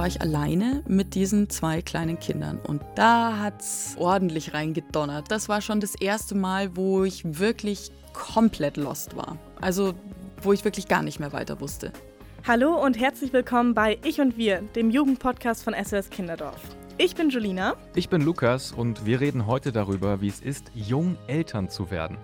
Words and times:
war 0.00 0.06
ich 0.06 0.22
alleine 0.22 0.82
mit 0.88 1.14
diesen 1.14 1.50
zwei 1.50 1.82
kleinen 1.82 2.18
Kindern 2.18 2.58
und 2.66 2.80
da 2.94 3.38
hat 3.38 3.60
es 3.60 3.96
ordentlich 3.98 4.54
reingedonnert. 4.54 5.30
Das 5.30 5.50
war 5.50 5.60
schon 5.60 5.78
das 5.80 5.94
erste 5.94 6.34
Mal, 6.34 6.74
wo 6.74 7.04
ich 7.04 7.38
wirklich 7.38 7.92
komplett 8.14 8.78
lost 8.78 9.14
war. 9.14 9.36
Also 9.60 9.92
wo 10.40 10.54
ich 10.54 10.64
wirklich 10.64 10.88
gar 10.88 11.02
nicht 11.02 11.20
mehr 11.20 11.34
weiter 11.34 11.60
wusste. 11.60 11.92
Hallo 12.48 12.82
und 12.82 12.98
herzlich 12.98 13.34
willkommen 13.34 13.74
bei 13.74 13.98
Ich 14.02 14.22
und 14.22 14.38
Wir, 14.38 14.62
dem 14.74 14.88
Jugendpodcast 14.88 15.62
von 15.62 15.74
SOS 15.74 16.08
Kinderdorf. 16.08 16.62
Ich 16.96 17.14
bin 17.14 17.28
Julina. 17.28 17.76
Ich 17.94 18.08
bin 18.08 18.22
Lukas 18.22 18.72
und 18.72 19.04
wir 19.04 19.20
reden 19.20 19.46
heute 19.46 19.70
darüber, 19.70 20.22
wie 20.22 20.28
es 20.28 20.40
ist, 20.40 20.70
jung 20.74 21.18
Eltern 21.26 21.68
zu 21.68 21.90
werden. 21.90 22.16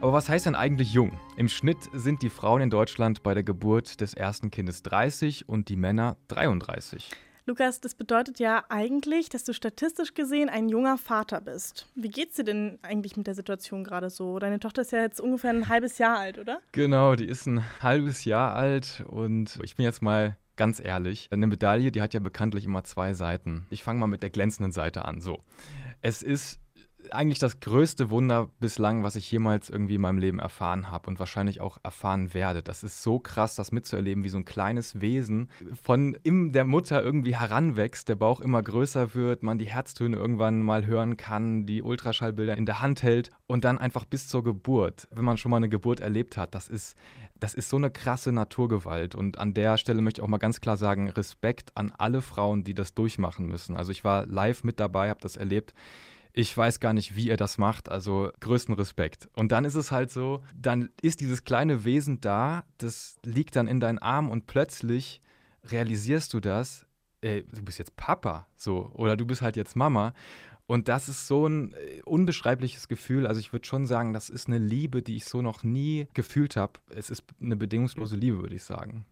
Aber 0.00 0.12
was 0.12 0.28
heißt 0.28 0.46
denn 0.46 0.54
eigentlich 0.54 0.92
jung? 0.92 1.18
Im 1.36 1.48
Schnitt 1.48 1.78
sind 1.94 2.22
die 2.22 2.28
Frauen 2.28 2.60
in 2.60 2.70
Deutschland 2.70 3.22
bei 3.22 3.32
der 3.32 3.42
Geburt 3.42 4.00
des 4.00 4.12
ersten 4.12 4.50
Kindes 4.50 4.82
30 4.82 5.48
und 5.48 5.70
die 5.70 5.76
Männer 5.76 6.16
33. 6.28 7.10
Lukas, 7.46 7.80
das 7.80 7.94
bedeutet 7.94 8.38
ja 8.38 8.64
eigentlich, 8.68 9.28
dass 9.28 9.44
du 9.44 9.54
statistisch 9.54 10.14
gesehen 10.14 10.48
ein 10.48 10.68
junger 10.68 10.98
Vater 10.98 11.40
bist. 11.40 11.88
Wie 11.94 12.10
geht's 12.10 12.36
dir 12.36 12.44
denn 12.44 12.78
eigentlich 12.82 13.16
mit 13.16 13.26
der 13.26 13.34
Situation 13.34 13.84
gerade 13.84 14.10
so? 14.10 14.38
Deine 14.38 14.58
Tochter 14.58 14.82
ist 14.82 14.92
ja 14.92 15.00
jetzt 15.00 15.20
ungefähr 15.20 15.50
ein 15.50 15.68
halbes 15.68 15.98
Jahr 15.98 16.18
alt, 16.18 16.38
oder? 16.38 16.60
Genau, 16.72 17.14
die 17.14 17.26
ist 17.26 17.46
ein 17.46 17.64
halbes 17.80 18.24
Jahr 18.24 18.54
alt 18.54 19.02
und 19.06 19.58
ich 19.62 19.76
bin 19.76 19.84
jetzt 19.84 20.02
mal 20.02 20.36
ganz 20.56 20.80
ehrlich, 20.80 21.28
eine 21.30 21.46
Medaille, 21.46 21.92
die 21.92 22.02
hat 22.02 22.14
ja 22.14 22.20
bekanntlich 22.20 22.64
immer 22.64 22.84
zwei 22.84 23.14
Seiten. 23.14 23.66
Ich 23.70 23.82
fange 23.82 24.00
mal 24.00 24.06
mit 24.08 24.22
der 24.22 24.30
glänzenden 24.30 24.72
Seite 24.72 25.04
an. 25.04 25.20
So. 25.20 25.38
Es 26.02 26.22
ist 26.22 26.60
eigentlich 27.12 27.38
das 27.38 27.60
größte 27.60 28.10
Wunder 28.10 28.50
bislang, 28.60 29.02
was 29.02 29.16
ich 29.16 29.30
jemals 29.30 29.70
irgendwie 29.70 29.96
in 29.96 30.00
meinem 30.00 30.18
Leben 30.18 30.38
erfahren 30.38 30.90
habe 30.90 31.08
und 31.08 31.18
wahrscheinlich 31.18 31.60
auch 31.60 31.78
erfahren 31.82 32.34
werde. 32.34 32.62
Das 32.62 32.82
ist 32.82 33.02
so 33.02 33.18
krass, 33.18 33.54
das 33.54 33.72
mitzuerleben, 33.72 34.24
wie 34.24 34.28
so 34.28 34.38
ein 34.38 34.44
kleines 34.44 35.00
Wesen 35.00 35.50
von 35.82 36.16
in 36.22 36.52
der 36.52 36.64
Mutter 36.64 37.02
irgendwie 37.02 37.36
heranwächst, 37.36 38.08
der 38.08 38.16
Bauch 38.16 38.40
immer 38.40 38.62
größer 38.62 39.14
wird, 39.14 39.42
man 39.42 39.58
die 39.58 39.68
Herztöne 39.68 40.16
irgendwann 40.16 40.62
mal 40.62 40.86
hören 40.86 41.16
kann, 41.16 41.66
die 41.66 41.82
Ultraschallbilder 41.82 42.56
in 42.56 42.66
der 42.66 42.80
Hand 42.80 43.02
hält 43.02 43.30
und 43.46 43.64
dann 43.64 43.78
einfach 43.78 44.04
bis 44.04 44.28
zur 44.28 44.44
Geburt, 44.44 45.08
wenn 45.10 45.24
man 45.24 45.36
schon 45.36 45.50
mal 45.50 45.58
eine 45.58 45.68
Geburt 45.68 46.00
erlebt 46.00 46.36
hat, 46.36 46.54
das 46.54 46.68
ist 46.68 46.96
das 47.38 47.54
ist 47.54 47.68
so 47.68 47.76
eine 47.76 47.90
krasse 47.90 48.32
Naturgewalt. 48.32 49.14
Und 49.14 49.38
an 49.38 49.54
der 49.54 49.76
Stelle 49.76 50.00
möchte 50.00 50.20
ich 50.20 50.24
auch 50.24 50.28
mal 50.28 50.38
ganz 50.38 50.60
klar 50.60 50.76
sagen, 50.76 51.10
Respekt 51.10 51.70
an 51.74 51.92
alle 51.96 52.22
Frauen, 52.22 52.64
die 52.64 52.74
das 52.74 52.94
durchmachen 52.94 53.46
müssen. 53.46 53.76
Also 53.76 53.92
ich 53.92 54.04
war 54.04 54.26
live 54.26 54.64
mit 54.64 54.80
dabei, 54.80 55.10
habe 55.10 55.20
das 55.20 55.36
erlebt. 55.36 55.74
Ich 56.38 56.54
weiß 56.54 56.80
gar 56.80 56.92
nicht, 56.92 57.16
wie 57.16 57.30
er 57.30 57.38
das 57.38 57.56
macht. 57.56 57.88
Also 57.88 58.30
größten 58.40 58.74
Respekt. 58.74 59.30
Und 59.32 59.52
dann 59.52 59.64
ist 59.64 59.74
es 59.74 59.90
halt 59.90 60.10
so, 60.10 60.44
dann 60.54 60.90
ist 61.00 61.22
dieses 61.22 61.44
kleine 61.44 61.86
Wesen 61.86 62.20
da, 62.20 62.64
das 62.76 63.16
liegt 63.24 63.56
dann 63.56 63.66
in 63.66 63.80
deinen 63.80 63.98
Arm 63.98 64.28
und 64.28 64.46
plötzlich 64.46 65.22
realisierst 65.64 66.34
du 66.34 66.40
das, 66.40 66.84
ey, 67.22 67.46
du 67.50 67.62
bist 67.62 67.78
jetzt 67.78 67.96
Papa, 67.96 68.46
so, 68.54 68.90
oder 68.92 69.16
du 69.16 69.24
bist 69.24 69.40
halt 69.40 69.56
jetzt 69.56 69.76
Mama. 69.76 70.12
Und 70.66 70.88
das 70.88 71.08
ist 71.08 71.26
so 71.26 71.46
ein 71.46 71.72
äh, 71.72 72.02
unbeschreibliches 72.04 72.86
Gefühl. 72.86 73.26
Also 73.26 73.40
ich 73.40 73.54
würde 73.54 73.66
schon 73.66 73.86
sagen, 73.86 74.12
das 74.12 74.28
ist 74.28 74.46
eine 74.46 74.58
Liebe, 74.58 75.00
die 75.00 75.16
ich 75.16 75.24
so 75.24 75.40
noch 75.40 75.62
nie 75.62 76.06
gefühlt 76.12 76.56
habe. 76.56 76.74
Es 76.90 77.08
ist 77.08 77.24
eine 77.40 77.56
bedingungslose 77.56 78.16
Liebe, 78.16 78.42
würde 78.42 78.56
ich 78.56 78.64
sagen. 78.64 79.06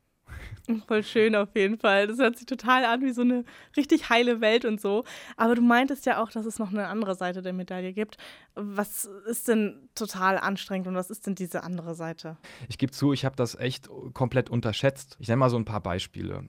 Voll 0.86 1.02
schön 1.02 1.36
auf 1.36 1.50
jeden 1.54 1.78
Fall. 1.78 2.06
Das 2.06 2.18
hört 2.18 2.38
sich 2.38 2.46
total 2.46 2.84
an 2.84 3.02
wie 3.02 3.12
so 3.12 3.20
eine 3.20 3.44
richtig 3.76 4.08
heile 4.08 4.40
Welt 4.40 4.64
und 4.64 4.80
so. 4.80 5.04
Aber 5.36 5.54
du 5.54 5.62
meintest 5.62 6.06
ja 6.06 6.22
auch, 6.22 6.30
dass 6.30 6.46
es 6.46 6.58
noch 6.58 6.70
eine 6.70 6.86
andere 6.88 7.14
Seite 7.14 7.42
der 7.42 7.52
Medaille 7.52 7.92
gibt. 7.92 8.16
Was 8.54 9.04
ist 9.04 9.48
denn 9.48 9.88
total 9.94 10.38
anstrengend 10.38 10.88
und 10.88 10.94
was 10.94 11.10
ist 11.10 11.26
denn 11.26 11.34
diese 11.34 11.64
andere 11.64 11.94
Seite? 11.94 12.38
Ich 12.68 12.78
gebe 12.78 12.92
zu, 12.92 13.12
ich 13.12 13.24
habe 13.24 13.36
das 13.36 13.54
echt 13.56 13.88
komplett 14.14 14.48
unterschätzt. 14.48 15.16
Ich 15.18 15.28
nenne 15.28 15.40
mal 15.40 15.50
so 15.50 15.56
ein 15.56 15.66
paar 15.66 15.82
Beispiele. 15.82 16.44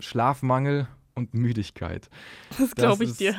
Schlafmangel 0.00 0.88
und 1.14 1.34
Müdigkeit. 1.34 2.08
Das 2.58 2.74
glaube 2.74 3.04
ich 3.04 3.10
ist, 3.10 3.20
dir. 3.20 3.36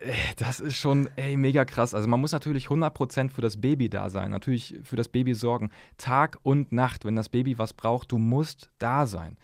Äh, 0.00 0.12
das 0.36 0.60
ist 0.60 0.76
schon 0.76 1.08
ey, 1.16 1.36
mega 1.36 1.64
krass. 1.64 1.94
Also 1.94 2.08
man 2.08 2.20
muss 2.20 2.32
natürlich 2.32 2.66
100% 2.66 3.30
für 3.30 3.42
das 3.42 3.60
Baby 3.60 3.88
da 3.88 4.10
sein, 4.10 4.30
natürlich 4.30 4.78
für 4.82 4.96
das 4.96 5.08
Baby 5.08 5.34
sorgen. 5.34 5.70
Tag 5.98 6.38
und 6.42 6.72
Nacht, 6.72 7.04
wenn 7.04 7.16
das 7.16 7.28
Baby 7.28 7.58
was 7.58 7.72
braucht, 7.72 8.12
du 8.12 8.18
musst 8.18 8.70
da 8.78 9.06
sein. 9.06 9.36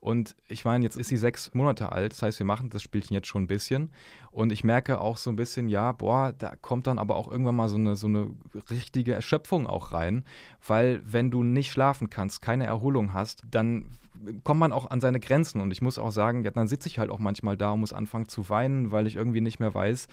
Und 0.00 0.36
ich 0.46 0.64
meine, 0.64 0.84
jetzt 0.84 0.96
ist 0.96 1.08
sie 1.08 1.16
sechs 1.16 1.52
Monate 1.52 1.90
alt, 1.90 2.12
das 2.12 2.22
heißt, 2.22 2.38
wir 2.38 2.46
machen 2.46 2.70
das 2.70 2.82
Spielchen 2.82 3.14
jetzt 3.14 3.26
schon 3.26 3.42
ein 3.42 3.48
bisschen. 3.48 3.90
Und 4.30 4.52
ich 4.52 4.62
merke 4.62 5.00
auch 5.00 5.16
so 5.16 5.30
ein 5.30 5.36
bisschen, 5.36 5.68
ja, 5.68 5.92
boah, 5.92 6.32
da 6.32 6.54
kommt 6.54 6.86
dann 6.86 6.98
aber 6.98 7.16
auch 7.16 7.28
irgendwann 7.28 7.56
mal 7.56 7.68
so 7.68 7.76
eine, 7.76 7.96
so 7.96 8.06
eine 8.06 8.30
richtige 8.70 9.14
Erschöpfung 9.14 9.66
auch 9.66 9.92
rein. 9.92 10.24
Weil 10.64 11.02
wenn 11.04 11.30
du 11.30 11.42
nicht 11.42 11.72
schlafen 11.72 12.08
kannst, 12.08 12.40
keine 12.40 12.66
Erholung 12.66 13.14
hast, 13.14 13.42
dann 13.50 13.96
kommt 14.44 14.60
man 14.60 14.72
auch 14.72 14.90
an 14.90 15.00
seine 15.00 15.20
Grenzen. 15.20 15.60
Und 15.60 15.70
ich 15.70 15.82
muss 15.82 15.98
auch 15.98 16.10
sagen, 16.10 16.44
ja, 16.44 16.50
dann 16.50 16.68
sitze 16.68 16.88
ich 16.88 16.98
halt 16.98 17.10
auch 17.10 17.18
manchmal 17.18 17.56
da 17.56 17.72
und 17.72 17.80
muss 17.80 17.92
anfangen 17.92 18.28
zu 18.28 18.48
weinen, 18.48 18.92
weil 18.92 19.06
ich 19.06 19.16
irgendwie 19.16 19.40
nicht 19.40 19.60
mehr 19.60 19.74
weiß, 19.74 20.08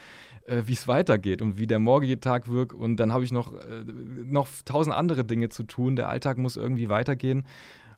äh, 0.47 0.63
wie 0.65 0.73
es 0.73 0.87
weitergeht 0.87 1.41
und 1.41 1.57
wie 1.57 1.67
der 1.67 1.79
morgige 1.79 2.19
Tag 2.19 2.47
wirkt. 2.47 2.73
Und 2.73 2.97
dann 2.97 3.13
habe 3.13 3.23
ich 3.23 3.31
noch, 3.31 3.53
äh, 3.53 3.83
noch 3.85 4.47
tausend 4.65 4.95
andere 4.95 5.25
Dinge 5.25 5.49
zu 5.49 5.63
tun. 5.63 5.95
Der 5.95 6.09
Alltag 6.09 6.37
muss 6.37 6.57
irgendwie 6.57 6.89
weitergehen. 6.89 7.45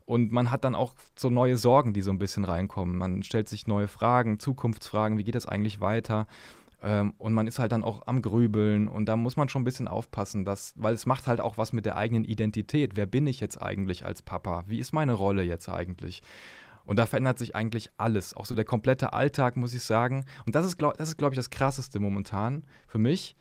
Und 0.06 0.32
man 0.32 0.52
hat 0.52 0.64
dann 0.64 0.76
auch 0.76 0.94
so 1.18 1.30
neue 1.30 1.58
Sorgen, 1.58 1.94
die 1.94 2.02
so 2.02 2.12
ein 2.12 2.20
bisschen 2.20 2.46
reinkommen. 2.46 2.98
Man 2.98 3.24
stellt 3.24 3.50
sich 3.50 3.66
neue 3.66 3.88
Fragen, 3.88 4.40
Zukunftsfragen, 4.40 5.18
wie 5.18 5.24
geht 5.24 5.36
das 5.36 5.48
eigentlich 5.48 5.82
weiter? 5.82 6.28
Ähm, 6.82 7.14
und 7.18 7.34
man 7.34 7.48
ist 7.48 7.60
halt 7.60 7.72
dann 7.72 7.84
auch 7.84 8.08
am 8.08 8.22
Grübeln 8.22 8.88
und 8.88 9.06
da 9.06 9.16
muss 9.16 9.38
man 9.38 9.50
schon 9.50 9.62
ein 9.62 9.66
bisschen 9.66 9.88
aufpassen, 9.88 10.46
dass, 10.46 10.74
weil 10.76 10.94
es 10.94 11.06
macht 11.06 11.28
halt 11.28 11.42
auch 11.42 11.58
was 11.58 11.74
mit 11.74 11.86
der 11.86 11.98
eigenen 11.98 12.24
Identität. 12.24 12.96
Wer 12.96 13.06
bin 13.06 13.28
ich 13.28 13.40
jetzt 13.40 13.62
eigentlich 13.62 14.06
als 14.06 14.22
Papa? 14.22 14.64
Wie 14.68 14.80
ist 14.80 14.94
meine 14.94 15.14
Rolle 15.14 15.44
jetzt 15.44 15.70
eigentlich? 15.70 16.22
Und 16.86 16.98
da 16.98 17.06
verändert 17.06 17.40
sich 17.40 17.56
eigentlich 17.56 17.90
alles. 17.98 18.36
Auch 18.36 18.46
so 18.46 18.54
der 18.56 18.66
komplette 18.66 19.14
Alltag, 19.14 19.58
muss 19.58 19.74
ich 19.74 19.84
sagen. 19.84 20.26
Und 20.46 20.56
das 20.56 20.66
ist, 20.66 20.78
glaube 20.78 20.98
glaub 21.18 21.32
ich, 21.32 21.38
das 21.38 21.50
Krasseste 21.50 22.00
momentan 22.00 22.64
für 22.88 23.00
mich. 23.00 23.36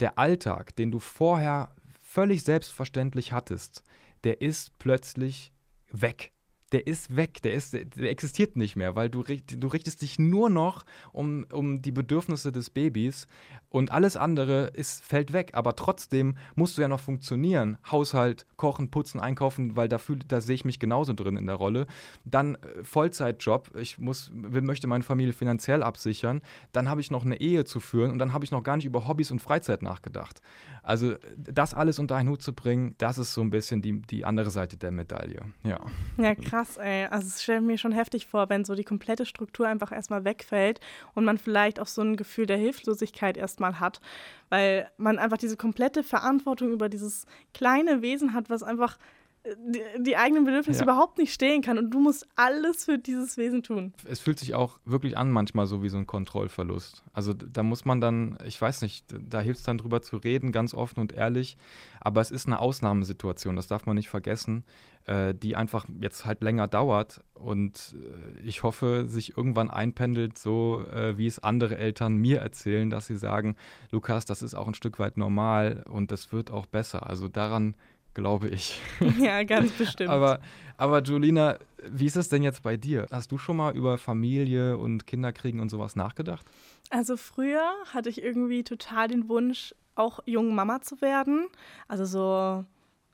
Der 0.00 0.18
Alltag, 0.18 0.74
den 0.76 0.90
du 0.90 0.98
vorher 0.98 1.70
völlig 2.02 2.42
selbstverständlich 2.42 3.32
hattest, 3.32 3.84
der 4.24 4.40
ist 4.40 4.76
plötzlich 4.78 5.52
weg 5.90 6.32
der 6.72 6.86
ist 6.86 7.16
weg, 7.16 7.40
der, 7.42 7.54
ist, 7.54 7.72
der 7.72 8.10
existiert 8.10 8.56
nicht 8.56 8.76
mehr, 8.76 8.94
weil 8.94 9.08
du, 9.08 9.22
du 9.22 9.66
richtest 9.68 10.02
dich 10.02 10.18
nur 10.18 10.50
noch 10.50 10.84
um, 11.12 11.46
um 11.52 11.80
die 11.80 11.92
Bedürfnisse 11.92 12.52
des 12.52 12.70
Babys 12.70 13.26
und 13.70 13.90
alles 13.90 14.16
andere 14.16 14.68
ist, 14.74 15.04
fällt 15.04 15.32
weg. 15.32 15.50
Aber 15.52 15.76
trotzdem 15.76 16.36
musst 16.54 16.76
du 16.76 16.82
ja 16.82 16.88
noch 16.88 17.00
funktionieren. 17.00 17.78
Haushalt, 17.90 18.46
kochen, 18.56 18.90
putzen, 18.90 19.20
einkaufen, 19.20 19.76
weil 19.76 19.88
da, 19.88 19.98
da 20.26 20.40
sehe 20.40 20.54
ich 20.54 20.64
mich 20.64 20.78
genauso 20.78 21.12
drin 21.12 21.36
in 21.36 21.46
der 21.46 21.56
Rolle. 21.56 21.86
Dann 22.24 22.56
äh, 22.56 22.82
Vollzeitjob, 22.82 23.74
ich 23.76 23.98
muss, 23.98 24.30
möchte 24.32 24.86
meine 24.86 25.04
Familie 25.04 25.32
finanziell 25.32 25.82
absichern. 25.82 26.42
Dann 26.72 26.88
habe 26.88 27.00
ich 27.00 27.10
noch 27.10 27.24
eine 27.24 27.40
Ehe 27.40 27.64
zu 27.64 27.80
führen 27.80 28.10
und 28.10 28.18
dann 28.18 28.32
habe 28.32 28.44
ich 28.44 28.50
noch 28.50 28.62
gar 28.62 28.76
nicht 28.76 28.86
über 28.86 29.08
Hobbys 29.08 29.30
und 29.30 29.40
Freizeit 29.40 29.82
nachgedacht. 29.82 30.40
Also 30.82 31.14
das 31.36 31.74
alles 31.74 31.98
unter 31.98 32.16
einen 32.16 32.30
Hut 32.30 32.42
zu 32.42 32.54
bringen, 32.54 32.94
das 32.98 33.18
ist 33.18 33.34
so 33.34 33.42
ein 33.42 33.50
bisschen 33.50 33.82
die, 33.82 34.00
die 34.00 34.24
andere 34.24 34.50
Seite 34.50 34.76
der 34.76 34.90
Medaille. 34.90 35.42
Ja. 35.62 35.80
Ja, 36.16 36.34
krass 36.34 36.57
krass, 36.58 36.76
ey. 36.76 37.06
Also 37.06 37.28
es 37.28 37.42
stellt 37.42 37.62
mir 37.62 37.78
schon 37.78 37.92
heftig 37.92 38.26
vor, 38.26 38.48
wenn 38.48 38.64
so 38.64 38.74
die 38.74 38.84
komplette 38.84 39.26
Struktur 39.26 39.68
einfach 39.68 39.92
erstmal 39.92 40.24
wegfällt 40.24 40.80
und 41.14 41.24
man 41.24 41.38
vielleicht 41.38 41.78
auch 41.80 41.86
so 41.86 42.02
ein 42.02 42.16
Gefühl 42.16 42.46
der 42.46 42.56
Hilflosigkeit 42.56 43.36
erstmal 43.36 43.80
hat, 43.80 44.00
weil 44.48 44.90
man 44.96 45.18
einfach 45.18 45.38
diese 45.38 45.56
komplette 45.56 46.02
Verantwortung 46.02 46.72
über 46.72 46.88
dieses 46.88 47.26
kleine 47.54 48.02
Wesen 48.02 48.34
hat, 48.34 48.50
was 48.50 48.62
einfach 48.62 48.98
die, 49.44 50.02
die, 50.02 50.16
eigenen 50.16 50.44
Bedürfnisse 50.44 50.80
ja. 50.80 50.84
überhaupt 50.84 51.18
nicht 51.18 51.32
stehen 51.32 51.62
kann 51.62 51.78
und 51.78 51.90
du 51.90 52.00
musst 52.00 52.26
alles 52.36 52.84
für 52.84 52.98
dieses 52.98 53.36
Wesen 53.36 53.62
tun. 53.62 53.92
Es 54.04 54.20
fühlt 54.20 54.38
sich 54.38 54.54
auch 54.54 54.78
wirklich 54.84 55.16
an 55.16 55.30
manchmal 55.30 55.66
so 55.66 55.82
wie 55.82 55.88
so 55.88 55.96
ein 55.96 56.06
Kontrollverlust. 56.06 57.02
Also 57.12 57.32
da 57.32 57.62
muss 57.62 57.84
man 57.84 58.00
dann, 58.00 58.38
ich 58.44 58.60
weiß 58.60 58.82
nicht, 58.82 59.06
da 59.08 59.40
hilft 59.40 59.60
es 59.60 59.64
dann 59.64 59.78
drüber 59.78 60.02
zu 60.02 60.16
reden, 60.16 60.52
ganz 60.52 60.74
offen 60.74 61.00
und 61.00 61.12
ehrlich, 61.12 61.56
aber 62.00 62.20
es 62.20 62.30
ist 62.30 62.46
eine 62.46 62.58
Ausnahmesituation, 62.60 63.56
das 63.56 63.66
darf 63.66 63.86
man 63.86 63.96
nicht 63.96 64.08
vergessen, 64.08 64.64
äh, 65.06 65.34
die 65.34 65.56
einfach 65.56 65.86
jetzt 66.00 66.26
halt 66.26 66.42
länger 66.42 66.68
dauert 66.68 67.22
und 67.34 67.96
äh, 67.96 68.40
ich 68.46 68.62
hoffe, 68.62 69.06
sich 69.08 69.36
irgendwann 69.36 69.70
einpendelt, 69.70 70.38
so 70.38 70.84
äh, 70.92 71.16
wie 71.16 71.26
es 71.26 71.38
andere 71.38 71.78
Eltern 71.78 72.16
mir 72.16 72.40
erzählen, 72.40 72.90
dass 72.90 73.06
sie 73.06 73.16
sagen, 73.16 73.56
Lukas, 73.90 74.26
das 74.26 74.42
ist 74.42 74.54
auch 74.54 74.68
ein 74.68 74.74
Stück 74.74 74.98
weit 74.98 75.16
normal 75.16 75.84
und 75.88 76.10
das 76.10 76.32
wird 76.32 76.50
auch 76.50 76.66
besser. 76.66 77.06
Also 77.06 77.28
daran 77.28 77.74
glaube 78.14 78.48
ich. 78.48 78.80
Ja, 79.18 79.42
ganz 79.44 79.72
bestimmt. 79.72 80.10
aber, 80.10 80.40
aber 80.76 81.02
Julina, 81.02 81.58
wie 81.88 82.06
ist 82.06 82.16
es 82.16 82.28
denn 82.28 82.42
jetzt 82.42 82.62
bei 82.62 82.76
dir? 82.76 83.06
Hast 83.10 83.32
du 83.32 83.38
schon 83.38 83.56
mal 83.56 83.76
über 83.76 83.98
Familie 83.98 84.76
und 84.76 85.06
Kinderkriegen 85.06 85.60
und 85.60 85.68
sowas 85.68 85.96
nachgedacht? 85.96 86.46
Also 86.90 87.16
früher 87.16 87.70
hatte 87.92 88.08
ich 88.08 88.22
irgendwie 88.22 88.64
total 88.64 89.08
den 89.08 89.28
Wunsch, 89.28 89.74
auch 89.94 90.20
jung 90.26 90.54
Mama 90.54 90.80
zu 90.80 91.00
werden. 91.00 91.48
Also 91.86 92.04
so 92.04 92.64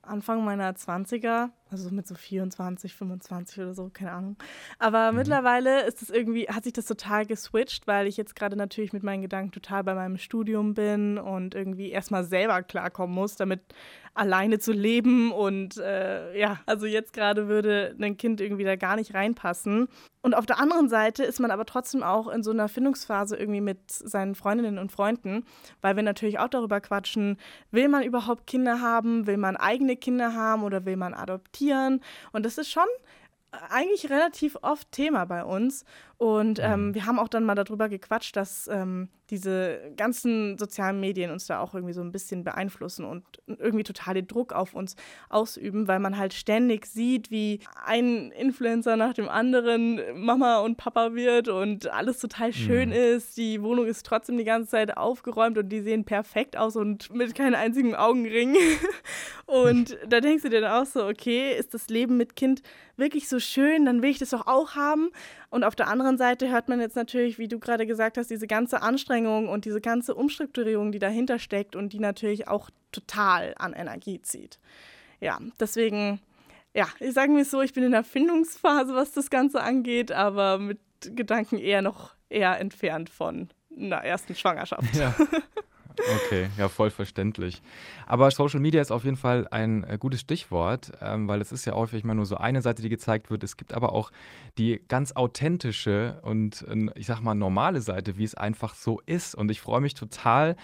Anfang 0.02 0.44
meiner 0.44 0.72
20er 0.72 1.50
Also 1.70 1.90
mit 1.90 2.06
so 2.06 2.14
24, 2.14 2.94
25 2.94 3.58
oder 3.58 3.74
so, 3.74 3.90
keine 3.92 4.12
Ahnung. 4.12 4.36
Aber 4.78 5.10
mhm. 5.10 5.18
mittlerweile 5.18 5.86
ist 5.86 6.02
es 6.02 6.10
irgendwie, 6.10 6.46
hat 6.48 6.64
sich 6.64 6.72
das 6.72 6.86
total 6.86 7.26
geswitcht, 7.26 7.86
weil 7.86 8.06
ich 8.06 8.16
jetzt 8.16 8.36
gerade 8.36 8.54
natürlich 8.54 8.92
mit 8.92 9.02
meinen 9.02 9.22
Gedanken 9.22 9.50
total 9.50 9.82
bei 9.82 9.94
meinem 9.94 10.18
Studium 10.18 10.74
bin 10.74 11.18
und 11.18 11.54
irgendwie 11.54 11.90
erstmal 11.90 12.24
selber 12.24 12.62
klarkommen 12.62 13.14
muss, 13.14 13.36
damit 13.36 13.60
alleine 14.14 14.58
zu 14.58 14.72
leben. 14.72 15.32
Und 15.32 15.76
äh, 15.78 16.38
ja, 16.38 16.60
also 16.66 16.86
jetzt 16.86 17.12
gerade 17.12 17.48
würde 17.48 17.96
ein 18.00 18.16
Kind 18.16 18.40
irgendwie 18.40 18.64
da 18.64 18.76
gar 18.76 18.96
nicht 18.96 19.14
reinpassen. 19.14 19.88
Und 20.22 20.34
auf 20.34 20.46
der 20.46 20.58
anderen 20.58 20.88
Seite 20.88 21.22
ist 21.24 21.38
man 21.38 21.50
aber 21.50 21.66
trotzdem 21.66 22.02
auch 22.02 22.28
in 22.28 22.42
so 22.42 22.50
einer 22.50 22.68
Findungsphase 22.68 23.36
irgendwie 23.36 23.60
mit 23.60 23.90
seinen 23.90 24.34
Freundinnen 24.34 24.78
und 24.78 24.90
Freunden, 24.90 25.44
weil 25.82 25.96
wir 25.96 26.02
natürlich 26.02 26.38
auch 26.38 26.48
darüber 26.48 26.80
quatschen, 26.80 27.36
will 27.70 27.88
man 27.88 28.02
überhaupt 28.04 28.46
Kinder 28.46 28.80
haben, 28.80 29.26
will 29.26 29.36
man 29.36 29.56
eigene 29.56 29.96
Kinder 29.96 30.34
haben 30.34 30.62
oder 30.62 30.86
will 30.86 30.96
man 30.96 31.12
adoptieren? 31.12 31.54
Und 32.32 32.44
das 32.44 32.58
ist 32.58 32.70
schon 32.70 32.84
eigentlich 33.70 34.10
relativ 34.10 34.56
oft 34.62 34.90
Thema 34.92 35.24
bei 35.26 35.44
uns. 35.44 35.84
Und 36.16 36.58
ähm, 36.60 36.88
mhm. 36.88 36.94
wir 36.94 37.06
haben 37.06 37.18
auch 37.18 37.28
dann 37.28 37.44
mal 37.44 37.54
darüber 37.54 37.88
gequatscht, 37.88 38.36
dass 38.36 38.68
ähm, 38.68 39.08
diese 39.34 39.92
ganzen 39.96 40.56
sozialen 40.58 41.00
Medien 41.00 41.32
uns 41.32 41.46
da 41.46 41.58
auch 41.58 41.74
irgendwie 41.74 41.92
so 41.92 42.00
ein 42.00 42.12
bisschen 42.12 42.44
beeinflussen 42.44 43.04
und 43.04 43.24
irgendwie 43.46 43.82
total 43.82 44.14
den 44.14 44.28
Druck 44.28 44.52
auf 44.52 44.74
uns 44.74 44.94
ausüben, 45.28 45.88
weil 45.88 45.98
man 45.98 46.16
halt 46.16 46.34
ständig 46.34 46.86
sieht, 46.86 47.32
wie 47.32 47.60
ein 47.84 48.30
Influencer 48.30 48.96
nach 48.96 49.12
dem 49.12 49.28
anderen 49.28 50.00
Mama 50.14 50.60
und 50.60 50.76
Papa 50.76 51.14
wird 51.14 51.48
und 51.48 51.88
alles 51.92 52.20
total 52.20 52.52
schön 52.52 52.90
mhm. 52.90 52.94
ist. 52.94 53.36
Die 53.36 53.60
Wohnung 53.60 53.86
ist 53.86 54.06
trotzdem 54.06 54.38
die 54.38 54.44
ganze 54.44 54.70
Zeit 54.70 54.96
aufgeräumt 54.96 55.58
und 55.58 55.68
die 55.68 55.80
sehen 55.80 56.04
perfekt 56.04 56.56
aus 56.56 56.76
und 56.76 57.12
mit 57.12 57.34
keinem 57.34 57.54
einzigen 57.54 57.96
Augenring. 57.96 58.56
und 59.46 59.98
da 60.08 60.20
denkst 60.20 60.44
du 60.44 60.48
dir 60.48 60.60
dann 60.60 60.82
auch 60.82 60.86
so, 60.86 61.06
okay, 61.06 61.56
ist 61.58 61.74
das 61.74 61.88
Leben 61.88 62.16
mit 62.16 62.36
Kind 62.36 62.62
wirklich 62.96 63.28
so 63.28 63.40
schön, 63.40 63.84
dann 63.84 64.02
will 64.02 64.10
ich 64.10 64.18
das 64.18 64.30
doch 64.30 64.46
auch 64.46 64.76
haben. 64.76 65.10
Und 65.54 65.62
auf 65.62 65.76
der 65.76 65.86
anderen 65.86 66.18
Seite 66.18 66.50
hört 66.50 66.68
man 66.68 66.80
jetzt 66.80 66.96
natürlich, 66.96 67.38
wie 67.38 67.46
du 67.46 67.60
gerade 67.60 67.86
gesagt 67.86 68.18
hast, 68.18 68.28
diese 68.28 68.48
ganze 68.48 68.82
Anstrengung 68.82 69.48
und 69.48 69.66
diese 69.66 69.80
ganze 69.80 70.16
Umstrukturierung, 70.16 70.90
die 70.90 70.98
dahinter 70.98 71.38
steckt 71.38 71.76
und 71.76 71.92
die 71.92 72.00
natürlich 72.00 72.48
auch 72.48 72.70
total 72.90 73.54
an 73.56 73.72
Energie 73.72 74.20
zieht. 74.20 74.58
Ja, 75.20 75.38
deswegen, 75.60 76.20
ja, 76.74 76.88
ich 76.98 77.12
sage 77.12 77.30
mir 77.30 77.44
so, 77.44 77.62
ich 77.62 77.72
bin 77.72 77.84
in 77.84 77.92
der 77.92 78.02
Findungsphase, 78.02 78.96
was 78.96 79.12
das 79.12 79.30
Ganze 79.30 79.62
angeht, 79.62 80.10
aber 80.10 80.58
mit 80.58 80.80
Gedanken 81.02 81.58
eher 81.58 81.82
noch 81.82 82.16
eher 82.28 82.58
entfernt 82.58 83.08
von 83.08 83.48
einer 83.78 83.98
ersten 83.98 84.34
Schwangerschaft. 84.34 84.92
Ja. 84.96 85.14
Okay, 85.96 86.48
ja, 86.58 86.68
voll 86.68 86.90
verständlich. 86.90 87.62
Aber 88.06 88.30
Social 88.30 88.58
Media 88.58 88.82
ist 88.82 88.90
auf 88.90 89.04
jeden 89.04 89.16
Fall 89.16 89.46
ein 89.50 89.84
äh, 89.84 89.96
gutes 89.98 90.20
Stichwort, 90.20 90.90
ähm, 91.00 91.28
weil 91.28 91.40
es 91.40 91.52
ist 91.52 91.64
ja 91.66 91.74
häufig 91.74 92.02
mal 92.02 92.14
nur 92.14 92.26
so 92.26 92.36
eine 92.36 92.62
Seite, 92.62 92.82
die 92.82 92.88
gezeigt 92.88 93.30
wird. 93.30 93.44
Es 93.44 93.56
gibt 93.56 93.72
aber 93.72 93.92
auch 93.92 94.10
die 94.58 94.80
ganz 94.88 95.12
authentische 95.12 96.18
und 96.22 96.66
äh, 96.68 96.90
ich 96.96 97.06
sag 97.06 97.20
mal 97.20 97.34
normale 97.34 97.80
Seite, 97.80 98.18
wie 98.18 98.24
es 98.24 98.34
einfach 98.34 98.74
so 98.74 99.00
ist. 99.06 99.36
Und 99.36 99.50
ich 99.50 99.60
freue 99.60 99.80
mich 99.80 99.94
total 99.94 100.56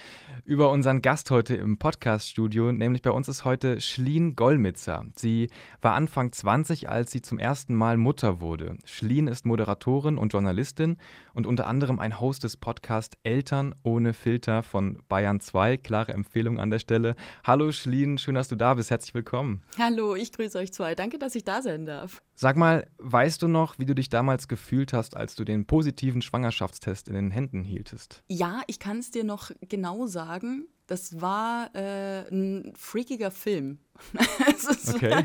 über 0.45 0.71
unseren 0.71 1.01
Gast 1.01 1.31
heute 1.31 1.55
im 1.55 1.79
Podcast-Studio, 1.79 2.73
nämlich 2.73 3.03
bei 3.03 3.11
uns 3.13 3.29
ist 3.29 3.45
heute 3.45 3.81
Schlien 3.81 4.35
Gollmitzer. 4.35 5.05
Sie 5.15 5.49
war 5.81 5.95
Anfang 5.95 6.33
20, 6.33 6.89
als 6.89 7.13
sie 7.13 7.23
zum 7.23 7.39
ersten 7.39 7.75
Mal 7.75 7.97
Mutter 7.97 8.41
wurde. 8.41 8.79
Schlien 8.85 9.29
ist 9.29 9.47
Moderatorin 9.47 10.19
und 10.19 10.33
Journalistin 10.33 10.97
und 11.35 11.47
unter 11.47 11.69
anderem 11.69 12.01
ein 12.01 12.21
Host 12.21 12.43
des 12.43 12.57
Podcasts 12.57 13.17
Eltern 13.23 13.77
ohne 13.85 14.13
Filter 14.13 14.65
von 14.65 14.99
Bayern 15.09 15.20
Bayern 15.21 15.39
2. 15.39 15.77
Klare 15.77 16.15
Empfehlung 16.15 16.59
an 16.59 16.71
der 16.71 16.79
Stelle. 16.79 17.15
Hallo 17.45 17.73
Schlien, 17.73 18.17
schön, 18.17 18.37
dass 18.37 18.49
du 18.49 18.57
da 18.57 18.73
bist. 18.73 18.91
Herzlich 18.91 19.13
willkommen. 19.13 19.63
Hallo, 19.77 20.15
ich 20.15 20.33
grüße 20.33 20.57
euch 20.57 20.73
zwei. 20.73 20.95
Danke, 20.95 21.19
dass 21.19 21.35
ich 21.35 21.45
da 21.45 21.61
sein 21.61 21.85
darf. 21.85 22.23
Sag 22.35 22.57
mal, 22.57 22.87
weißt 22.97 23.43
du 23.43 23.49
noch, 23.49 23.79
wie 23.79 23.85
du 23.85 23.95
dich 23.95 24.09
damals 24.09 24.49
gefühlt 24.49 24.95
hast, 24.95 25.19
als 25.19 25.35
du 25.35 25.45
den 25.45 25.67
positiven 25.67 26.23
Schwangerschaftstest 26.23 27.07
in 27.07 27.17
den 27.17 27.31
Händen 27.31 27.65
hieltest? 27.65 28.23
Ja, 28.29 28.63
ich 28.67 28.79
kann 28.79 29.01
es 29.01 29.11
dir 29.11 29.25
noch 29.25 29.51
genau 29.69 30.07
sagen. 30.07 30.69
Das 30.91 31.21
war 31.21 31.71
äh, 31.77 32.29
ein 32.33 32.73
freakiger 32.77 33.31
Film. 33.31 33.79
das 34.67 34.93
okay. 34.93 35.11
War, 35.13 35.23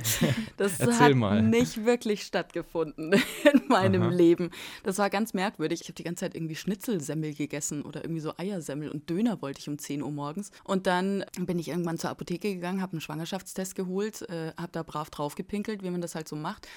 das 0.58 0.80
hat 1.00 1.16
mal. 1.16 1.42
nicht 1.42 1.86
wirklich 1.86 2.22
stattgefunden 2.22 3.14
in 3.52 3.68
meinem 3.68 4.04
Aha. 4.04 4.12
Leben. 4.12 4.52
Das 4.84 5.00
war 5.00 5.10
ganz 5.10 5.34
merkwürdig. 5.34 5.82
Ich 5.82 5.88
habe 5.88 5.96
die 5.96 6.04
ganze 6.04 6.20
Zeit 6.20 6.36
irgendwie 6.36 6.54
Schnitzelsemmel 6.54 7.34
gegessen 7.34 7.82
oder 7.82 8.04
irgendwie 8.04 8.22
so 8.22 8.34
Eiersemmel 8.38 8.92
und 8.92 9.10
Döner 9.10 9.42
wollte 9.42 9.60
ich 9.60 9.68
um 9.68 9.80
10 9.80 10.04
Uhr 10.04 10.12
morgens. 10.12 10.52
Und 10.66 10.86
dann 10.86 11.26
bin 11.40 11.58
ich 11.58 11.70
irgendwann 11.70 11.98
zur 11.98 12.12
Apotheke 12.12 12.54
gegangen, 12.54 12.80
habe 12.80 12.92
einen 12.92 13.02
Schwangerschaftstest 13.02 13.74
geholt, 13.74 14.22
äh, 14.30 14.54
habe 14.58 14.72
da 14.72 14.84
brav 14.84 15.10
draufgepinkelt, 15.10 15.82
wie 15.82 15.90
man 15.90 16.02
das 16.02 16.14
halt 16.14 16.28
so 16.28 16.36
macht 16.36 16.68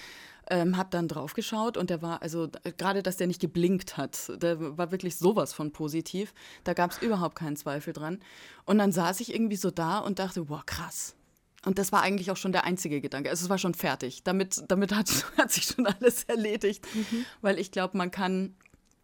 ähm, 0.51 0.77
habe 0.77 0.89
dann 0.91 1.09
draufgeschaut 1.09 1.77
und 1.77 1.91
der 1.91 2.03
war, 2.03 2.23
also 2.23 2.49
gerade, 2.77 3.03
dass 3.03 3.17
der 3.17 3.27
nicht 3.27 3.41
geblinkt 3.41 3.97
hat, 3.97 4.33
der 4.43 4.79
war 4.79 4.91
wirklich 4.91 5.17
sowas 5.17 5.53
von 5.53 5.73
positiv. 5.73 6.35
Da 6.65 6.75
gab 6.75 6.91
es 6.91 7.03
überhaupt 7.03 7.37
keinen 7.37 7.57
Zweifel 7.57 7.93
dran. 7.93 8.21
Und 8.65 8.79
dann 8.79 8.93
saß 8.93 9.21
ich 9.21 9.35
irgendwie 9.35 9.57
so 9.57 9.71
da 9.71 9.99
und 9.99 10.19
dachte, 10.19 10.45
boah, 10.45 10.63
krass. 10.65 11.15
Und 11.65 11.79
das 11.79 11.93
war 11.93 12.03
eigentlich 12.03 12.31
auch 12.31 12.37
schon 12.37 12.53
der 12.53 12.65
einzige 12.65 13.01
Gedanke. 13.01 13.31
Also 13.31 13.45
es 13.45 13.51
war 13.51 13.59
schon 13.59 13.75
fertig. 13.75 14.23
Damit, 14.23 14.65
damit 14.69 14.95
hat, 14.95 15.11
hat 15.37 15.51
sich 15.51 15.65
schon 15.65 15.87
alles 15.87 16.25
erledigt. 16.25 16.87
Mhm. 16.95 17.25
Weil 17.41 17.59
ich 17.59 17.71
glaube, 17.71 17.97
man 17.97 18.11
kann 18.11 18.55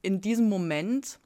in 0.02 0.20
diesem 0.20 0.48
Moment, 0.48 1.18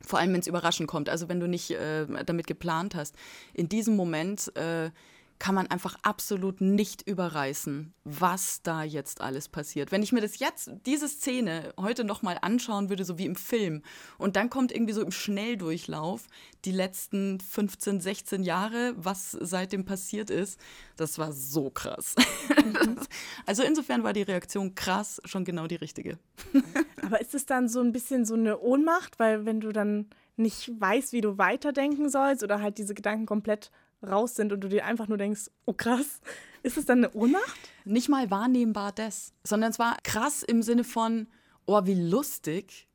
vor 0.00 0.18
allem 0.18 0.32
wenn 0.32 0.40
es 0.40 0.46
überraschend 0.46 0.88
kommt, 0.88 1.08
also 1.08 1.28
wenn 1.28 1.40
du 1.40 1.48
nicht 1.48 1.70
äh, 1.70 2.06
damit 2.24 2.46
geplant 2.46 2.94
hast, 2.94 3.16
in 3.54 3.68
diesem 3.68 3.96
Moment 3.96 4.54
äh, 4.56 4.90
kann 5.38 5.54
man 5.54 5.66
einfach 5.66 5.96
absolut 6.02 6.60
nicht 6.60 7.06
überreißen, 7.06 7.92
was 8.04 8.62
da 8.62 8.82
jetzt 8.82 9.20
alles 9.20 9.48
passiert. 9.48 9.92
Wenn 9.92 10.02
ich 10.02 10.12
mir 10.12 10.20
das 10.20 10.38
jetzt, 10.38 10.70
diese 10.86 11.08
Szene 11.08 11.74
heute 11.78 12.04
nochmal 12.04 12.38
anschauen 12.40 12.88
würde, 12.88 13.04
so 13.04 13.18
wie 13.18 13.26
im 13.26 13.36
Film, 13.36 13.82
und 14.18 14.36
dann 14.36 14.50
kommt 14.50 14.72
irgendwie 14.72 14.92
so 14.92 15.02
im 15.02 15.10
Schnelldurchlauf 15.10 16.26
die 16.64 16.72
letzten 16.72 17.40
15, 17.40 18.00
16 18.00 18.42
Jahre, 18.42 18.94
was 18.96 19.32
seitdem 19.32 19.84
passiert 19.84 20.30
ist, 20.30 20.58
das 20.96 21.18
war 21.18 21.32
so 21.32 21.70
krass. 21.70 22.14
Mhm. 22.48 22.96
also 23.46 23.62
insofern 23.62 24.02
war 24.02 24.12
die 24.12 24.22
Reaktion 24.22 24.74
krass 24.74 25.20
schon 25.24 25.44
genau 25.44 25.66
die 25.66 25.76
richtige. 25.76 26.18
Aber 27.02 27.20
ist 27.20 27.34
es 27.34 27.46
dann 27.46 27.68
so 27.68 27.80
ein 27.80 27.92
bisschen 27.92 28.24
so 28.24 28.34
eine 28.34 28.58
Ohnmacht, 28.58 29.18
weil 29.18 29.44
wenn 29.44 29.60
du 29.60 29.72
dann 29.72 30.08
nicht 30.36 30.70
weißt, 30.78 31.12
wie 31.12 31.20
du 31.20 31.38
weiterdenken 31.38 32.10
sollst 32.10 32.42
oder 32.42 32.60
halt 32.60 32.78
diese 32.78 32.94
Gedanken 32.94 33.26
komplett 33.26 33.70
raus 34.02 34.34
sind 34.34 34.52
und 34.52 34.60
du 34.60 34.68
dir 34.68 34.84
einfach 34.84 35.08
nur 35.08 35.18
denkst, 35.18 35.50
oh 35.64 35.72
krass, 35.72 36.20
ist 36.62 36.76
es 36.76 36.84
dann 36.84 36.98
eine 36.98 37.12
Ohnmacht? 37.12 37.70
Nicht 37.84 38.08
mal 38.08 38.30
wahrnehmbar 38.30 38.92
das, 38.92 39.32
sondern 39.44 39.70
es 39.70 39.78
war 39.78 39.96
krass 40.02 40.42
im 40.42 40.62
Sinne 40.62 40.84
von, 40.84 41.28
oh, 41.66 41.80
wie 41.84 41.94
lustig. 41.94 42.88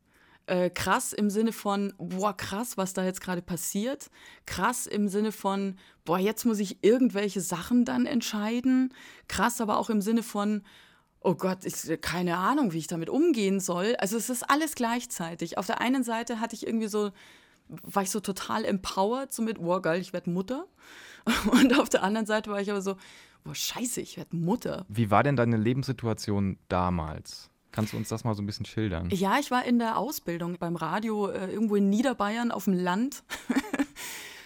Äh, 0.47 0.69
krass 0.69 1.13
im 1.13 1.29
Sinne 1.29 1.53
von, 1.53 1.93
boah, 1.97 2.35
krass, 2.35 2.75
was 2.75 2.93
da 2.93 3.05
jetzt 3.05 3.21
gerade 3.21 3.41
passiert. 3.41 4.09
Krass 4.45 4.87
im 4.87 5.07
Sinne 5.07 5.31
von, 5.31 5.77
boah, 6.03 6.17
jetzt 6.17 6.45
muss 6.45 6.59
ich 6.59 6.83
irgendwelche 6.83 7.41
Sachen 7.41 7.85
dann 7.85 8.05
entscheiden. 8.05 8.93
Krass 9.27 9.61
aber 9.61 9.77
auch 9.77 9.89
im 9.89 10.01
Sinne 10.01 10.23
von, 10.23 10.63
oh 11.21 11.35
Gott, 11.35 11.63
ich 11.63 12.01
keine 12.01 12.37
Ahnung, 12.37 12.73
wie 12.73 12.79
ich 12.79 12.87
damit 12.87 13.09
umgehen 13.09 13.59
soll. 13.59 13.95
Also 13.99 14.17
es 14.17 14.29
ist 14.29 14.49
alles 14.49 14.75
gleichzeitig. 14.75 15.57
Auf 15.57 15.67
der 15.67 15.79
einen 15.79 16.03
Seite 16.03 16.39
hatte 16.39 16.55
ich 16.55 16.65
irgendwie 16.65 16.87
so 16.87 17.11
war 17.83 18.03
ich 18.03 18.11
so 18.11 18.19
total 18.19 18.65
empowered, 18.65 19.33
so 19.33 19.41
mit, 19.41 19.59
wow, 19.59 19.81
geil, 19.81 20.01
ich 20.01 20.13
werde 20.13 20.29
Mutter. 20.29 20.65
Und 21.51 21.77
auf 21.79 21.89
der 21.89 22.03
anderen 22.03 22.25
Seite 22.25 22.51
war 22.51 22.61
ich 22.61 22.71
aber 22.71 22.81
so, 22.81 22.95
boah, 23.43 23.55
scheiße, 23.55 24.01
ich 24.01 24.17
werde 24.17 24.35
Mutter. 24.35 24.85
Wie 24.89 25.11
war 25.11 25.23
denn 25.23 25.35
deine 25.35 25.57
Lebenssituation 25.57 26.57
damals? 26.67 27.49
Kannst 27.71 27.93
du 27.93 27.97
uns 27.97 28.09
das 28.09 28.23
mal 28.23 28.35
so 28.35 28.41
ein 28.41 28.45
bisschen 28.45 28.65
schildern? 28.65 29.09
Ja, 29.11 29.39
ich 29.39 29.49
war 29.49 29.63
in 29.63 29.79
der 29.79 29.97
Ausbildung 29.97 30.57
beim 30.59 30.75
Radio 30.75 31.27
äh, 31.27 31.51
irgendwo 31.51 31.77
in 31.77 31.89
Niederbayern 31.89 32.51
auf 32.51 32.65
dem 32.65 32.73
Land. 32.73 33.23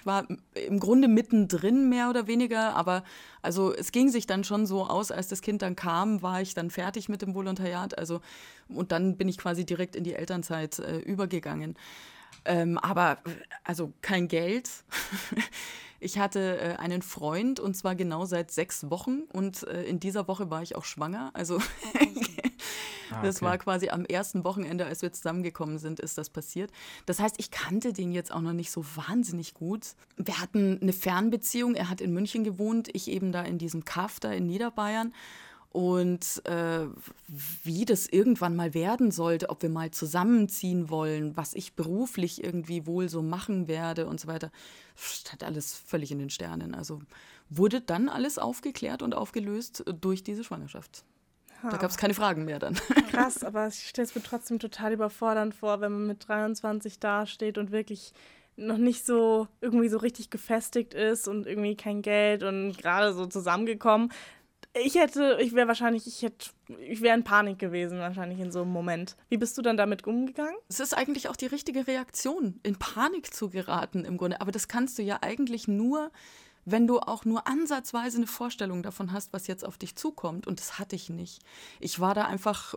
war 0.05 0.27
im 0.53 0.79
Grunde 0.79 1.08
mittendrin 1.08 1.89
mehr 1.89 2.10
oder 2.10 2.27
weniger, 2.27 2.75
aber 2.75 3.03
also 3.41 3.74
es 3.74 3.91
ging 3.91 4.10
sich 4.10 4.27
dann 4.27 4.44
schon 4.44 4.65
so 4.65 4.86
aus, 4.86 5.12
als 5.12 5.27
das 5.27 5.41
Kind 5.41 5.63
dann 5.63 5.75
kam, 5.75 6.22
war 6.22 6.41
ich 6.41 6.53
dann 6.53 6.70
fertig 6.70 7.10
mit 7.10 7.22
dem 7.22 7.34
Volontariat, 7.34 7.98
also 7.98 8.22
und 8.70 8.91
dann 8.91 9.17
bin 9.17 9.27
ich 9.27 9.38
quasi 9.38 9.65
direkt 9.65 9.96
in 9.96 10.03
die 10.03 10.13
Elternzeit 10.13 10.79
äh, 10.79 11.00
übergegangen. 11.00 11.75
Ähm, 12.46 12.78
aber 12.78 13.18
also 13.64 13.94
kein 14.02 14.28
Geld. 14.28 14.70
ich 16.00 16.20
hatte 16.20 16.60
äh, 16.60 16.75
einen 16.75 17.02
Freund 17.02 17.60
und 17.60 17.75
zwar 17.75 17.96
genau 17.96 18.25
seit 18.25 18.52
sechs 18.52 18.90
Wochen 18.90 19.22
und 19.34 19.64
äh, 19.68 19.84
in 19.84 20.00
dieser 20.00 20.28
Woche 20.28 20.50
war 20.50 20.62
ich 20.62 20.75
auch 20.75 20.86
schwanger. 20.86 21.32
Also 21.34 21.58
ah, 23.12 23.22
das 23.24 23.42
war 23.42 23.58
quasi 23.58 23.90
am 23.90 24.06
ersten 24.06 24.44
Wochenende, 24.44 24.86
als 24.86 25.02
wir 25.02 25.12
zusammengekommen 25.12 25.80
sind, 25.80 26.00
ist 26.00 26.18
das 26.18 26.30
passiert. 26.30 26.72
Das 27.06 27.20
heißt, 27.20 27.36
ich 27.40 27.50
kannte 27.50 27.94
den 27.94 28.12
jetzt 28.12 28.32
auch 28.32 28.42
noch 28.42 28.54
nicht 28.54 28.72
so 28.72 28.86
wahnsinnig 28.96 29.54
gut. 29.54 29.96
Wir 30.18 30.40
hatten 30.40 30.80
eine 30.82 30.94
Fernbeziehung. 30.94 31.75
Er 31.75 31.90
hat 31.90 32.02
in 32.02 32.14
München 32.14 32.44
gewohnt, 32.44 32.90
ich 32.94 33.10
eben 33.10 33.32
da 33.32 33.42
in 33.42 33.58
diesem 33.58 33.86
Kaff 33.86 34.20
da 34.20 34.32
in 34.32 34.46
Niederbayern. 34.46 35.14
Und 35.75 36.41
äh, 36.46 36.88
wie 37.27 37.84
das 37.84 38.08
irgendwann 38.08 38.55
mal 38.55 38.74
werden 38.74 39.12
sollte, 39.12 39.50
ob 39.50 39.62
wir 39.62 39.70
mal 39.70 39.91
zusammenziehen 39.91 40.89
wollen, 40.89 41.36
was 41.36 41.53
ich 41.53 41.74
beruflich 41.74 42.41
irgendwie 42.41 42.88
wohl 42.88 43.10
so 43.10 43.22
machen 43.22 43.67
werde 43.67 44.08
und 44.08 44.22
so 44.22 44.29
weiter, 44.29 44.53
steht 44.96 45.44
alles 45.44 45.75
völlig 45.75 46.13
in 46.13 46.20
den 46.20 46.29
Sternen. 46.29 46.74
Also 46.74 47.01
wurde 47.50 47.82
dann 47.82 48.08
alles 48.08 48.38
aufgeklärt 48.38 49.01
und 49.01 49.15
aufgelöst 49.15 49.84
durch 50.00 50.24
diese 50.24 50.46
Schwangerschaft. 50.46 51.03
Da 51.62 51.75
gab 51.75 51.91
es 51.91 51.98
keine 51.98 52.13
Fragen 52.13 52.46
mehr 52.46 52.60
dann. 52.60 52.75
Krass, 53.12 53.44
aber 53.44 53.67
ich 53.67 53.89
stelle 53.89 54.08
es 54.08 54.15
mir 54.15 54.24
trotzdem 54.24 54.60
total 54.60 54.94
überfordernd 54.94 55.53
vor, 55.53 55.82
wenn 55.82 55.91
man 55.91 56.08
mit 56.08 56.25
23 56.25 57.00
dasteht 57.00 57.58
und 57.58 57.74
wirklich 57.74 58.13
noch 58.55 58.77
nicht 58.77 59.05
so 59.05 59.50
irgendwie 59.60 59.89
so 59.89 59.98
richtig 59.98 60.29
gefestigt 60.29 60.94
ist 60.94 61.27
und 61.27 61.46
irgendwie 61.46 61.75
kein 61.75 62.01
Geld 62.01 62.44
und 62.44 62.77
gerade 62.77 63.13
so 63.13 63.25
zusammengekommen. 63.25 64.12
Ich 64.84 64.96
hätte, 64.96 65.38
ich 65.39 65.53
wäre 65.53 65.70
wahrscheinlich, 65.70 66.05
ich 66.05 66.22
hätte, 66.22 66.50
ich 66.82 67.00
wäre 67.01 67.15
in 67.15 67.24
Panik 67.24 67.60
gewesen 67.60 68.00
wahrscheinlich 68.00 68.39
in 68.39 68.51
so 68.51 68.63
einem 68.63 68.72
Moment. 68.72 69.15
Wie 69.29 69.38
bist 69.38 69.58
du 69.58 69.62
dann 69.62 69.77
damit 69.77 70.05
umgegangen? 70.05 70.55
Es 70.67 70.82
ist 70.82 70.94
eigentlich 70.94 71.29
auch 71.29 71.38
die 71.38 71.46
richtige 71.46 71.88
Reaktion, 71.88 72.60
in 72.62 72.75
Panik 72.75 73.34
zu 73.34 73.50
geraten 73.50 74.03
im 74.03 74.17
Grunde. 74.17 74.41
Aber 74.41 74.51
das 74.51 74.67
kannst 74.67 74.98
du 74.98 75.01
ja 75.01 75.20
eigentlich 75.22 75.70
nur, 75.70 76.12
wenn 76.65 76.88
du 76.88 77.00
auch 77.00 77.24
nur 77.24 77.48
ansatzweise 77.48 78.17
eine 78.17 78.27
Vorstellung 78.27 78.84
davon 78.84 79.13
hast, 79.13 79.32
was 79.32 79.48
jetzt 79.48 79.63
auf 79.63 79.77
dich 79.77 79.96
zukommt. 79.96 80.46
Und 80.46 80.60
das 80.60 80.77
hatte 80.77 80.98
ich 80.98 81.10
nicht. 81.10 81.41
Ich 81.79 82.01
war 82.01 82.13
da 82.13 82.25
einfach 82.25 82.75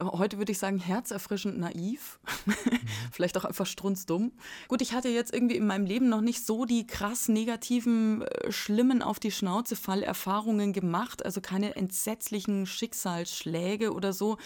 heute 0.00 0.38
würde 0.38 0.52
ich 0.52 0.58
sagen, 0.58 0.78
herzerfrischend 0.78 1.58
naiv. 1.58 2.18
Mhm. 2.46 2.54
Vielleicht 3.12 3.36
auch 3.36 3.44
einfach 3.44 3.66
strunzdumm. 3.66 4.32
Gut, 4.68 4.82
ich 4.82 4.92
hatte 4.92 5.08
jetzt 5.08 5.34
irgendwie 5.34 5.56
in 5.56 5.66
meinem 5.66 5.86
Leben 5.86 6.08
noch 6.08 6.20
nicht 6.20 6.44
so 6.44 6.64
die 6.64 6.86
krass 6.86 7.28
negativen, 7.28 8.22
äh, 8.22 8.52
schlimmen 8.52 9.02
auf 9.02 9.18
die 9.18 9.30
Schnauze 9.30 9.76
Fallerfahrungen 9.76 10.72
gemacht, 10.72 11.24
also 11.24 11.40
keine 11.40 11.76
entsetzlichen 11.76 12.66
Schicksalsschläge 12.66 13.92
oder 13.92 14.12
so. 14.12 14.38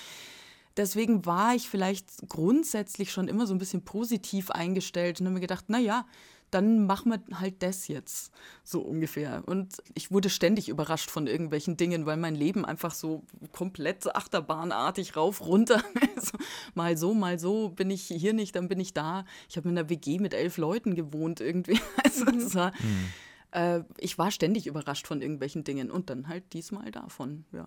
Deswegen 0.77 1.27
war 1.27 1.55
ich 1.55 1.69
vielleicht 1.69 2.29
grundsätzlich 2.29 3.13
schon 3.13 3.29
immer 3.29 3.47
so 3.47 3.55
ein 3.55 3.59
bisschen 3.59 3.85
positiv 3.85 4.51
eingestellt 4.51 5.21
und 5.21 5.27
habe 5.27 5.35
mir 5.35 5.41
gedacht, 5.41 5.69
naja, 5.69 6.07
dann 6.53 6.87
machen 6.87 7.13
wir 7.13 7.39
halt 7.41 7.63
das 7.63 7.89
jetzt, 7.89 8.31
so 8.63 8.83
ungefähr. 8.83 9.43
Und 9.47 9.83
ich 9.95 10.11
wurde 10.11 10.29
ständig 10.29 10.69
überrascht 10.69 11.11
von 11.11 11.27
irgendwelchen 11.27 11.77
Dingen, 11.77 12.05
weil 12.05 12.19
mein 12.19 12.35
Leben 12.35 12.65
einfach 12.65 12.93
so 12.93 13.25
komplett 13.53 14.15
achterbahnartig 14.15 15.17
rauf, 15.17 15.41
runter. 15.41 15.83
so, 16.17 16.37
mal 16.75 16.97
so, 16.97 17.15
mal 17.15 17.39
so 17.39 17.71
bin 17.71 17.91
ich 17.91 18.03
hier 18.03 18.35
nicht, 18.35 18.55
dann 18.55 18.69
bin 18.69 18.81
ich 18.81 18.93
da. 18.93 19.25
Ich 19.49 19.57
habe 19.57 19.69
in 19.69 19.79
einer 19.79 19.89
WG 19.89 20.19
mit 20.19 20.35
elf 20.35 20.59
Leuten 20.59 20.95
gewohnt 20.95 21.41
irgendwie. 21.41 21.81
Also, 22.05 22.25
mhm. 22.27 22.55
war, 22.55 22.73
mhm. 22.81 23.09
äh, 23.53 23.85
ich 23.99 24.19
war 24.19 24.31
ständig 24.31 24.67
überrascht 24.67 25.07
von 25.07 25.23
irgendwelchen 25.23 25.65
Dingen 25.65 25.91
und 25.91 26.11
dann 26.11 26.29
halt 26.29 26.53
diesmal 26.53 26.91
davon, 26.91 27.45
ja. 27.53 27.67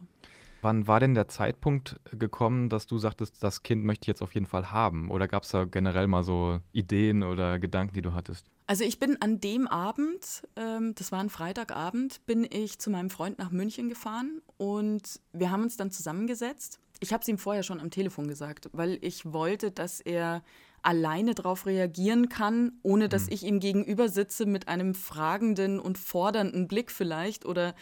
Wann 0.66 0.88
war 0.88 1.00
denn 1.00 1.14
der 1.14 1.28
Zeitpunkt 1.28 2.00
gekommen, 2.12 2.70
dass 2.70 2.88
du 2.88 2.98
sagtest, 2.98 3.44
das 3.44 3.62
Kind 3.62 3.86
möchte 3.86 4.06
ich 4.06 4.08
jetzt 4.08 4.24
auf 4.24 4.34
jeden 4.34 4.48
Fall 4.48 4.72
haben? 4.72 5.12
Oder 5.12 5.28
gab 5.28 5.44
es 5.44 5.50
da 5.50 5.66
generell 5.66 6.08
mal 6.08 6.24
so 6.24 6.60
Ideen 6.72 7.22
oder 7.22 7.60
Gedanken, 7.60 7.94
die 7.94 8.02
du 8.02 8.14
hattest? 8.14 8.48
Also 8.66 8.84
ich 8.84 8.98
bin 8.98 9.22
an 9.22 9.40
dem 9.40 9.68
Abend, 9.68 10.42
ähm, 10.56 10.96
das 10.96 11.12
war 11.12 11.20
ein 11.20 11.30
Freitagabend, 11.30 12.26
bin 12.26 12.48
ich 12.50 12.80
zu 12.80 12.90
meinem 12.90 13.12
Freund 13.12 13.38
nach 13.38 13.52
München 13.52 13.90
gefahren 13.90 14.42
und 14.58 15.20
wir 15.34 15.52
haben 15.52 15.62
uns 15.62 15.78
dann 15.78 15.92
zusammengesetzt. 15.92 16.80
Ich 17.00 17.14
habe 17.14 17.22
es 17.22 17.28
ihm 17.28 17.38
vorher 17.38 17.62
schon 17.62 17.80
am 17.80 17.92
Telefon 17.92 18.28
gesagt, 18.28 18.68
weil 18.74 18.98
ich 19.02 19.32
wollte, 19.32 19.70
dass 19.70 20.02
er 20.02 20.42
alleine 20.82 21.36
darauf 21.36 21.68
reagieren 21.68 22.28
kann, 22.28 22.80
ohne 22.82 23.08
dass 23.08 23.28
mhm. 23.28 23.34
ich 23.34 23.44
ihm 23.44 23.60
gegenüber 23.60 24.10
sitze 24.10 24.48
mit 24.48 24.68
einem 24.68 24.96
fragenden 24.96 25.80
und 25.80 26.00
fordernden 26.00 26.68
Blick 26.68 26.90
vielleicht 26.90 27.46
oder 27.46 27.76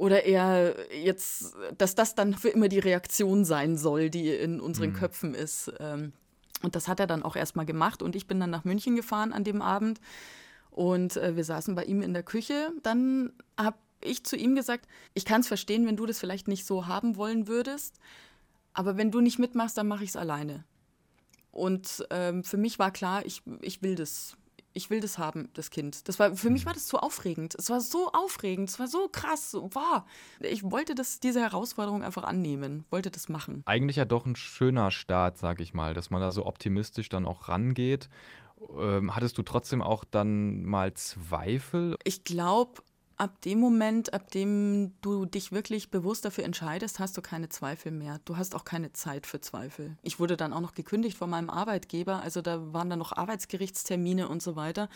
oder 0.00 0.24
eher 0.24 0.76
jetzt, 0.96 1.54
dass 1.76 1.94
das 1.94 2.14
dann 2.14 2.32
für 2.32 2.48
immer 2.48 2.68
die 2.68 2.78
Reaktion 2.78 3.44
sein 3.44 3.76
soll, 3.76 4.08
die 4.08 4.30
in 4.30 4.58
unseren 4.58 4.90
mhm. 4.90 4.94
Köpfen 4.94 5.34
ist. 5.34 5.70
Ähm, 5.78 6.14
und 6.62 6.74
das 6.74 6.88
hat 6.88 7.00
er 7.00 7.06
dann 7.06 7.22
auch 7.22 7.36
erstmal 7.36 7.66
gemacht. 7.66 8.02
Und 8.02 8.16
ich 8.16 8.26
bin 8.26 8.40
dann 8.40 8.48
nach 8.48 8.64
München 8.64 8.96
gefahren 8.96 9.34
an 9.34 9.44
dem 9.44 9.60
Abend. 9.60 10.00
Und 10.70 11.18
äh, 11.18 11.36
wir 11.36 11.44
saßen 11.44 11.74
bei 11.74 11.84
ihm 11.84 12.00
in 12.00 12.14
der 12.14 12.22
Küche. 12.22 12.72
Dann 12.82 13.30
habe 13.58 13.76
ich 14.02 14.24
zu 14.24 14.36
ihm 14.36 14.54
gesagt, 14.54 14.88
ich 15.12 15.26
kann 15.26 15.42
es 15.42 15.48
verstehen, 15.48 15.86
wenn 15.86 15.96
du 15.96 16.06
das 16.06 16.18
vielleicht 16.18 16.48
nicht 16.48 16.64
so 16.64 16.86
haben 16.86 17.16
wollen 17.16 17.46
würdest. 17.46 17.96
Aber 18.72 18.96
wenn 18.96 19.10
du 19.10 19.20
nicht 19.20 19.38
mitmachst, 19.38 19.76
dann 19.76 19.86
mache 19.86 20.04
ich 20.04 20.10
es 20.10 20.16
alleine. 20.16 20.64
Und 21.52 22.06
ähm, 22.08 22.42
für 22.42 22.56
mich 22.56 22.78
war 22.78 22.90
klar, 22.90 23.26
ich, 23.26 23.42
ich 23.60 23.82
will 23.82 23.96
das 23.96 24.38
ich 24.72 24.90
will 24.90 25.00
das 25.00 25.18
haben, 25.18 25.48
das 25.54 25.70
Kind. 25.70 26.08
Das 26.08 26.18
war, 26.18 26.34
für 26.36 26.50
mich 26.50 26.66
war 26.66 26.72
das 26.72 26.86
zu 26.86 26.98
aufregend. 26.98 27.54
Es 27.56 27.70
war 27.70 27.80
so 27.80 28.10
aufregend, 28.12 28.68
es 28.68 28.78
war 28.78 28.86
so 28.86 29.08
krass. 29.10 29.54
Wow. 29.54 30.02
Ich 30.40 30.62
wollte 30.62 30.94
das, 30.94 31.20
diese 31.20 31.40
Herausforderung 31.40 32.02
einfach 32.02 32.24
annehmen, 32.24 32.84
wollte 32.90 33.10
das 33.10 33.28
machen. 33.28 33.62
Eigentlich 33.66 33.96
ja 33.96 34.04
doch 34.04 34.26
ein 34.26 34.36
schöner 34.36 34.90
Start, 34.90 35.38
sag 35.38 35.60
ich 35.60 35.74
mal, 35.74 35.94
dass 35.94 36.10
man 36.10 36.20
da 36.20 36.30
so 36.32 36.46
optimistisch 36.46 37.08
dann 37.08 37.26
auch 37.26 37.48
rangeht. 37.48 38.08
Ähm, 38.78 39.14
hattest 39.16 39.38
du 39.38 39.42
trotzdem 39.42 39.82
auch 39.82 40.04
dann 40.04 40.64
mal 40.64 40.92
Zweifel? 40.94 41.96
Ich 42.04 42.24
glaube, 42.24 42.82
ab 43.20 43.42
dem 43.42 43.60
Moment, 43.60 44.14
ab 44.14 44.30
dem 44.30 44.92
du 45.02 45.26
dich 45.26 45.52
wirklich 45.52 45.90
bewusst 45.90 46.24
dafür 46.24 46.44
entscheidest, 46.44 46.98
hast 46.98 47.16
du 47.16 47.20
keine 47.20 47.50
Zweifel 47.50 47.92
mehr. 47.92 48.18
Du 48.24 48.38
hast 48.38 48.54
auch 48.54 48.64
keine 48.64 48.92
Zeit 48.94 49.26
für 49.26 49.40
Zweifel. 49.40 49.96
Ich 50.02 50.18
wurde 50.18 50.38
dann 50.38 50.54
auch 50.54 50.60
noch 50.60 50.74
gekündigt 50.74 51.18
von 51.18 51.28
meinem 51.28 51.50
Arbeitgeber, 51.50 52.22
also 52.22 52.40
da 52.40 52.72
waren 52.72 52.88
dann 52.88 52.98
noch 52.98 53.12
Arbeitsgerichtstermine 53.12 54.26
und 54.26 54.42
so 54.42 54.56
weiter. 54.56 54.88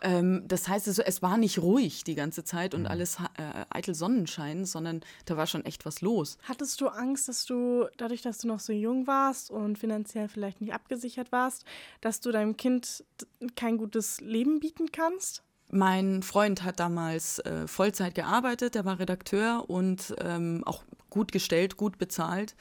Ähm, 0.00 0.44
das 0.46 0.68
heißt, 0.68 0.86
also, 0.86 1.02
es 1.02 1.22
war 1.22 1.36
nicht 1.38 1.58
ruhig 1.58 2.04
die 2.04 2.14
ganze 2.14 2.44
Zeit 2.44 2.72
und 2.72 2.82
mhm. 2.82 2.86
alles 2.86 3.18
äh, 3.36 3.64
eitel 3.70 3.94
Sonnenschein, 3.94 4.64
sondern 4.64 5.00
da 5.24 5.36
war 5.36 5.48
schon 5.48 5.64
echt 5.64 5.84
was 5.84 6.00
los. 6.00 6.38
Hattest 6.44 6.80
du 6.80 6.86
Angst, 6.86 7.28
dass 7.28 7.46
du, 7.46 7.86
dadurch, 7.96 8.22
dass 8.22 8.38
du 8.38 8.46
noch 8.46 8.60
so 8.60 8.72
jung 8.72 9.08
warst 9.08 9.50
und 9.50 9.76
finanziell 9.78 10.28
vielleicht 10.28 10.60
nicht 10.60 10.72
abgesichert 10.72 11.32
warst, 11.32 11.64
dass 12.00 12.20
du 12.20 12.30
deinem 12.30 12.56
Kind 12.56 13.04
kein 13.56 13.76
gutes 13.76 14.20
Leben 14.20 14.60
bieten 14.60 14.92
kannst? 14.92 15.42
Mein 15.70 16.22
Freund 16.22 16.62
hat 16.62 16.78
damals 16.78 17.40
äh, 17.40 17.66
Vollzeit 17.66 18.14
gearbeitet, 18.14 18.74
der 18.74 18.84
war 18.84 18.98
Redakteur 18.98 19.64
und 19.68 20.14
ähm, 20.20 20.62
auch 20.64 20.84
gut 21.10 21.32
gestellt, 21.32 21.76
gut 21.76 21.98
bezahlt. 21.98 22.54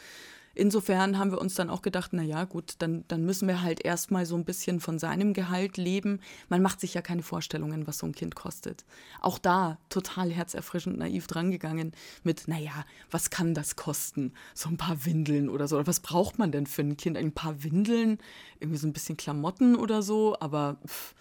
Insofern 0.58 1.20
haben 1.20 1.32
wir 1.32 1.42
uns 1.42 1.56
dann 1.56 1.70
auch 1.70 1.82
gedacht, 1.82 2.12
na 2.14 2.24
ja, 2.24 2.46
gut, 2.46 2.76
dann, 2.80 3.04
dann 3.10 3.26
müssen 3.26 3.46
wir 3.46 3.62
halt 3.62 3.84
erstmal 3.84 4.26
so 4.26 4.38
ein 4.38 4.46
bisschen 4.46 4.80
von 4.80 4.98
seinem 5.00 5.34
Gehalt 5.34 5.76
leben. 5.76 6.22
Man 6.48 6.62
macht 6.62 6.80
sich 6.80 6.94
ja 6.94 7.02
keine 7.02 7.24
Vorstellungen, 7.24 7.88
was 7.88 7.98
so 7.98 8.08
ein 8.08 8.16
Kind 8.16 8.36
kostet. 8.36 8.86
Auch 9.20 9.38
da 9.38 9.78
total 9.90 10.32
herzerfrischend 10.32 10.98
naiv 10.98 11.28
drangegangen 11.28 11.92
mit, 12.24 12.44
na 12.48 12.58
ja, 12.58 12.86
was 13.12 13.30
kann 13.30 13.54
das 13.54 13.76
kosten? 13.76 14.32
So 14.54 14.70
ein 14.70 14.78
paar 14.78 15.06
Windeln 15.06 15.50
oder 15.50 15.68
so. 15.68 15.76
Oder 15.76 15.88
was 15.88 16.00
braucht 16.00 16.40
man 16.40 16.54
denn 16.54 16.68
für 16.68 16.84
ein 16.84 16.96
Kind? 16.96 17.18
Ein 17.18 17.34
paar 17.34 17.62
Windeln, 17.62 18.18
irgendwie 18.62 18.80
so 18.80 18.88
ein 18.88 18.94
bisschen 18.94 19.18
Klamotten 19.18 19.76
oder 19.76 20.02
so, 20.02 20.38
aber 20.40 20.78
pff, 20.88 21.16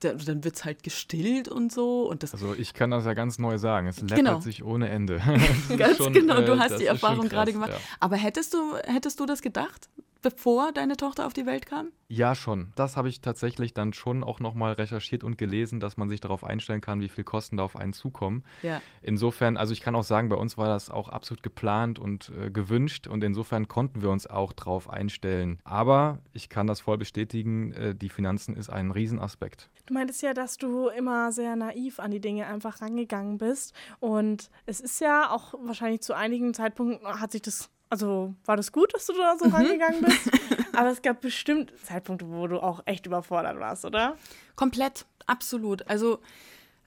dann 0.00 0.44
wird 0.44 0.56
es 0.56 0.64
halt 0.64 0.82
gestillt 0.82 1.48
und 1.48 1.72
so. 1.72 2.08
Und 2.08 2.22
das 2.22 2.32
also 2.32 2.54
ich 2.54 2.74
kann 2.74 2.90
das 2.90 3.04
ja 3.04 3.14
ganz 3.14 3.38
neu 3.38 3.58
sagen. 3.58 3.86
Es 3.86 4.00
läppert 4.00 4.16
genau. 4.16 4.40
sich 4.40 4.62
ohne 4.62 4.88
Ende. 4.88 5.20
ganz 5.76 5.96
schon, 5.96 6.12
genau, 6.12 6.40
du 6.42 6.52
äh, 6.52 6.58
hast 6.58 6.78
die 6.78 6.86
Erfahrung 6.86 7.28
gerade 7.28 7.52
gemacht. 7.52 7.70
Ja. 7.72 7.78
Aber 8.00 8.16
hättest 8.16 8.54
du, 8.54 8.76
hättest 8.84 9.20
du 9.20 9.26
das 9.26 9.42
gedacht? 9.42 9.88
Bevor 10.22 10.72
deine 10.72 10.96
Tochter 10.96 11.26
auf 11.26 11.32
die 11.32 11.46
Welt 11.46 11.66
kam? 11.66 11.92
Ja, 12.08 12.34
schon. 12.34 12.72
Das 12.76 12.96
habe 12.96 13.08
ich 13.08 13.20
tatsächlich 13.20 13.74
dann 13.74 13.92
schon 13.92 14.22
auch 14.22 14.38
nochmal 14.38 14.74
recherchiert 14.74 15.24
und 15.24 15.38
gelesen, 15.38 15.80
dass 15.80 15.96
man 15.96 16.08
sich 16.08 16.20
darauf 16.20 16.44
einstellen 16.44 16.80
kann, 16.80 17.00
wie 17.00 17.08
viel 17.08 17.24
Kosten 17.24 17.56
da 17.56 17.64
auf 17.64 17.76
einen 17.76 17.92
zukommen. 17.92 18.44
Ja. 18.62 18.80
Insofern, 19.02 19.56
also 19.56 19.72
ich 19.72 19.80
kann 19.80 19.96
auch 19.96 20.04
sagen, 20.04 20.28
bei 20.28 20.36
uns 20.36 20.56
war 20.56 20.68
das 20.68 20.88
auch 20.88 21.08
absolut 21.08 21.42
geplant 21.42 21.98
und 21.98 22.30
äh, 22.30 22.50
gewünscht 22.50 23.08
und 23.08 23.24
insofern 23.24 23.66
konnten 23.66 24.02
wir 24.02 24.10
uns 24.10 24.26
auch 24.26 24.52
darauf 24.52 24.88
einstellen. 24.88 25.58
Aber 25.64 26.20
ich 26.32 26.48
kann 26.48 26.66
das 26.66 26.80
voll 26.80 26.98
bestätigen, 26.98 27.72
äh, 27.72 27.94
die 27.94 28.08
Finanzen 28.08 28.56
ist 28.56 28.70
ein 28.70 28.92
Riesenaspekt. 28.92 29.68
Du 29.86 29.94
meintest 29.94 30.22
ja, 30.22 30.32
dass 30.32 30.58
du 30.58 30.88
immer 30.88 31.32
sehr 31.32 31.56
naiv 31.56 31.98
an 31.98 32.10
die 32.12 32.20
Dinge 32.20 32.46
einfach 32.46 32.80
rangegangen 32.80 33.38
bist 33.38 33.74
und 33.98 34.50
es 34.64 34.80
ist 34.80 35.00
ja 35.00 35.30
auch 35.30 35.54
wahrscheinlich 35.60 36.02
zu 36.02 36.14
einigen 36.14 36.54
Zeitpunkten 36.54 37.06
hat 37.20 37.32
sich 37.32 37.42
das 37.42 37.70
also 37.88 38.34
war 38.44 38.56
das 38.56 38.72
gut, 38.72 38.92
dass 38.94 39.06
du 39.06 39.12
da 39.14 39.36
so 39.38 39.46
mhm. 39.46 39.54
rangegangen 39.54 40.02
bist? 40.02 40.30
Aber 40.72 40.90
es 40.90 41.02
gab 41.02 41.20
bestimmt 41.20 41.72
Zeitpunkte, 41.84 42.28
wo 42.28 42.46
du 42.46 42.60
auch 42.60 42.82
echt 42.86 43.06
überfordert 43.06 43.58
warst, 43.58 43.84
oder? 43.84 44.16
Komplett, 44.56 45.06
absolut. 45.26 45.88
Also, 45.88 46.18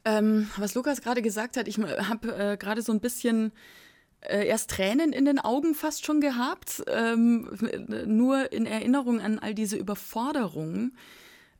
ähm, 0.06 0.50
was 0.58 0.76
Lukas 0.76 1.02
gerade 1.02 1.22
gesagt 1.22 1.58
hat, 1.58 1.68
ich 1.68 1.78
habe 1.78 2.36
äh, 2.36 2.58
gerade 2.58 2.82
so 2.82 2.92
ein 2.92 3.00
bisschen 3.00 3.52
äh, 4.22 4.46
erst 4.48 4.72
Tränen 4.72 5.14
in 5.14 5.26
den 5.26 5.40
Augen 5.40 5.74
fast 5.74 6.06
schon 6.06 6.22
gehabt, 6.22 6.84
ähm, 6.88 7.50
nur 8.06 8.52
in 8.52 8.66
Erinnerung 8.66 9.22
an 9.22 9.40
all 9.40 9.54
diese 9.54 9.78
Überforderungen. 9.78 10.96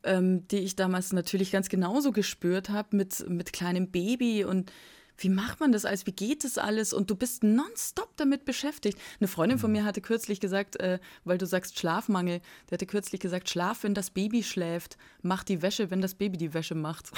Ähm, 0.02 0.48
die 0.48 0.60
ich 0.60 0.76
damals 0.76 1.12
natürlich 1.12 1.52
ganz 1.52 1.68
genauso 1.68 2.10
gespürt 2.10 2.70
habe 2.70 2.96
mit, 2.96 3.28
mit 3.28 3.52
kleinem 3.52 3.90
Baby 3.90 4.44
und 4.44 4.72
wie 5.20 5.28
macht 5.28 5.60
man 5.60 5.70
das 5.70 5.84
alles, 5.84 6.06
wie 6.06 6.12
geht 6.12 6.44
das 6.44 6.58
alles 6.58 6.92
und 6.92 7.10
du 7.10 7.14
bist 7.14 7.44
nonstop 7.44 8.16
damit 8.16 8.44
beschäftigt. 8.44 8.98
Eine 9.20 9.28
Freundin 9.28 9.58
von 9.58 9.70
mir 9.70 9.84
hatte 9.84 10.00
kürzlich 10.00 10.40
gesagt, 10.40 10.76
äh, 10.80 10.98
weil 11.24 11.38
du 11.38 11.46
sagst 11.46 11.78
Schlafmangel, 11.78 12.40
die 12.68 12.74
hatte 12.74 12.86
kürzlich 12.86 13.20
gesagt, 13.20 13.48
Schlaf, 13.48 13.82
wenn 13.82 13.94
das 13.94 14.10
Baby 14.10 14.42
schläft, 14.42 14.96
mach 15.22 15.44
die 15.44 15.62
Wäsche, 15.62 15.90
wenn 15.90 16.00
das 16.00 16.14
Baby 16.14 16.38
die 16.38 16.54
Wäsche 16.54 16.74
macht. 16.74 17.10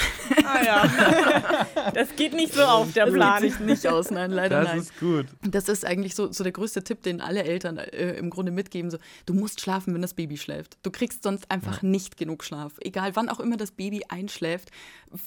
Ah 0.44 0.62
ja, 0.64 1.66
das 1.94 2.14
geht 2.16 2.34
nicht 2.34 2.54
so 2.54 2.62
auf, 2.62 2.92
der 2.92 3.06
Plan. 3.06 3.34
Das 3.34 3.42
geht 3.42 3.52
sich 3.52 3.60
nicht 3.60 3.86
aus, 3.86 4.10
nein, 4.10 4.32
leider 4.32 4.60
Das 4.60 4.68
nein. 4.68 4.78
ist 4.78 4.98
gut. 4.98 5.26
Das 5.42 5.68
ist 5.68 5.84
eigentlich 5.84 6.14
so, 6.14 6.32
so 6.32 6.42
der 6.42 6.52
größte 6.52 6.82
Tipp, 6.82 7.02
den 7.02 7.20
alle 7.20 7.44
Eltern 7.44 7.78
äh, 7.78 8.14
im 8.14 8.30
Grunde 8.30 8.50
mitgeben. 8.50 8.90
So, 8.90 8.98
du 9.26 9.34
musst 9.34 9.60
schlafen, 9.60 9.94
wenn 9.94 10.02
das 10.02 10.14
Baby 10.14 10.36
schläft. 10.36 10.78
Du 10.82 10.90
kriegst 10.90 11.22
sonst 11.22 11.50
einfach 11.50 11.82
nicht 11.82 12.16
genug 12.16 12.42
Schlaf. 12.44 12.72
Egal 12.80 13.14
wann 13.14 13.28
auch 13.28 13.40
immer 13.40 13.56
das 13.56 13.70
Baby 13.70 14.02
einschläft, 14.08 14.70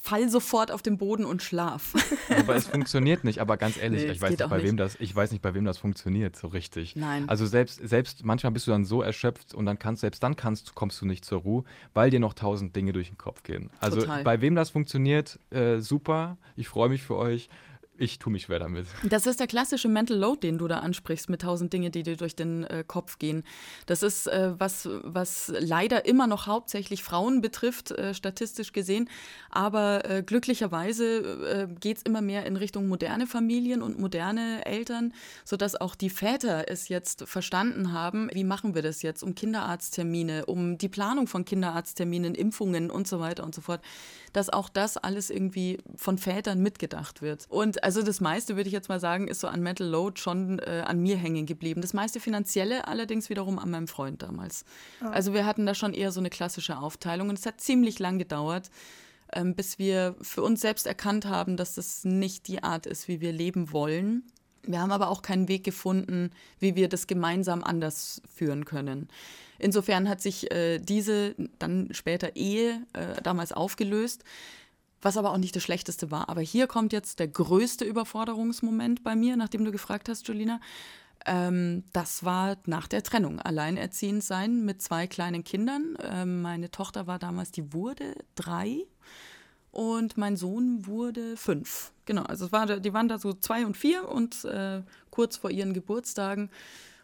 fall 0.04 0.30
sofort 0.30 0.72
auf 0.72 0.82
den 0.82 0.98
Boden 0.98 1.26
und 1.26 1.42
schlaf. 1.42 1.94
Aber 2.30 2.56
es 2.66 2.72
funktioniert 2.72 3.24
nicht. 3.24 3.40
Aber 3.40 3.58
ganz 3.58 3.78
ehrlich, 3.78 4.04
Nee, 4.06 4.12
ich, 4.12 4.22
weiß 4.22 4.32
nicht, 4.32 4.50
bei 4.50 4.58
nicht. 4.58 4.68
wem 4.68 4.78
das, 4.78 4.96
ich 5.00 5.16
weiß 5.16 5.32
nicht, 5.32 5.42
bei 5.42 5.54
wem 5.54 5.66
das 5.66 5.78
funktioniert 5.78 6.36
so 6.36 6.48
richtig. 6.48 6.96
Nein. 6.96 7.30
Also 7.30 7.46
selbst, 7.46 7.88
selbst 7.88 8.26
manchmal 8.26 8.52
bist 8.52 8.68
du 8.68 8.72
dann 8.72 8.86
so 8.86 9.02
erschöpft 9.02 9.54
und 9.54 9.66
dann 9.66 9.80
kannst, 9.80 10.02
selbst 10.02 10.22
dann 10.24 10.36
kannst, 10.36 10.76
kommst 10.76 11.02
du 11.02 11.06
nicht 11.06 11.26
zur 11.26 11.42
Ruhe, 11.42 11.64
weil 11.94 12.10
dir 12.10 12.20
noch 12.20 12.34
tausend 12.34 12.76
Dinge 12.76 12.94
durch 12.94 13.08
den 13.08 13.18
Kopf 13.18 13.44
gehen. 13.44 13.70
Also 13.80 14.02
Total. 14.02 14.24
bei 14.24 14.42
wem 14.42 14.56
das 14.56 14.70
funktioniert, 14.70 15.40
äh, 15.52 15.80
super. 15.80 16.38
Ich 16.56 16.68
freue 16.68 16.90
mich 16.90 17.04
für 17.04 17.16
euch. 17.16 17.50
Ich 17.98 18.20
tue 18.20 18.32
mich 18.32 18.44
schwer 18.44 18.60
damit. 18.60 18.88
Das 19.04 19.26
ist 19.26 19.40
der 19.40 19.48
klassische 19.48 19.88
Mental 19.88 20.18
Load, 20.18 20.42
den 20.42 20.58
du 20.58 20.68
da 20.68 20.80
ansprichst, 20.80 21.30
mit 21.30 21.44
tausend 21.44 21.72
Dinge, 21.72 21.92
die 21.92 22.04
dir 22.04 22.18
durch 22.18 22.36
den 22.36 22.66
äh, 22.66 22.84
Kopf 22.86 23.20
gehen. 23.20 23.44
Das 23.86 24.04
ist 24.04 24.28
äh, 24.28 24.52
was, 24.58 24.90
was 25.04 25.52
leider 25.58 26.06
immer 26.06 26.28
noch 26.28 26.46
hauptsächlich 26.46 27.04
Frauen 27.04 27.40
betrifft, 27.40 27.92
äh, 27.92 28.14
statistisch 28.14 28.74
gesehen. 28.74 29.10
Aber 29.50 30.10
äh, 30.10 30.24
glücklicherweise 30.24 31.68
äh, 31.70 31.74
geht 31.80 31.98
es 31.98 32.04
immer 32.04 32.22
mehr 32.22 32.46
in 32.46 32.58
Richtung 32.58 32.88
moderne 32.88 33.28
Familien 33.28 33.82
und 33.82 33.98
moderne 33.98 34.66
Eltern, 34.66 35.14
sodass 35.46 35.80
auch 35.80 35.96
die 35.96 36.10
Väter 36.10 36.70
es 36.70 36.90
jetzt 36.90 37.24
verstanden 37.28 37.94
haben, 37.94 38.30
wie 38.34 38.44
machen 38.44 38.76
wir 38.76 38.82
das 38.82 39.04
jetzt 39.04 39.24
um 39.24 39.36
Kinderarzttermine, 39.36 40.48
um 40.48 40.78
die 40.78 40.90
Planung 40.90 41.28
von 41.28 41.46
Kinderarztterminen, 41.46 42.36
Impfungen 42.36 42.92
und 42.92 43.08
so 43.08 43.22
weiter 43.22 43.46
und 43.46 43.56
so 43.56 43.62
fort, 43.62 43.82
dass 44.34 44.50
auch 44.50 44.68
das 44.68 44.98
alles 44.98 45.30
irgendwie 45.30 45.78
von 45.96 46.18
Vätern 46.18 46.62
mitgedacht 46.62 47.22
wird. 47.22 47.46
Und 47.48 47.85
also 47.86 48.02
das 48.02 48.20
meiste, 48.20 48.56
würde 48.56 48.68
ich 48.68 48.74
jetzt 48.74 48.90
mal 48.90 49.00
sagen, 49.00 49.28
ist 49.28 49.42
so 49.42 49.48
an 49.48 49.62
Mental 49.62 49.88
Load 49.88 50.20
schon 50.20 50.58
äh, 50.58 50.84
an 50.88 51.02
mir 51.02 51.18
hängen 51.18 51.46
geblieben. 51.46 51.82
Das 51.82 51.94
meiste 51.94 52.20
finanzielle 52.20 52.88
allerdings 52.88 53.30
wiederum 53.30 53.60
an 53.60 53.70
meinem 53.70 53.88
Freund 53.88 54.24
damals. 54.24 54.66
Also 55.02 55.36
wir 55.36 55.46
hatten 55.46 55.68
da 55.68 55.76
schon 55.76 55.94
eher 55.94 56.12
so 56.12 56.20
eine 56.20 56.32
klassische 56.32 56.80
Aufteilung 56.80 57.30
und 57.30 57.38
es 57.38 57.46
hat 57.46 57.62
ziemlich 57.62 58.00
lang 58.00 58.18
gedauert, 58.18 58.72
ähm, 59.32 59.54
bis 59.54 59.78
wir 59.78 60.16
für 60.20 60.42
uns 60.42 60.62
selbst 60.62 60.88
erkannt 60.88 61.26
haben, 61.26 61.58
dass 61.58 61.76
das 61.76 62.04
nicht 62.04 62.48
die 62.48 62.64
Art 62.64 62.88
ist, 62.88 63.08
wie 63.08 63.22
wir 63.22 63.32
leben 63.32 63.72
wollen. 63.72 64.24
Wir 64.64 64.82
haben 64.82 64.92
aber 64.92 65.10
auch 65.10 65.22
keinen 65.22 65.48
Weg 65.48 65.64
gefunden, 65.64 66.32
wie 66.58 66.76
wir 66.76 66.90
das 66.90 67.06
gemeinsam 67.06 67.64
anders 67.64 68.20
führen 68.34 68.66
können. 68.66 69.10
Insofern 69.60 70.10
hat 70.10 70.22
sich 70.22 70.52
äh, 70.52 70.80
diese 70.80 71.36
dann 71.60 71.90
später 71.92 72.36
Ehe 72.36 72.82
äh, 72.94 73.22
damals 73.22 73.52
aufgelöst, 73.52 74.24
was 75.06 75.18
aber 75.18 75.32
auch 75.32 75.38
nicht 75.38 75.56
das 75.56 75.64
Schlechteste 75.64 76.12
war. 76.12 76.30
Aber 76.30 76.42
hier 76.42 76.68
kommt 76.68 76.92
jetzt 76.92 77.20
der 77.20 77.28
größte 77.28 77.86
Überforderungsmoment 77.86 79.04
bei 79.04 79.16
mir, 79.16 79.38
nachdem 79.38 79.64
du 79.64 79.72
gefragt 79.72 80.10
hast, 80.10 80.28
Julina. 80.28 80.60
Ähm, 81.26 81.84
das 81.94 82.26
war 82.26 82.58
nach 82.66 82.88
der 82.88 83.04
Trennung. 83.04 83.40
Alleinerziehend 83.40 84.24
sein 84.24 84.66
mit 84.66 84.82
zwei 84.82 85.08
kleinen 85.08 85.44
Kindern. 85.44 85.96
Ähm, 86.02 86.42
meine 86.42 86.72
Tochter 86.72 87.08
war 87.08 87.20
damals, 87.20 87.52
die 87.52 87.72
wurde 87.72 88.16
drei 88.36 88.86
und 89.72 90.18
mein 90.18 90.38
Sohn 90.38 90.88
wurde 90.88 91.38
fünf. 91.38 91.92
Genau, 92.06 92.24
also 92.24 92.46
es 92.46 92.52
war, 92.52 92.66
die 92.80 92.94
waren 92.94 93.08
da 93.08 93.20
so 93.20 93.34
zwei 93.34 93.66
und 93.66 93.78
vier 93.78 94.10
und 94.10 94.44
äh, 94.46 94.82
kurz 95.12 95.38
vor 95.38 95.52
ihren 95.52 95.74
Geburtstagen. 95.74 96.50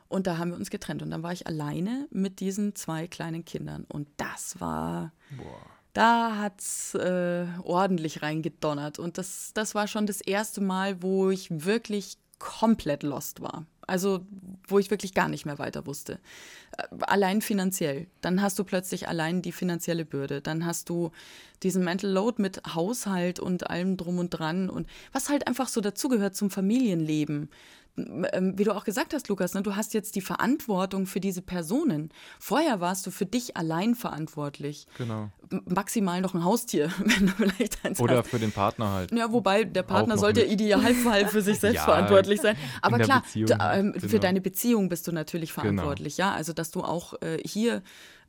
Und 0.07 0.27
da 0.27 0.37
haben 0.37 0.51
wir 0.51 0.57
uns 0.57 0.69
getrennt. 0.69 1.01
Und 1.01 1.11
dann 1.11 1.23
war 1.23 1.33
ich 1.33 1.47
alleine 1.47 2.07
mit 2.11 2.39
diesen 2.39 2.75
zwei 2.75 3.07
kleinen 3.07 3.45
Kindern. 3.45 3.85
Und 3.87 4.07
das 4.17 4.59
war, 4.59 5.13
da 5.93 6.37
hat 6.37 6.59
es 6.61 6.95
äh, 6.95 7.45
ordentlich 7.63 8.21
reingedonnert. 8.21 8.99
Und 8.99 9.17
das, 9.17 9.51
das 9.53 9.75
war 9.75 9.87
schon 9.87 10.05
das 10.05 10.21
erste 10.21 10.61
Mal, 10.61 11.01
wo 11.01 11.29
ich 11.29 11.47
wirklich 11.65 12.17
komplett 12.39 13.03
lost 13.03 13.41
war. 13.41 13.65
Also 13.87 14.25
wo 14.67 14.79
ich 14.79 14.89
wirklich 14.89 15.13
gar 15.13 15.27
nicht 15.27 15.45
mehr 15.45 15.59
weiter 15.59 15.85
wusste. 15.85 16.19
Äh, 16.77 16.83
Allein 17.01 17.41
finanziell. 17.41 18.07
Dann 18.21 18.41
hast 18.41 18.57
du 18.57 18.63
plötzlich 18.63 19.07
allein 19.07 19.41
die 19.41 19.51
finanzielle 19.51 20.05
Bürde. 20.05 20.41
Dann 20.41 20.65
hast 20.65 20.89
du 20.89 21.11
diesen 21.61 21.83
Mental 21.83 22.09
Load 22.09 22.41
mit 22.41 22.61
Haushalt 22.73 23.39
und 23.39 23.69
allem 23.69 23.97
drum 23.97 24.17
und 24.17 24.29
dran. 24.29 24.69
Und 24.69 24.87
was 25.11 25.29
halt 25.29 25.47
einfach 25.47 25.67
so 25.67 25.81
dazugehört 25.81 26.35
zum 26.35 26.49
Familienleben. 26.49 27.49
Ähm, 27.97 28.57
Wie 28.57 28.63
du 28.63 28.71
auch 28.75 28.83
gesagt 28.83 29.13
hast, 29.13 29.27
Lukas, 29.27 29.53
ne, 29.53 29.61
du 29.61 29.75
hast 29.75 29.93
jetzt 29.93 30.15
die 30.15 30.21
Verantwortung 30.21 31.05
für 31.05 31.19
diese 31.19 31.41
Personen. 31.41 32.09
Vorher 32.39 32.79
warst 32.79 33.05
du 33.05 33.11
für 33.11 33.25
dich 33.25 33.57
allein 33.57 33.95
verantwortlich. 33.95 34.87
Genau. 34.97 35.29
Maximal 35.65 36.21
noch 36.21 36.33
ein 36.33 36.43
Haustier, 36.43 36.89
wenn 36.99 37.27
du 37.27 37.33
vielleicht 37.33 37.83
eins 37.83 37.99
Oder 37.99 38.19
hast. 38.19 38.29
für 38.29 38.39
den 38.39 38.51
Partner 38.51 38.91
halt. 38.91 39.11
Ja, 39.11 39.31
wobei 39.31 39.65
der 39.65 39.83
Partner 39.83 40.17
sollte 40.17 40.41
mit. 40.41 40.51
Idealfall 40.51 41.27
für 41.27 41.41
sich 41.41 41.59
selbst 41.59 41.75
Ja, 41.75 41.83
verantwortlich 41.83 42.41
sein. 42.41 42.55
Aber 42.81 42.99
klar, 42.99 43.21
Beziehung, 43.21 43.49
ähm, 43.59 43.93
für 43.93 44.07
genau. 44.07 44.21
deine 44.21 44.41
Beziehung 44.41 44.89
bist 44.89 45.07
du 45.07 45.11
natürlich 45.11 45.51
verantwortlich, 45.53 46.17
ja. 46.17 46.31
Also 46.31 46.53
dass 46.53 46.71
du 46.71 46.81
auch 46.81 47.21
äh, 47.21 47.37
hier 47.45 47.81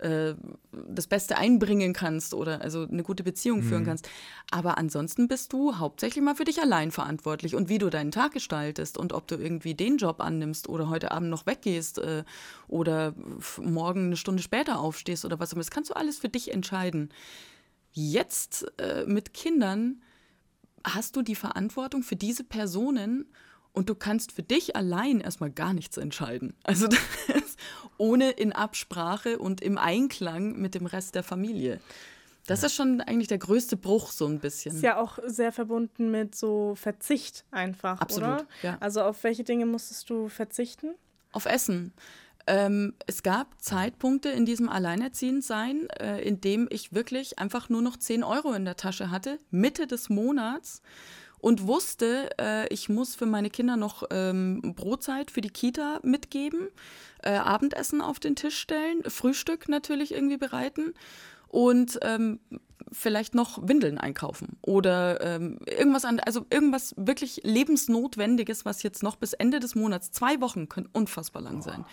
äh, 0.03 0.35
das 0.73 1.07
Beste 1.07 1.37
einbringen 1.39 1.93
kannst 1.93 2.35
oder 2.35 2.61
also 2.61 2.83
eine 2.87 3.03
gute 3.03 3.23
Beziehung 3.23 3.61
Mhm. 3.61 3.63
führen 3.65 3.85
kannst. 3.85 4.09
Aber 4.51 4.79
ansonsten 4.79 5.29
bist 5.29 5.53
du 5.53 5.79
hauptsächlich 5.79 6.23
mal 6.23 6.35
für 6.35 6.45
dich 6.45 6.61
allein 6.61 6.91
verantwortlich 6.91 7.55
und 7.55 7.69
wie 7.69 7.79
du 7.79 7.89
deinen 7.91 8.11
Tag 8.11 8.33
gestaltest 8.33 8.99
und 8.99 9.13
ob 9.13 9.27
du 9.29 9.37
irgendwie 9.37 9.75
den 9.75 9.97
Job 9.99 10.21
annimmst 10.21 10.69
oder 10.69 10.89
heute 10.89 11.11
Abend 11.13 11.31
noch 11.31 11.47
weggehst 11.47 11.99
äh, 11.99 12.25
oder 12.69 13.15
morgen 13.59 14.07
eine 14.07 14.17
Stunde 14.17 14.43
später 14.43 14.79
aufstehst 14.81 15.25
oder 15.25 15.39
was 15.41 15.51
auch 15.51 15.55
immer. 15.55 15.63
Das 15.63 15.71
kannst 15.71 15.91
du 15.91 15.95
alles 15.95 16.19
für 16.19 16.29
dich 16.29 16.53
entscheiden. 16.53 17.11
Jetzt 17.93 18.67
äh, 18.79 19.05
mit 19.07 19.35
Kindern 19.35 20.03
hast 20.85 21.15
du 21.17 21.23
die 21.23 21.35
Verantwortung 21.37 22.03
für 22.03 22.17
diese 22.17 22.43
Personen 22.43 23.27
und 23.73 23.89
du 23.89 23.95
kannst 23.95 24.33
für 24.33 24.43
dich 24.43 24.77
allein 24.77 25.21
erstmal 25.21 25.51
gar 25.51 25.73
nichts 25.75 25.97
entscheiden. 25.97 26.55
Also 26.65 26.89
ohne 27.99 28.31
in 28.31 28.53
Absprache 28.53 29.39
und 29.39 29.61
im 29.61 29.79
Einklang 29.79 30.59
mit 30.59 30.75
dem 30.75 30.87
Rest 30.87 31.15
der 31.15 31.23
Familie. 31.23 31.81
Das 32.47 32.65
ist 32.65 32.75
schon 32.75 33.01
eigentlich 33.01 33.29
der 33.29 33.39
größte 33.39 33.77
Bruch 33.77 34.11
so 34.11 34.27
ein 34.27 34.41
bisschen. 34.41 34.75
Ist 34.75 34.83
ja 34.83 35.01
auch 35.01 35.19
sehr 35.27 35.53
verbunden 35.53 36.11
mit 36.11 36.35
so 36.35 36.75
Verzicht 36.75 37.45
einfach, 37.53 38.01
Absolut, 38.01 38.29
oder? 38.29 38.47
ja. 38.63 38.77
Also 38.81 39.03
auf 39.03 39.23
welche 39.23 39.45
Dinge 39.45 39.65
musstest 39.65 40.11
du 40.11 40.29
verzichten? 40.29 40.95
Auf 41.31 41.47
Essen. 41.47 41.93
Ähm, 42.49 42.95
es 43.07 43.23
gab 43.23 43.61
Zeitpunkte 43.63 44.29
in 44.31 44.45
diesem 44.45 44.69
Alleinerziehendsein, 44.69 45.89
äh, 45.91 46.21
in 46.23 46.41
dem 46.41 46.67
ich 46.71 46.93
wirklich 46.93 47.39
einfach 47.39 47.69
nur 47.69 47.83
noch 47.83 47.97
10 47.97 48.25
Euro 48.25 48.53
in 48.53 48.65
der 48.65 48.77
Tasche 48.77 49.11
hatte, 49.13 49.39
Mitte 49.51 49.87
des 49.87 50.09
Monats 50.09 50.83
und 51.43 51.67
wusste, 51.67 52.31
äh, 52.41 52.73
ich 52.73 52.89
muss 52.89 53.17
für 53.17 53.27
meine 53.27 53.51
Kinder 53.51 53.77
noch 53.77 54.05
ähm, 54.11 54.75
Brotzeit 54.77 55.31
für 55.31 55.41
die 55.41 55.51
Kita 55.51 55.99
mitgeben, 56.05 56.69
äh, 57.23 57.33
Abendessen 57.33 58.01
auf 58.01 58.21
den 58.21 58.37
Tisch 58.37 58.57
stellen, 58.57 59.03
Frühstück 59.09 59.69
natürlich 59.69 60.15
irgendwie 60.15 60.37
bereiten 60.37 60.95
und 61.49 61.99
ähm, 62.03 62.39
vielleicht 62.93 63.35
noch 63.35 63.67
Windeln 63.67 63.99
einkaufen 63.99 64.57
oder 64.63 65.21
ähm, 65.21 65.59
irgendwas 65.67 66.05
an, 66.05 66.21
also 66.21 66.47
irgendwas 66.49 66.95
wirklich 66.97 67.41
lebensnotwendiges, 67.43 68.65
was 68.65 68.85
jetzt 68.85 69.03
noch 69.03 69.17
bis 69.17 69.33
Ende 69.33 69.59
des 69.59 69.75
Monats, 69.75 70.13
zwei 70.13 70.41
Wochen 70.41 70.69
können 70.69 70.89
unfassbar 70.93 71.43
lang 71.43 71.61
sein. 71.61 71.85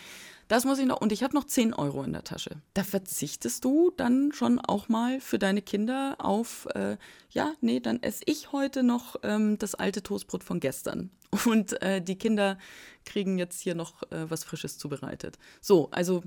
Das 0.50 0.66
muss 0.66 0.80
ich 0.80 0.88
noch, 0.88 1.00
und 1.00 1.12
ich 1.12 1.22
habe 1.22 1.36
noch 1.36 1.46
10 1.46 1.76
Euro 1.76 2.02
in 2.04 2.12
der 2.12 2.24
Tasche. 2.24 2.58
Da 2.74 2.84
verzichtest 2.84 3.64
du 3.64 3.92
dann 3.96 4.32
schon 4.34 4.60
auch 4.60 4.90
mal 4.90 5.22
für 5.22 5.38
deine 5.38 5.62
Kinder 5.62 6.16
auf, 6.18 6.68
äh, 6.74 6.98
ja, 7.30 7.54
nee, 7.62 7.80
dann 7.80 8.02
esse 8.02 8.24
ich 8.26 8.52
heute 8.52 8.82
noch 8.82 9.16
ähm, 9.22 9.60
das 9.60 9.76
alte 9.76 10.02
Toastbrot 10.02 10.44
von 10.44 10.60
gestern. 10.60 11.12
Und 11.46 11.80
äh, 11.84 12.02
die 12.02 12.18
Kinder 12.18 12.58
kriegen 13.06 13.38
jetzt 13.38 13.62
hier 13.62 13.76
noch 13.76 14.02
äh, 14.12 14.28
was 14.28 14.44
Frisches 14.44 14.80
zubereitet. 14.80 15.38
So, 15.62 15.92
also 15.92 16.24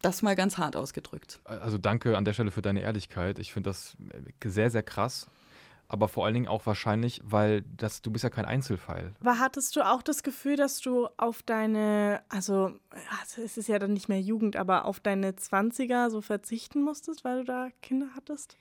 das 0.00 0.22
mal 0.22 0.36
ganz 0.36 0.58
hart 0.58 0.76
ausgedrückt. 0.76 1.40
Also 1.42 1.76
danke 1.76 2.16
an 2.16 2.24
der 2.24 2.34
Stelle 2.34 2.52
für 2.52 2.62
deine 2.62 2.82
Ehrlichkeit. 2.82 3.40
Ich 3.40 3.52
finde 3.52 3.70
das 3.70 3.96
äh, 4.42 4.48
sehr, 4.48 4.70
sehr 4.70 4.84
krass. 4.84 5.26
Aber 5.88 6.08
vor 6.08 6.24
allen 6.24 6.34
Dingen 6.34 6.48
auch 6.48 6.66
wahrscheinlich, 6.66 7.20
weil 7.24 7.62
das, 7.76 8.02
du 8.02 8.10
bist 8.10 8.24
ja 8.24 8.30
kein 8.30 8.44
Einzelfall. 8.44 9.14
Aber 9.20 9.38
hattest 9.38 9.76
du 9.76 9.82
auch 9.82 10.02
das 10.02 10.22
Gefühl, 10.22 10.56
dass 10.56 10.80
du 10.80 11.08
auf 11.16 11.42
deine, 11.42 12.22
also 12.28 12.72
also 13.20 13.42
es 13.42 13.56
ist 13.56 13.68
ja 13.68 13.78
dann 13.78 13.92
nicht 13.92 14.08
mehr 14.08 14.20
Jugend, 14.20 14.56
aber 14.56 14.84
auf 14.84 15.00
deine 15.00 15.32
20er 15.32 16.10
so 16.10 16.20
verzichten 16.20 16.82
musstest, 16.82 17.24
weil 17.24 17.38
du 17.38 17.44
da 17.44 17.68
Kinder 17.82 18.08
hattest? 18.14 18.56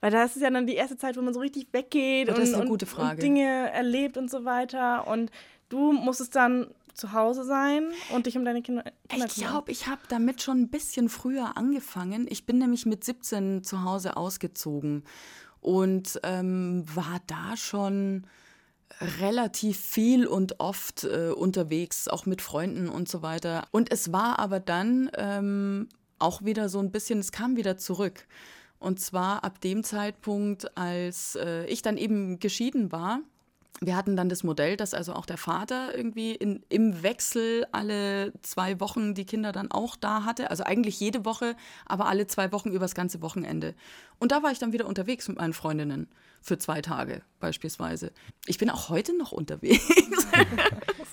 Weil 0.00 0.10
da 0.10 0.24
ist 0.24 0.36
es 0.36 0.42
ja 0.42 0.50
dann 0.50 0.66
die 0.66 0.74
erste 0.74 0.96
Zeit, 0.96 1.16
wo 1.16 1.22
man 1.22 1.34
so 1.34 1.40
richtig 1.40 1.68
weggeht 1.72 2.28
und, 2.28 2.54
und, 2.54 2.68
gute 2.68 2.86
Frage. 2.86 3.14
und 3.14 3.22
Dinge 3.22 3.70
erlebt 3.70 4.16
und 4.16 4.30
so 4.30 4.44
weiter. 4.44 5.06
Und 5.06 5.30
du 5.68 5.92
musstest 5.92 6.34
dann 6.34 6.66
zu 6.94 7.12
Hause 7.12 7.44
sein 7.44 7.88
und 8.14 8.26
dich 8.26 8.36
um 8.36 8.44
deine 8.44 8.62
Kinder, 8.62 8.84
Kinder 9.08 9.26
Ich 9.26 9.34
glaube, 9.34 9.70
ich 9.70 9.86
habe 9.86 10.02
damit 10.08 10.42
schon 10.42 10.62
ein 10.62 10.68
bisschen 10.68 11.08
früher 11.08 11.56
angefangen. 11.56 12.26
Ich 12.28 12.44
bin 12.46 12.58
nämlich 12.58 12.84
mit 12.84 13.04
17 13.04 13.62
zu 13.62 13.84
Hause 13.84 14.16
ausgezogen 14.16 15.04
und 15.62 16.20
ähm, 16.24 16.84
war 16.94 17.20
da 17.26 17.56
schon 17.56 18.26
relativ 19.20 19.78
viel 19.78 20.26
und 20.26 20.60
oft 20.60 21.04
äh, 21.04 21.30
unterwegs, 21.30 22.08
auch 22.08 22.26
mit 22.26 22.42
Freunden 22.42 22.88
und 22.88 23.08
so 23.08 23.22
weiter. 23.22 23.64
Und 23.70 23.90
es 23.90 24.12
war 24.12 24.38
aber 24.38 24.60
dann 24.60 25.10
ähm, 25.16 25.88
auch 26.18 26.44
wieder 26.44 26.68
so 26.68 26.78
ein 26.78 26.90
bisschen, 26.90 27.18
es 27.20 27.32
kam 27.32 27.56
wieder 27.56 27.78
zurück. 27.78 28.26
Und 28.78 29.00
zwar 29.00 29.44
ab 29.44 29.60
dem 29.60 29.84
Zeitpunkt, 29.84 30.76
als 30.76 31.36
äh, 31.36 31.64
ich 31.66 31.82
dann 31.82 31.96
eben 31.96 32.38
geschieden 32.38 32.92
war 32.92 33.20
wir 33.80 33.96
hatten 33.96 34.16
dann 34.16 34.28
das 34.28 34.44
Modell, 34.44 34.76
dass 34.76 34.94
also 34.94 35.14
auch 35.14 35.26
der 35.26 35.38
Vater 35.38 35.96
irgendwie 35.96 36.34
in, 36.34 36.62
im 36.68 37.02
Wechsel 37.02 37.66
alle 37.72 38.32
zwei 38.42 38.78
Wochen 38.80 39.14
die 39.14 39.24
Kinder 39.24 39.50
dann 39.50 39.70
auch 39.70 39.96
da 39.96 40.24
hatte. 40.24 40.50
Also 40.50 40.64
eigentlich 40.64 41.00
jede 41.00 41.24
Woche, 41.24 41.56
aber 41.86 42.06
alle 42.06 42.26
zwei 42.26 42.52
Wochen 42.52 42.70
übers 42.70 42.94
ganze 42.94 43.22
Wochenende. 43.22 43.74
Und 44.18 44.30
da 44.30 44.42
war 44.42 44.52
ich 44.52 44.58
dann 44.58 44.72
wieder 44.72 44.86
unterwegs 44.86 45.26
mit 45.26 45.38
meinen 45.38 45.52
Freundinnen 45.52 46.08
für 46.40 46.58
zwei 46.58 46.80
Tage 46.82 47.22
beispielsweise. 47.40 48.12
Ich 48.46 48.58
bin 48.58 48.68
auch 48.70 48.88
heute 48.88 49.16
noch 49.16 49.32
unterwegs. 49.32 49.86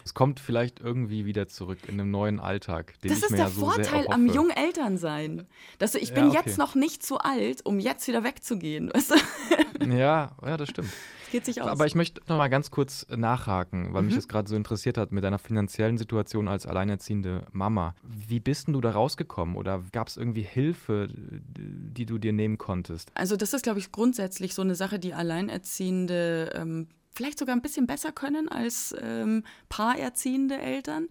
es 0.05 0.13
kommt 0.13 0.39
vielleicht 0.39 0.79
irgendwie 0.79 1.25
wieder 1.25 1.47
zurück 1.47 1.79
in 1.87 1.99
einem 1.99 2.11
neuen 2.11 2.39
Alltag. 2.39 2.99
Den 3.01 3.09
das 3.09 3.19
ist 3.19 3.31
der 3.31 3.39
ja 3.39 3.49
so 3.49 3.61
Vorteil 3.61 4.07
am 4.09 4.27
jungen 4.27 4.51
Elternsein. 4.51 5.47
Dass 5.77 5.95
ich 5.95 6.13
bin 6.13 6.25
ja, 6.25 6.39
okay. 6.39 6.41
jetzt 6.45 6.57
noch 6.57 6.75
nicht 6.75 7.03
zu 7.03 7.19
alt, 7.19 7.65
um 7.65 7.79
jetzt 7.79 8.07
wieder 8.07 8.23
wegzugehen. 8.23 8.91
Weißt 8.93 9.11
du? 9.11 9.85
ja, 9.85 10.35
ja, 10.43 10.57
das 10.57 10.69
stimmt. 10.69 10.89
Geht 11.31 11.45
sich 11.45 11.61
aus. 11.61 11.67
Aber 11.67 11.85
ich 11.85 11.95
möchte 11.95 12.21
noch 12.27 12.37
mal 12.37 12.47
ganz 12.47 12.71
kurz 12.71 13.05
nachhaken, 13.09 13.93
weil 13.93 14.01
mhm. 14.01 14.07
mich 14.07 14.15
das 14.15 14.27
gerade 14.27 14.49
so 14.49 14.55
interessiert 14.55 14.97
hat 14.97 15.11
mit 15.11 15.23
deiner 15.23 15.39
finanziellen 15.39 15.97
Situation 15.97 16.47
als 16.47 16.65
alleinerziehende 16.65 17.45
Mama. 17.51 17.95
Wie 18.03 18.39
bist 18.39 18.67
denn 18.67 18.73
du 18.73 18.81
da 18.81 18.91
rausgekommen 18.91 19.55
oder 19.55 19.83
gab 19.91 20.07
es 20.07 20.17
irgendwie 20.17 20.41
Hilfe, 20.41 21.09
die 21.11 22.05
du 22.05 22.17
dir 22.17 22.33
nehmen 22.33 22.57
konntest? 22.57 23.11
Also 23.13 23.35
das 23.35 23.53
ist, 23.53 23.63
glaube 23.63 23.79
ich, 23.79 23.91
grundsätzlich 23.91 24.53
so 24.53 24.61
eine 24.61 24.75
Sache, 24.75 24.99
die 24.99 25.13
Alleinerziehende 25.13 26.51
ähm, 26.55 26.87
vielleicht 27.11 27.39
sogar 27.39 27.55
ein 27.55 27.61
bisschen 27.61 27.87
besser 27.87 28.11
können 28.11 28.49
als 28.49 28.95
ähm, 29.01 29.43
paarerziehende 29.69 30.57
Eltern. 30.57 31.07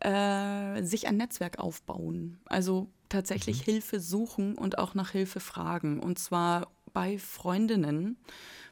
Äh, 0.00 0.84
sich 0.84 1.08
ein 1.08 1.16
Netzwerk 1.16 1.58
aufbauen. 1.58 2.38
Also 2.44 2.88
tatsächlich 3.08 3.60
mhm. 3.60 3.72
Hilfe 3.72 3.98
suchen 3.98 4.54
und 4.56 4.78
auch 4.78 4.94
nach 4.94 5.10
Hilfe 5.10 5.40
fragen. 5.40 5.98
Und 5.98 6.20
zwar 6.20 6.68
bei 6.92 7.18
Freundinnen 7.18 8.16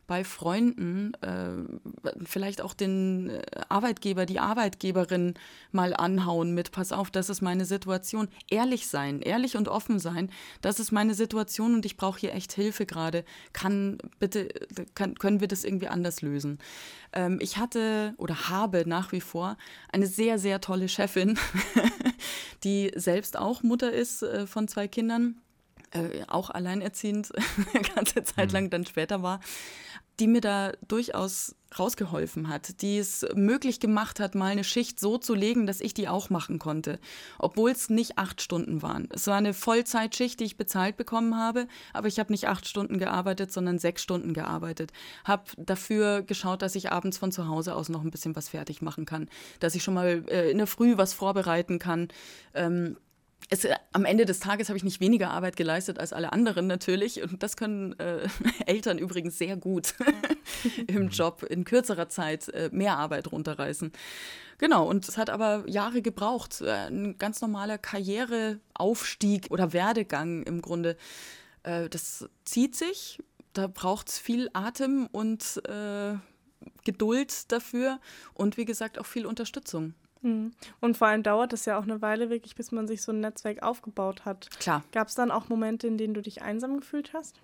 bei 0.06 0.24
Freunden 0.24 1.14
äh, 1.14 2.14
vielleicht 2.24 2.60
auch 2.60 2.74
den 2.74 3.30
äh, 3.30 3.42
Arbeitgeber, 3.68 4.26
die 4.26 4.38
Arbeitgeberin 4.38 5.34
mal 5.72 5.94
anhauen 5.94 6.54
mit, 6.54 6.72
pass 6.72 6.92
auf, 6.92 7.10
das 7.10 7.28
ist 7.28 7.42
meine 7.42 7.64
Situation. 7.64 8.28
Ehrlich 8.48 8.86
sein, 8.86 9.20
ehrlich 9.20 9.56
und 9.56 9.68
offen 9.68 9.98
sein, 9.98 10.30
das 10.60 10.80
ist 10.80 10.92
meine 10.92 11.14
Situation 11.14 11.74
und 11.74 11.84
ich 11.84 11.96
brauche 11.96 12.20
hier 12.20 12.34
echt 12.34 12.52
Hilfe 12.52 12.86
gerade. 12.86 13.24
Kann 13.52 13.98
bitte, 14.18 14.48
kann, 14.94 15.14
können 15.16 15.40
wir 15.40 15.48
das 15.48 15.64
irgendwie 15.64 15.88
anders 15.88 16.22
lösen? 16.22 16.58
Ähm, 17.12 17.38
ich 17.40 17.58
hatte 17.58 18.14
oder 18.18 18.48
habe 18.48 18.84
nach 18.86 19.12
wie 19.12 19.20
vor 19.20 19.56
eine 19.92 20.06
sehr, 20.06 20.38
sehr 20.38 20.60
tolle 20.60 20.88
Chefin, 20.88 21.38
die 22.64 22.92
selbst 22.94 23.36
auch 23.38 23.62
Mutter 23.62 23.92
ist 23.92 24.22
äh, 24.22 24.46
von 24.46 24.68
zwei 24.68 24.88
Kindern. 24.88 25.40
Äh, 25.96 26.24
auch 26.28 26.50
alleinerziehend, 26.50 27.32
eine 27.74 27.82
ganze 27.82 28.24
Zeit 28.24 28.48
mhm. 28.48 28.54
lang 28.54 28.70
dann 28.70 28.86
später 28.86 29.22
war 29.22 29.40
die 30.18 30.28
mir 30.28 30.40
da 30.40 30.72
durchaus 30.88 31.54
rausgeholfen 31.78 32.48
hat, 32.48 32.80
die 32.80 32.96
es 32.96 33.26
möglich 33.34 33.80
gemacht 33.80 34.18
hat, 34.18 34.34
mal 34.34 34.52
eine 34.52 34.64
Schicht 34.64 34.98
so 34.98 35.18
zu 35.18 35.34
legen, 35.34 35.66
dass 35.66 35.80
ich 35.80 35.92
die 35.92 36.08
auch 36.08 36.30
machen 36.30 36.58
konnte, 36.58 36.98
obwohl 37.38 37.70
es 37.70 37.90
nicht 37.90 38.16
acht 38.16 38.40
Stunden 38.40 38.80
waren. 38.82 39.08
Es 39.12 39.26
war 39.26 39.36
eine 39.36 39.52
Vollzeitschicht, 39.52 40.40
die 40.40 40.44
ich 40.44 40.56
bezahlt 40.56 40.96
bekommen 40.96 41.36
habe, 41.36 41.66
aber 41.92 42.08
ich 42.08 42.18
habe 42.18 42.32
nicht 42.32 42.48
acht 42.48 42.66
Stunden 42.66 42.98
gearbeitet, 42.98 43.52
sondern 43.52 43.78
sechs 43.78 44.02
Stunden 44.02 44.32
gearbeitet. 44.32 44.92
Habe 45.24 45.44
dafür 45.58 46.22
geschaut, 46.22 46.62
dass 46.62 46.76
ich 46.76 46.92
abends 46.92 47.18
von 47.18 47.32
zu 47.32 47.48
Hause 47.48 47.74
aus 47.74 47.90
noch 47.90 48.02
ein 48.02 48.10
bisschen 48.10 48.36
was 48.36 48.48
fertig 48.48 48.80
machen 48.80 49.04
kann, 49.04 49.28
dass 49.60 49.74
ich 49.74 49.82
schon 49.82 49.94
mal 49.94 50.24
äh, 50.28 50.50
in 50.50 50.58
der 50.58 50.68
Früh 50.68 50.96
was 50.96 51.12
vorbereiten 51.12 51.78
kann. 51.78 52.08
Ähm, 52.54 52.96
es, 53.48 53.64
äh, 53.64 53.74
am 53.92 54.04
Ende 54.04 54.24
des 54.24 54.40
Tages 54.40 54.68
habe 54.68 54.76
ich 54.76 54.84
nicht 54.84 55.00
weniger 55.00 55.30
Arbeit 55.30 55.56
geleistet 55.56 55.98
als 55.98 56.12
alle 56.12 56.32
anderen 56.32 56.66
natürlich. 56.66 57.22
Und 57.22 57.42
das 57.42 57.56
können 57.56 57.98
äh, 57.98 58.28
Eltern 58.66 58.98
übrigens 58.98 59.38
sehr 59.38 59.56
gut 59.56 59.94
im 60.86 61.04
mhm. 61.04 61.08
Job 61.08 61.42
in 61.42 61.64
kürzerer 61.64 62.08
Zeit 62.08 62.48
äh, 62.48 62.70
mehr 62.72 62.96
Arbeit 62.96 63.30
runterreißen. 63.30 63.92
Genau, 64.58 64.88
und 64.88 65.06
es 65.08 65.18
hat 65.18 65.30
aber 65.30 65.64
Jahre 65.68 66.02
gebraucht. 66.02 66.60
Äh, 66.60 66.88
ein 66.88 67.18
ganz 67.18 67.40
normaler 67.40 67.78
Karriereaufstieg 67.78 69.48
oder 69.50 69.72
Werdegang 69.72 70.42
im 70.42 70.62
Grunde. 70.62 70.96
Äh, 71.62 71.88
das 71.88 72.28
zieht 72.44 72.74
sich. 72.74 73.18
Da 73.52 73.68
braucht 73.68 74.08
es 74.08 74.18
viel 74.18 74.50
Atem 74.52 75.08
und 75.12 75.62
äh, 75.66 76.14
Geduld 76.84 77.50
dafür 77.52 78.00
und 78.34 78.56
wie 78.56 78.64
gesagt 78.64 78.98
auch 78.98 79.06
viel 79.06 79.24
Unterstützung. 79.24 79.94
Mhm. 80.26 80.52
Und 80.80 80.96
vor 80.96 81.06
allem 81.06 81.22
dauert 81.22 81.52
es 81.52 81.64
ja 81.64 81.78
auch 81.78 81.84
eine 81.84 82.02
Weile 82.02 82.30
wirklich, 82.30 82.56
bis 82.56 82.72
man 82.72 82.88
sich 82.88 83.02
so 83.02 83.12
ein 83.12 83.20
Netzwerk 83.20 83.62
aufgebaut 83.62 84.24
hat. 84.24 84.50
Klar. 84.58 84.82
Gab 84.92 85.08
es 85.08 85.14
dann 85.14 85.30
auch 85.30 85.48
Momente, 85.48 85.86
in 85.86 85.98
denen 85.98 86.14
du 86.14 86.22
dich 86.22 86.42
einsam 86.42 86.80
gefühlt 86.80 87.12
hast? 87.12 87.40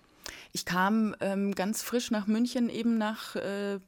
Ich 0.51 0.65
kam 0.65 1.15
ähm, 1.21 1.55
ganz 1.55 1.81
frisch 1.81 2.11
nach 2.11 2.27
München, 2.27 2.69
eben 2.69 2.97
nach 2.97 3.35
äh, 3.35 3.79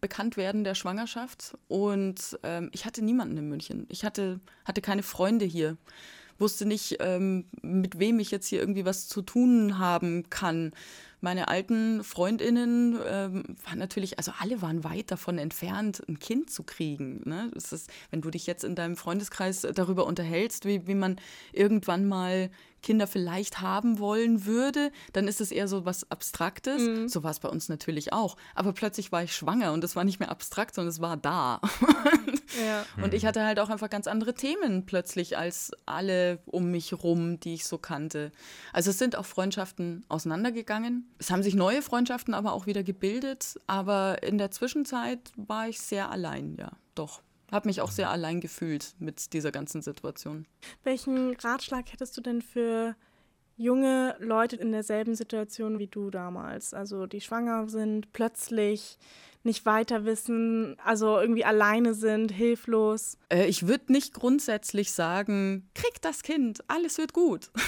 Bekanntwerden 0.00 0.64
der 0.64 0.74
Schwangerschaft. 0.74 1.56
Und 1.68 2.38
ähm, 2.42 2.70
ich 2.72 2.84
hatte 2.84 3.02
niemanden 3.02 3.36
in 3.36 3.48
München. 3.48 3.86
Ich 3.88 4.04
hatte, 4.04 4.40
hatte 4.64 4.80
keine 4.80 5.02
Freunde 5.02 5.44
hier. 5.44 5.76
Wusste 6.38 6.66
nicht, 6.66 6.96
ähm, 7.00 7.46
mit 7.60 7.98
wem 7.98 8.18
ich 8.18 8.30
jetzt 8.30 8.46
hier 8.46 8.60
irgendwie 8.60 8.86
was 8.86 9.08
zu 9.08 9.22
tun 9.22 9.78
haben 9.78 10.30
kann 10.30 10.72
meine 11.20 11.48
alten 11.48 12.02
Freundinnen 12.04 12.98
ähm, 13.06 13.44
waren 13.64 13.78
natürlich, 13.78 14.18
also 14.18 14.32
alle 14.38 14.62
waren 14.62 14.84
weit 14.84 15.10
davon 15.10 15.38
entfernt, 15.38 16.02
ein 16.08 16.18
Kind 16.18 16.50
zu 16.50 16.62
kriegen. 16.62 17.22
Ne? 17.24 17.50
Das 17.54 17.72
ist, 17.72 17.90
wenn 18.10 18.20
du 18.20 18.30
dich 18.30 18.46
jetzt 18.46 18.64
in 18.64 18.74
deinem 18.74 18.96
Freundeskreis 18.96 19.66
darüber 19.74 20.06
unterhältst, 20.06 20.64
wie, 20.64 20.86
wie 20.86 20.94
man 20.94 21.16
irgendwann 21.52 22.06
mal 22.06 22.50
Kinder 22.82 23.06
vielleicht 23.06 23.60
haben 23.60 23.98
wollen 23.98 24.46
würde, 24.46 24.92
dann 25.12 25.28
ist 25.28 25.40
es 25.40 25.50
eher 25.50 25.68
so 25.68 25.84
was 25.84 26.10
Abstraktes. 26.10 26.82
Mhm. 26.82 27.08
So 27.08 27.22
war 27.22 27.30
es 27.30 27.40
bei 27.40 27.48
uns 27.48 27.68
natürlich 27.68 28.12
auch. 28.12 28.36
Aber 28.54 28.72
plötzlich 28.72 29.12
war 29.12 29.22
ich 29.22 29.34
schwanger 29.34 29.72
und 29.72 29.84
es 29.84 29.96
war 29.96 30.04
nicht 30.04 30.20
mehr 30.20 30.30
abstrakt, 30.30 30.74
sondern 30.74 30.90
es 30.90 31.00
war 31.00 31.16
da. 31.16 31.60
ja. 32.66 32.84
Und 33.02 33.14
ich 33.14 33.26
hatte 33.26 33.44
halt 33.44 33.58
auch 33.60 33.70
einfach 33.70 33.90
ganz 33.90 34.06
andere 34.06 34.34
Themen 34.34 34.86
plötzlich 34.86 35.38
als 35.38 35.72
alle 35.86 36.40
um 36.46 36.70
mich 36.70 36.92
rum, 37.02 37.40
die 37.40 37.54
ich 37.54 37.66
so 37.66 37.78
kannte. 37.78 38.32
Also 38.72 38.90
es 38.90 38.98
sind 38.98 39.16
auch 39.16 39.24
Freundschaften 39.24 40.04
auseinandergegangen. 40.08 41.08
Es 41.18 41.30
haben 41.30 41.42
sich 41.42 41.54
neue 41.54 41.82
Freundschaften 41.82 42.34
aber 42.34 42.52
auch 42.52 42.66
wieder 42.66 42.82
gebildet. 42.82 43.58
Aber 43.66 44.22
in 44.22 44.38
der 44.38 44.50
Zwischenzeit 44.50 45.32
war 45.36 45.68
ich 45.68 45.80
sehr 45.80 46.10
allein, 46.10 46.56
ja, 46.58 46.72
doch 46.94 47.22
habe 47.50 47.68
mich 47.68 47.80
auch 47.80 47.90
sehr 47.90 48.10
allein 48.10 48.40
gefühlt 48.40 48.94
mit 48.98 49.32
dieser 49.32 49.52
ganzen 49.52 49.82
Situation. 49.82 50.46
Welchen 50.84 51.34
Ratschlag 51.36 51.92
hättest 51.92 52.16
du 52.16 52.20
denn 52.20 52.42
für 52.42 52.96
junge 53.56 54.16
Leute 54.18 54.56
in 54.56 54.72
derselben 54.72 55.14
Situation 55.14 55.78
wie 55.78 55.86
du 55.86 56.10
damals? 56.10 56.72
Also 56.72 57.06
die 57.06 57.20
schwanger 57.20 57.68
sind, 57.68 58.12
plötzlich 58.12 58.98
nicht 59.42 59.64
weiter 59.66 60.04
wissen, 60.04 60.76
also 60.84 61.18
irgendwie 61.18 61.44
alleine 61.44 61.94
sind, 61.94 62.30
hilflos? 62.30 63.18
Äh, 63.30 63.46
ich 63.46 63.66
würde 63.66 63.92
nicht 63.92 64.12
grundsätzlich 64.14 64.92
sagen, 64.92 65.68
krieg 65.74 66.00
das 66.02 66.22
Kind, 66.22 66.62
alles 66.68 66.98
wird 66.98 67.12
gut. 67.12 67.50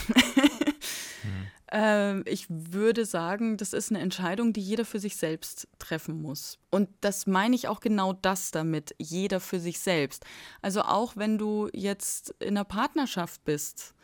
Ähm, 1.74 2.22
ich 2.26 2.46
würde 2.48 3.06
sagen, 3.06 3.56
das 3.56 3.72
ist 3.72 3.90
eine 3.90 4.00
Entscheidung, 4.00 4.52
die 4.52 4.60
jeder 4.60 4.84
für 4.84 4.98
sich 4.98 5.16
selbst 5.16 5.66
treffen 5.78 6.20
muss. 6.20 6.58
Und 6.70 6.90
das 7.00 7.26
meine 7.26 7.56
ich 7.56 7.66
auch 7.66 7.80
genau 7.80 8.12
das 8.12 8.50
damit, 8.50 8.94
jeder 8.98 9.40
für 9.40 9.58
sich 9.58 9.80
selbst. 9.80 10.24
Also 10.60 10.82
auch 10.82 11.16
wenn 11.16 11.38
du 11.38 11.70
jetzt 11.72 12.34
in 12.40 12.50
einer 12.50 12.64
Partnerschaft 12.64 13.42
bist, 13.44 13.94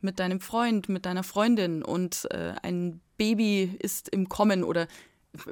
mit 0.00 0.20
deinem 0.20 0.40
Freund, 0.40 0.88
mit 0.88 1.06
deiner 1.06 1.24
Freundin 1.24 1.82
und 1.82 2.28
äh, 2.30 2.54
ein 2.62 3.00
Baby 3.16 3.76
ist 3.80 4.08
im 4.08 4.28
Kommen 4.28 4.62
oder 4.62 4.86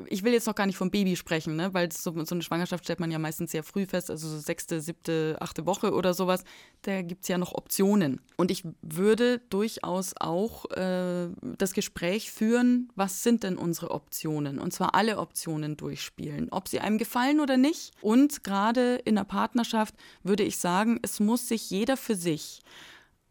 ich 0.09 0.25
will 0.25 0.33
jetzt 0.33 0.47
noch 0.47 0.55
gar 0.55 0.67
nicht 0.67 0.77
vom 0.77 0.91
Baby 0.91 1.17
sprechen, 1.17 1.57
ne? 1.57 1.73
weil 1.75 1.93
so, 1.93 2.13
so, 2.25 2.35
eine 2.35 2.43
Schwangerschaft 2.43 2.85
stellt 2.85 3.01
man 3.01 3.11
ja 3.11 3.19
meistens 3.19 3.51
sehr 3.51 3.63
früh 3.63 3.87
fest, 3.87 4.11
also 4.11 4.29
so 4.29 4.39
sechste, 4.39 4.81
siebte, 4.81 5.37
achte 5.41 5.67
Woche 5.67 5.93
oder 5.93 6.15
sowas. 6.15 6.45
Da 6.83 7.03
gibt 7.03 7.23
es 7.23 7.29
ja 7.29 7.39
noch 7.39 7.55
Optionen. 7.55 8.21
Und 8.37 8.51
ich 8.51 8.65
würde 8.81 9.41
durchaus 9.51 10.15
auch 10.19 10.71
äh, 10.71 11.29
das 11.59 11.75
Gespräch 11.75 12.33
führen, 12.33 12.91
was 12.95 13.23
sind 13.23 13.43
denn 13.43 13.59
unsere 13.59 13.91
Optionen? 13.91 14.59
Und 14.59 14.73
zwar 14.73 14.95
alle 14.95 15.19
Optionen 15.19 15.77
durchspielen, 15.77 16.49
ob 16.51 16.69
sie 16.69 16.81
einem 16.81 16.99
gefallen 16.99 17.41
oder 17.41 17.57
nicht. 17.57 17.93
Und 18.01 18.45
gerade 18.45 18.97
in 19.05 19.19
einer 19.19 19.27
Partnerschaft 19.27 19.95
würde 20.23 20.43
ich 20.43 20.57
sagen, 20.59 20.99
es 21.03 21.21
muss 21.21 21.49
sich 21.49 21.71
jeder 21.71 21.97
für 21.97 22.15
sich 22.15 22.61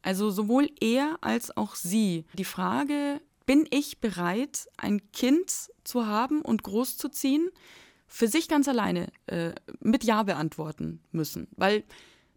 also 0.05 0.29
sowohl 0.29 0.69
er 0.79 1.17
als 1.21 1.57
auch 1.57 1.73
sie. 1.73 2.25
Die 2.33 2.45
Frage 2.45 3.19
bin 3.45 3.67
ich 3.69 3.99
bereit, 3.99 4.67
ein 4.77 5.11
Kind 5.11 5.51
zu 5.83 6.07
haben 6.07 6.41
und 6.41 6.63
großzuziehen, 6.63 7.49
für 8.07 8.27
sich 8.27 8.47
ganz 8.47 8.67
alleine 8.67 9.07
äh, 9.27 9.51
mit 9.79 10.03
Ja 10.03 10.23
beantworten 10.23 11.01
müssen. 11.11 11.47
Weil 11.55 11.83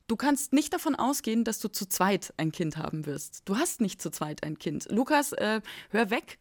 du 0.06 0.16
kannst 0.16 0.52
nicht 0.52 0.72
davon 0.72 0.94
ausgehen, 0.94 1.44
dass 1.44 1.60
du 1.60 1.68
zu 1.68 1.86
zweit 1.86 2.32
ein 2.36 2.52
Kind 2.52 2.76
haben 2.76 3.06
wirst. 3.06 3.42
Du 3.44 3.56
hast 3.56 3.80
nicht 3.80 4.00
zu 4.00 4.10
zweit 4.10 4.42
ein 4.42 4.58
Kind. 4.58 4.88
Lukas, 4.90 5.32
äh, 5.32 5.60
hör 5.90 6.10
weg. 6.10 6.38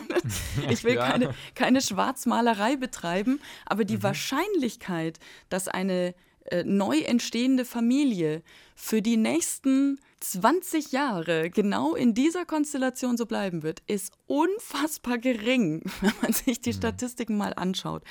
ich 0.70 0.84
will 0.84 0.94
ja. 0.94 1.08
keine, 1.08 1.34
keine 1.54 1.80
Schwarzmalerei 1.80 2.76
betreiben, 2.76 3.40
aber 3.64 3.84
die 3.84 3.98
mhm. 3.98 4.02
Wahrscheinlichkeit, 4.02 5.18
dass 5.48 5.68
eine 5.68 6.14
äh, 6.50 6.64
neu 6.64 6.98
entstehende 7.00 7.64
Familie 7.64 8.42
für 8.74 9.02
die 9.02 9.16
nächsten 9.16 9.98
20 10.20 10.92
Jahre 10.92 11.50
genau 11.50 11.94
in 11.94 12.14
dieser 12.14 12.44
Konstellation 12.44 13.16
so 13.16 13.26
bleiben 13.26 13.62
wird, 13.62 13.82
ist 13.86 14.12
unfassbar 14.26 15.18
gering, 15.18 15.82
wenn 16.00 16.12
man 16.22 16.32
sich 16.32 16.60
die 16.60 16.70
mhm. 16.70 16.76
Statistiken 16.76 17.36
mal 17.36 17.54
anschaut. 17.54 18.02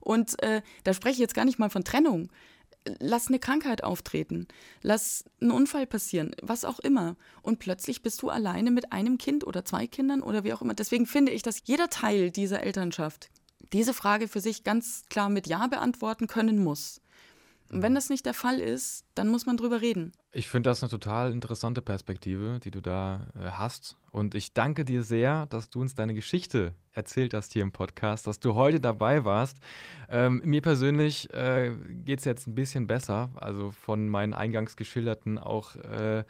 Und 0.00 0.42
äh, 0.42 0.62
da 0.84 0.92
spreche 0.92 1.14
ich 1.14 1.20
jetzt 1.20 1.34
gar 1.34 1.44
nicht 1.44 1.58
mal 1.58 1.70
von 1.70 1.84
Trennung. 1.84 2.30
Lass 2.98 3.28
eine 3.28 3.38
Krankheit 3.38 3.82
auftreten, 3.82 4.46
lass 4.82 5.24
einen 5.40 5.52
Unfall 5.52 5.86
passieren, 5.86 6.36
was 6.42 6.66
auch 6.66 6.78
immer. 6.80 7.16
Und 7.40 7.58
plötzlich 7.58 8.02
bist 8.02 8.20
du 8.20 8.28
alleine 8.28 8.70
mit 8.70 8.92
einem 8.92 9.16
Kind 9.16 9.46
oder 9.46 9.64
zwei 9.64 9.86
Kindern 9.86 10.20
oder 10.20 10.44
wie 10.44 10.52
auch 10.52 10.60
immer. 10.60 10.74
Deswegen 10.74 11.06
finde 11.06 11.32
ich, 11.32 11.42
dass 11.42 11.62
jeder 11.64 11.88
Teil 11.88 12.30
dieser 12.30 12.62
Elternschaft 12.62 13.30
diese 13.72 13.94
Frage 13.94 14.28
für 14.28 14.40
sich 14.40 14.64
ganz 14.64 15.04
klar 15.08 15.30
mit 15.30 15.46
Ja 15.46 15.66
beantworten 15.66 16.26
können 16.26 16.62
muss. 16.62 17.00
Und 17.74 17.82
wenn 17.82 17.96
das 17.96 18.08
nicht 18.08 18.24
der 18.24 18.34
Fall 18.34 18.60
ist, 18.60 19.04
dann 19.16 19.28
muss 19.28 19.46
man 19.46 19.56
drüber 19.56 19.80
reden. 19.80 20.12
Ich 20.30 20.48
finde 20.48 20.70
das 20.70 20.84
eine 20.84 20.90
total 20.90 21.32
interessante 21.32 21.82
Perspektive, 21.82 22.60
die 22.62 22.70
du 22.70 22.80
da 22.80 23.26
äh, 23.34 23.50
hast. 23.50 23.96
Und 24.12 24.36
ich 24.36 24.52
danke 24.52 24.84
dir 24.84 25.02
sehr, 25.02 25.46
dass 25.46 25.70
du 25.70 25.80
uns 25.80 25.96
deine 25.96 26.14
Geschichte 26.14 26.72
erzählt 26.92 27.34
hast 27.34 27.52
hier 27.52 27.62
im 27.62 27.72
Podcast, 27.72 28.28
dass 28.28 28.38
du 28.38 28.54
heute 28.54 28.78
dabei 28.78 29.24
warst. 29.24 29.58
Ähm, 30.08 30.40
mir 30.44 30.62
persönlich 30.62 31.28
äh, 31.34 31.72
geht 32.04 32.20
es 32.20 32.24
jetzt 32.24 32.46
ein 32.46 32.54
bisschen 32.54 32.86
besser. 32.86 33.30
Also 33.34 33.72
von 33.72 34.08
meinen 34.08 34.34
eingangs 34.34 34.76
geschilderten 34.76 35.36
auch 35.36 35.74
äh, 35.74 36.22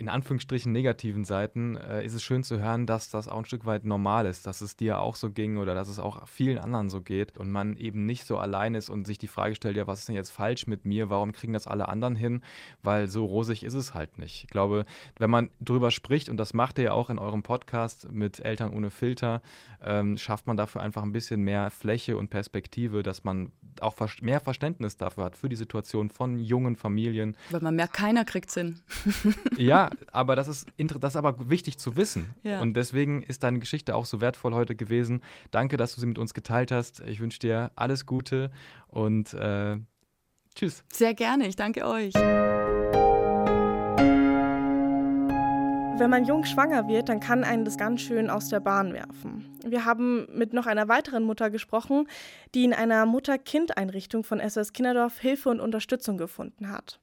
in 0.00 0.08
Anführungsstrichen 0.08 0.72
negativen 0.72 1.26
Seiten 1.26 1.76
äh, 1.76 2.02
ist 2.02 2.14
es 2.14 2.22
schön 2.22 2.42
zu 2.42 2.58
hören, 2.58 2.86
dass 2.86 3.10
das 3.10 3.28
auch 3.28 3.36
ein 3.36 3.44
Stück 3.44 3.66
weit 3.66 3.84
normal 3.84 4.24
ist, 4.24 4.46
dass 4.46 4.62
es 4.62 4.74
dir 4.74 4.98
auch 4.98 5.14
so 5.14 5.30
ging 5.30 5.58
oder 5.58 5.74
dass 5.74 5.88
es 5.88 5.98
auch 5.98 6.26
vielen 6.26 6.56
anderen 6.56 6.88
so 6.88 7.02
geht 7.02 7.36
und 7.36 7.52
man 7.52 7.76
eben 7.76 8.06
nicht 8.06 8.24
so 8.24 8.38
allein 8.38 8.74
ist 8.74 8.88
und 8.88 9.06
sich 9.06 9.18
die 9.18 9.28
Frage 9.28 9.54
stellt, 9.54 9.76
ja, 9.76 9.86
was 9.86 9.98
ist 9.98 10.08
denn 10.08 10.14
jetzt 10.14 10.30
falsch 10.30 10.66
mit 10.66 10.86
mir? 10.86 11.10
Warum 11.10 11.32
kriegen 11.32 11.52
das 11.52 11.66
alle 11.66 11.86
anderen 11.86 12.16
hin? 12.16 12.42
Weil 12.82 13.08
so 13.08 13.26
rosig 13.26 13.62
ist 13.62 13.74
es 13.74 13.92
halt 13.92 14.18
nicht. 14.18 14.44
Ich 14.44 14.50
glaube, 14.50 14.86
wenn 15.18 15.28
man 15.28 15.50
drüber 15.60 15.90
spricht, 15.90 16.30
und 16.30 16.38
das 16.38 16.54
macht 16.54 16.78
ihr 16.78 16.84
ja 16.84 16.92
auch 16.92 17.10
in 17.10 17.18
eurem 17.18 17.42
Podcast 17.42 18.10
mit 18.10 18.40
Eltern 18.40 18.72
ohne 18.72 18.90
Filter, 18.90 19.42
ähm, 19.84 20.16
schafft 20.16 20.46
man 20.46 20.56
dafür 20.56 20.80
einfach 20.80 21.02
ein 21.02 21.12
bisschen 21.12 21.42
mehr 21.42 21.70
Fläche 21.70 22.16
und 22.16 22.30
Perspektive, 22.30 23.02
dass 23.02 23.22
man 23.22 23.52
auch 23.80 23.96
mehr 24.22 24.40
Verständnis 24.40 24.96
dafür 24.96 25.24
hat, 25.24 25.36
für 25.36 25.48
die 25.48 25.56
Situation 25.56 26.10
von 26.10 26.38
jungen 26.38 26.76
Familien. 26.76 27.36
Weil 27.50 27.60
man 27.60 27.76
merkt, 27.76 27.94
keiner 27.94 28.24
kriegt 28.24 28.50
Sinn. 28.50 28.80
ja, 29.56 29.89
aber 30.12 30.36
das 30.36 30.48
ist, 30.48 30.68
das 30.78 31.12
ist 31.12 31.16
aber 31.16 31.50
wichtig 31.50 31.78
zu 31.78 31.96
wissen. 31.96 32.34
Ja. 32.42 32.60
Und 32.60 32.74
deswegen 32.74 33.22
ist 33.22 33.42
deine 33.42 33.58
Geschichte 33.58 33.94
auch 33.94 34.06
so 34.06 34.20
wertvoll 34.20 34.54
heute 34.54 34.74
gewesen. 34.74 35.22
Danke, 35.50 35.76
dass 35.76 35.94
du 35.94 36.00
sie 36.00 36.06
mit 36.06 36.18
uns 36.18 36.34
geteilt 36.34 36.72
hast. 36.72 37.00
Ich 37.00 37.20
wünsche 37.20 37.38
dir 37.38 37.70
alles 37.76 38.06
Gute 38.06 38.50
und 38.88 39.34
äh, 39.34 39.78
tschüss. 40.54 40.84
Sehr 40.92 41.14
gerne, 41.14 41.46
ich 41.46 41.56
danke 41.56 41.86
euch. 41.86 42.14
Wenn 46.00 46.08
man 46.08 46.24
jung 46.24 46.46
schwanger 46.46 46.88
wird, 46.88 47.10
dann 47.10 47.20
kann 47.20 47.44
einen 47.44 47.66
das 47.66 47.76
ganz 47.76 48.00
schön 48.00 48.30
aus 48.30 48.48
der 48.48 48.60
Bahn 48.60 48.94
werfen. 48.94 49.44
Wir 49.66 49.84
haben 49.84 50.26
mit 50.34 50.54
noch 50.54 50.64
einer 50.66 50.88
weiteren 50.88 51.24
Mutter 51.24 51.50
gesprochen, 51.50 52.08
die 52.54 52.64
in 52.64 52.72
einer 52.72 53.04
Mutter-Kind-Einrichtung 53.04 54.24
von 54.24 54.40
SOS 54.40 54.72
Kinderdorf 54.72 55.18
Hilfe 55.18 55.50
und 55.50 55.60
Unterstützung 55.60 56.16
gefunden 56.16 56.70
hat. 56.70 57.00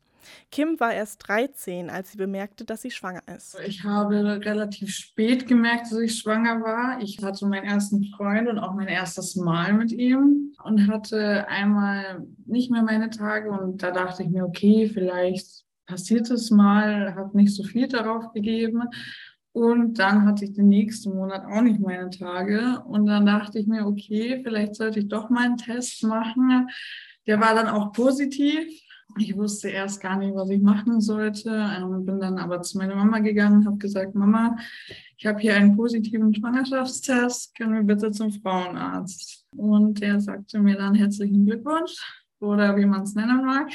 Kim 0.51 0.79
war 0.79 0.93
erst 0.93 1.27
13, 1.27 1.89
als 1.89 2.11
sie 2.11 2.17
bemerkte, 2.17 2.65
dass 2.65 2.81
sie 2.81 2.91
schwanger 2.91 3.21
ist. 3.35 3.57
Ich 3.65 3.83
habe 3.83 4.41
relativ 4.45 4.93
spät 4.93 5.47
gemerkt, 5.47 5.91
dass 5.91 5.99
ich 5.99 6.15
schwanger 6.15 6.61
war. 6.61 7.01
Ich 7.01 7.21
hatte 7.23 7.45
meinen 7.45 7.65
ersten 7.65 8.03
Freund 8.15 8.47
und 8.47 8.59
auch 8.59 8.73
mein 8.73 8.87
erstes 8.87 9.35
Mal 9.35 9.73
mit 9.73 9.91
ihm 9.91 10.53
und 10.63 10.87
hatte 10.87 11.47
einmal 11.47 12.25
nicht 12.45 12.71
mehr 12.71 12.83
meine 12.83 13.09
Tage 13.09 13.51
und 13.51 13.83
da 13.83 13.91
dachte 13.91 14.23
ich 14.23 14.29
mir, 14.29 14.45
okay, 14.45 14.89
vielleicht 14.93 15.65
passiert 15.85 16.29
es 16.29 16.51
mal, 16.51 17.15
habe 17.15 17.37
nicht 17.37 17.55
so 17.55 17.63
viel 17.63 17.87
darauf 17.87 18.33
gegeben. 18.33 18.83
Und 19.53 19.97
dann 19.97 20.27
hatte 20.27 20.45
ich 20.45 20.53
den 20.53 20.67
nächsten 20.67 21.15
Monat 21.15 21.43
auch 21.45 21.61
nicht 21.61 21.79
meine 21.79 22.11
Tage. 22.11 22.83
Und 22.85 23.07
dann 23.07 23.25
dachte 23.25 23.57
ich 23.57 23.65
mir, 23.65 23.87
okay, 23.87 24.41
vielleicht 24.43 24.75
sollte 24.75 24.99
ich 24.99 25.07
doch 25.07 25.31
mal 25.31 25.45
einen 25.45 25.57
Test 25.57 26.03
machen. 26.03 26.69
Der 27.25 27.39
war 27.39 27.55
dann 27.55 27.67
auch 27.67 27.91
positiv. 27.91 28.67
Ich 29.17 29.35
wusste 29.35 29.69
erst 29.69 30.01
gar 30.01 30.17
nicht, 30.17 30.35
was 30.35 30.49
ich 30.49 30.61
machen 30.61 31.01
sollte. 31.01 31.49
Ähm, 31.49 32.05
bin 32.05 32.19
dann 32.19 32.37
aber 32.37 32.61
zu 32.61 32.77
meiner 32.77 32.95
Mama 32.95 33.19
gegangen, 33.19 33.65
habe 33.65 33.77
gesagt, 33.77 34.13
Mama, 34.15 34.57
ich 35.17 35.25
habe 35.25 35.39
hier 35.39 35.55
einen 35.55 35.75
positiven 35.75 36.33
Schwangerschaftstest, 36.33 37.55
können 37.55 37.73
wir 37.73 37.83
bitte 37.83 38.11
zum 38.11 38.31
Frauenarzt? 38.31 39.45
Und 39.51 40.01
der 40.01 40.19
sagte 40.19 40.59
mir 40.59 40.75
dann 40.75 40.93
herzlichen 40.93 41.45
Glückwunsch 41.45 41.95
oder 42.39 42.75
wie 42.77 42.85
man 42.85 43.03
es 43.03 43.15
nennen 43.15 43.43
mag. 43.43 43.71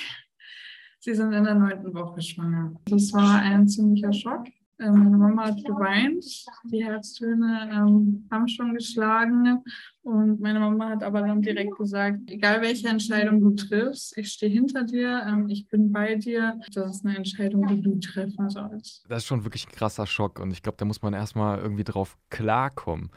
Sie 1.01 1.15
sind 1.15 1.33
in 1.33 1.45
der 1.45 1.57
neunten 1.57 1.93
Woche 1.95 2.23
schwanger. 2.23 2.75
Das 2.85 3.13
war 3.13 3.41
ein 3.41 3.67
ziemlicher 3.67 4.13
Schock. 4.13 4.47
Ähm, 4.83 5.05
meine 5.05 5.17
Mama 5.17 5.47
hat 5.47 5.65
geweint, 5.65 6.25
die 6.65 6.85
Herztöne 6.85 7.71
ähm, 7.73 8.27
haben 8.31 8.49
schon 8.49 8.75
geschlagen 8.75 9.63
und 10.03 10.41
meine 10.41 10.59
Mama 10.59 10.91
hat 10.91 11.03
aber 11.03 11.21
dann 11.21 11.41
direkt 11.43 11.77
gesagt, 11.77 12.19
egal 12.29 12.61
welche 12.61 12.89
Entscheidung 12.89 13.41
du 13.41 13.51
triffst, 13.53 14.19
ich 14.19 14.33
stehe 14.33 14.51
hinter 14.51 14.85
dir, 14.85 15.25
ähm, 15.27 15.49
ich 15.49 15.69
bin 15.69 15.93
bei 15.93 16.17
dir. 16.17 16.59
Das 16.75 16.97
ist 16.97 17.07
eine 17.07 17.17
Entscheidung, 17.17 17.67
die 17.69 17.81
du 17.81 18.01
treffen 18.01 18.51
sollst. 18.51 19.05
Das 19.09 19.19
ist 19.19 19.27
schon 19.27 19.45
wirklich 19.45 19.67
ein 19.69 19.73
krasser 19.73 20.07
Schock 20.07 20.41
und 20.41 20.51
ich 20.51 20.63
glaube, 20.63 20.77
da 20.79 20.85
muss 20.85 21.03
man 21.03 21.15
erstmal 21.15 21.59
irgendwie 21.59 21.85
drauf 21.85 22.19
klarkommen. 22.31 23.11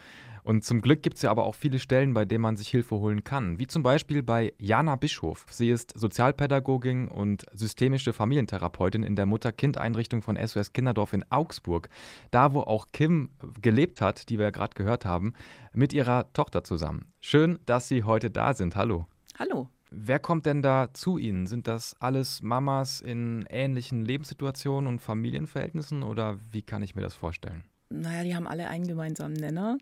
Und 0.45 0.63
zum 0.63 0.81
Glück 0.81 1.01
gibt 1.01 1.15
es 1.15 1.23
ja 1.23 1.31
aber 1.31 1.43
auch 1.45 1.55
viele 1.55 1.79
Stellen, 1.79 2.13
bei 2.13 2.23
denen 2.23 2.43
man 2.43 2.55
sich 2.55 2.67
Hilfe 2.67 2.97
holen 2.97 3.23
kann. 3.23 3.58
Wie 3.58 3.65
zum 3.65 3.81
Beispiel 3.81 4.21
bei 4.21 4.53
Jana 4.60 4.95
Bischof. 4.95 5.47
Sie 5.49 5.71
ist 5.71 5.97
Sozialpädagogin 5.97 7.08
und 7.08 7.47
systemische 7.51 8.13
Familientherapeutin 8.13 9.01
in 9.01 9.15
der 9.15 9.25
Mutter-Kind-Einrichtung 9.25 10.21
von 10.21 10.38
SOS 10.38 10.71
Kinderdorf 10.71 11.13
in 11.13 11.25
Augsburg. 11.31 11.89
Da, 12.29 12.53
wo 12.53 12.60
auch 12.60 12.89
Kim 12.91 13.31
gelebt 13.60 14.01
hat, 14.01 14.29
die 14.29 14.38
wir 14.38 14.45
ja 14.45 14.51
gerade 14.51 14.75
gehört 14.75 15.03
haben, 15.03 15.34
mit 15.73 15.93
ihrer 15.93 16.31
Tochter 16.34 16.63
zusammen. 16.63 17.12
Schön, 17.21 17.58
dass 17.65 17.88
Sie 17.88 18.03
heute 18.03 18.29
da 18.29 18.53
sind. 18.53 18.75
Hallo. 18.75 19.08
Hallo. 19.39 19.67
Wer 19.89 20.19
kommt 20.19 20.45
denn 20.45 20.62
da 20.62 20.93
zu 20.93 21.17
Ihnen? 21.17 21.47
Sind 21.47 21.67
das 21.67 21.95
alles 21.99 22.43
Mamas 22.43 23.01
in 23.01 23.47
ähnlichen 23.49 24.05
Lebenssituationen 24.05 24.88
und 24.88 24.99
Familienverhältnissen 25.01 26.03
oder 26.03 26.38
wie 26.51 26.62
kann 26.62 26.84
ich 26.84 26.93
mir 26.93 27.01
das 27.01 27.15
vorstellen? 27.15 27.63
Naja, 27.89 28.23
die 28.23 28.36
haben 28.36 28.45
alle 28.45 28.67
einen 28.67 28.86
gemeinsamen 28.86 29.34
Nenner 29.34 29.79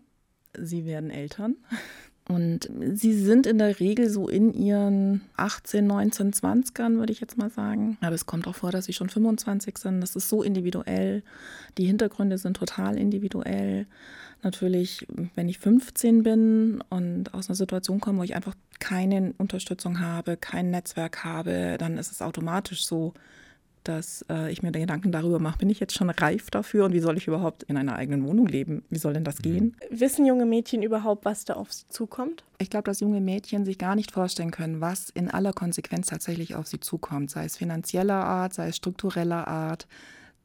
sie 0.58 0.84
werden 0.84 1.10
Eltern. 1.10 1.56
Und 2.26 2.70
sie 2.94 3.12
sind 3.12 3.46
in 3.46 3.58
der 3.58 3.78
Regel 3.80 4.08
so 4.08 4.28
in 4.28 4.54
ihren 4.54 5.20
18, 5.36 5.86
19, 5.86 6.32
20ern, 6.32 6.96
würde 6.96 7.12
ich 7.12 7.20
jetzt 7.20 7.36
mal 7.36 7.50
sagen. 7.50 7.98
Aber 8.00 8.14
es 8.14 8.24
kommt 8.24 8.46
auch 8.46 8.54
vor, 8.54 8.70
dass 8.70 8.86
sie 8.86 8.94
schon 8.94 9.10
25 9.10 9.76
sind. 9.76 10.00
Das 10.00 10.16
ist 10.16 10.30
so 10.30 10.42
individuell. 10.42 11.22
Die 11.76 11.84
Hintergründe 11.84 12.38
sind 12.38 12.56
total 12.56 12.96
individuell. 12.96 13.86
Natürlich, 14.42 15.06
wenn 15.34 15.50
ich 15.50 15.58
15 15.58 16.22
bin 16.22 16.82
und 16.88 17.34
aus 17.34 17.48
einer 17.48 17.56
Situation 17.56 18.00
komme, 18.00 18.20
wo 18.20 18.22
ich 18.22 18.34
einfach 18.34 18.54
keine 18.78 19.34
Unterstützung 19.36 20.00
habe, 20.00 20.38
kein 20.38 20.70
Netzwerk 20.70 21.24
habe, 21.24 21.76
dann 21.78 21.98
ist 21.98 22.10
es 22.10 22.22
automatisch 22.22 22.86
so, 22.86 23.12
dass 23.84 24.24
äh, 24.30 24.50
ich 24.50 24.62
mir 24.62 24.72
Gedanken 24.72 25.12
darüber 25.12 25.38
mache, 25.38 25.58
bin 25.58 25.70
ich 25.70 25.80
jetzt 25.80 25.94
schon 25.94 26.10
reif 26.10 26.50
dafür 26.50 26.86
und 26.86 26.92
wie 26.92 27.00
soll 27.00 27.16
ich 27.16 27.26
überhaupt 27.26 27.62
in 27.64 27.76
einer 27.76 27.96
eigenen 27.96 28.26
Wohnung 28.26 28.46
leben? 28.46 28.84
Wie 28.90 28.98
soll 28.98 29.12
denn 29.12 29.24
das 29.24 29.38
mhm. 29.38 29.42
gehen? 29.42 29.76
Wissen 29.90 30.26
junge 30.26 30.46
Mädchen 30.46 30.82
überhaupt, 30.82 31.24
was 31.24 31.44
da 31.44 31.54
auf 31.54 31.72
sie 31.72 31.86
zukommt? 31.88 32.44
Ich 32.58 32.70
glaube, 32.70 32.84
dass 32.84 33.00
junge 33.00 33.20
Mädchen 33.20 33.64
sich 33.64 33.78
gar 33.78 33.94
nicht 33.94 34.10
vorstellen 34.10 34.50
können, 34.50 34.80
was 34.80 35.10
in 35.10 35.30
aller 35.30 35.52
Konsequenz 35.52 36.08
tatsächlich 36.08 36.54
auf 36.54 36.66
sie 36.66 36.80
zukommt, 36.80 37.30
sei 37.30 37.44
es 37.44 37.56
finanzieller 37.56 38.24
Art, 38.24 38.54
sei 38.54 38.68
es 38.68 38.76
struktureller 38.76 39.46
Art, 39.48 39.86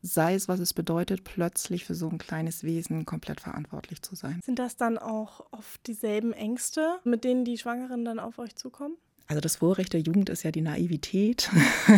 sei 0.02 0.36
es, 0.36 0.47
was 0.47 0.60
es 0.60 0.73
bedeutet, 0.73 1.23
plötzlich 1.23 1.86
für 1.86 1.95
so 1.95 2.10
ein 2.10 2.17
kleines 2.17 2.63
Wesen 2.63 3.06
komplett 3.06 3.41
verantwortlich 3.41 4.02
zu 4.02 4.15
sein. 4.15 4.39
Sind 4.43 4.60
das 4.60 4.78
dann 4.78 4.97
auch 4.97 5.45
oft 5.52 5.86
dieselben 5.88 6.34
Ängste, 6.34 6.99
mit 7.04 7.23
denen 7.23 7.45
die 7.45 7.58
Schwangeren 7.58 8.06
dann 8.06 8.19
auf 8.19 8.39
euch 8.39 8.56
zukommen? 8.56 8.95
Also 9.30 9.42
das 9.42 9.58
Vorrecht 9.58 9.94
der 9.94 10.02
Jugend 10.02 10.28
ist 10.30 10.42
ja 10.42 10.50
die 10.50 10.62
Naivität 10.62 11.52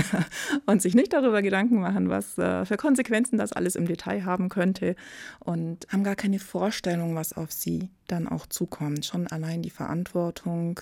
und 0.65 0.81
sich 0.81 0.95
nicht 0.95 1.13
darüber 1.13 1.41
Gedanken 1.41 1.79
machen, 1.79 2.09
was 2.09 2.37
äh, 2.37 2.65
für 2.65 2.75
Konsequenzen 2.75 3.37
das 3.37 3.53
alles 3.53 3.77
im 3.77 3.87
Detail 3.87 4.25
haben 4.25 4.49
könnte 4.49 4.97
und 5.39 5.87
haben 5.87 6.03
gar 6.03 6.17
keine 6.17 6.39
Vorstellung, 6.39 7.15
was 7.15 7.31
auf 7.31 7.53
sie 7.53 7.87
dann 8.07 8.27
auch 8.27 8.47
zukommt. 8.47 9.05
Schon 9.05 9.27
allein 9.27 9.61
die 9.61 9.69
Verantwortung 9.69 10.81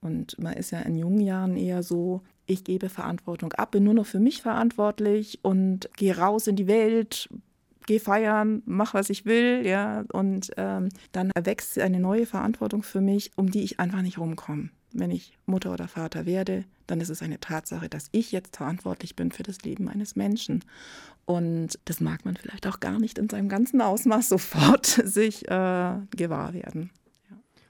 und 0.00 0.36
man 0.40 0.54
ist 0.54 0.72
ja 0.72 0.80
in 0.80 0.96
jungen 0.96 1.20
Jahren 1.20 1.56
eher 1.56 1.84
so, 1.84 2.20
ich 2.46 2.64
gebe 2.64 2.88
Verantwortung 2.88 3.52
ab, 3.52 3.70
bin 3.70 3.84
nur 3.84 3.94
noch 3.94 4.06
für 4.06 4.18
mich 4.18 4.42
verantwortlich 4.42 5.38
und 5.42 5.88
gehe 5.96 6.18
raus 6.18 6.48
in 6.48 6.56
die 6.56 6.66
Welt, 6.66 7.28
gehe 7.86 8.00
feiern, 8.00 8.60
mach 8.66 8.92
was 8.92 9.08
ich 9.08 9.24
will, 9.24 9.64
ja, 9.64 10.04
und 10.12 10.50
ähm, 10.56 10.88
dann 11.12 11.30
erwächst 11.30 11.78
eine 11.78 12.00
neue 12.00 12.26
Verantwortung 12.26 12.82
für 12.82 13.00
mich, 13.00 13.30
um 13.36 13.52
die 13.52 13.62
ich 13.62 13.78
einfach 13.78 14.02
nicht 14.02 14.18
rumkomme 14.18 14.70
wenn 14.98 15.10
ich 15.10 15.32
Mutter 15.46 15.72
oder 15.72 15.88
Vater 15.88 16.26
werde, 16.26 16.64
dann 16.86 17.00
ist 17.00 17.08
es 17.08 17.22
eine 17.22 17.40
Tatsache, 17.40 17.88
dass 17.88 18.08
ich 18.12 18.32
jetzt 18.32 18.56
verantwortlich 18.56 19.16
bin 19.16 19.32
für 19.32 19.42
das 19.42 19.62
Leben 19.62 19.88
eines 19.88 20.16
Menschen. 20.16 20.64
Und 21.24 21.78
das 21.84 22.00
mag 22.00 22.24
man 22.24 22.36
vielleicht 22.36 22.66
auch 22.66 22.80
gar 22.80 22.98
nicht 22.98 23.18
in 23.18 23.28
seinem 23.28 23.48
ganzen 23.48 23.80
Ausmaß 23.80 24.28
sofort 24.30 24.86
sich 24.86 25.48
äh, 25.48 25.98
gewahr 26.10 26.54
werden. 26.54 26.90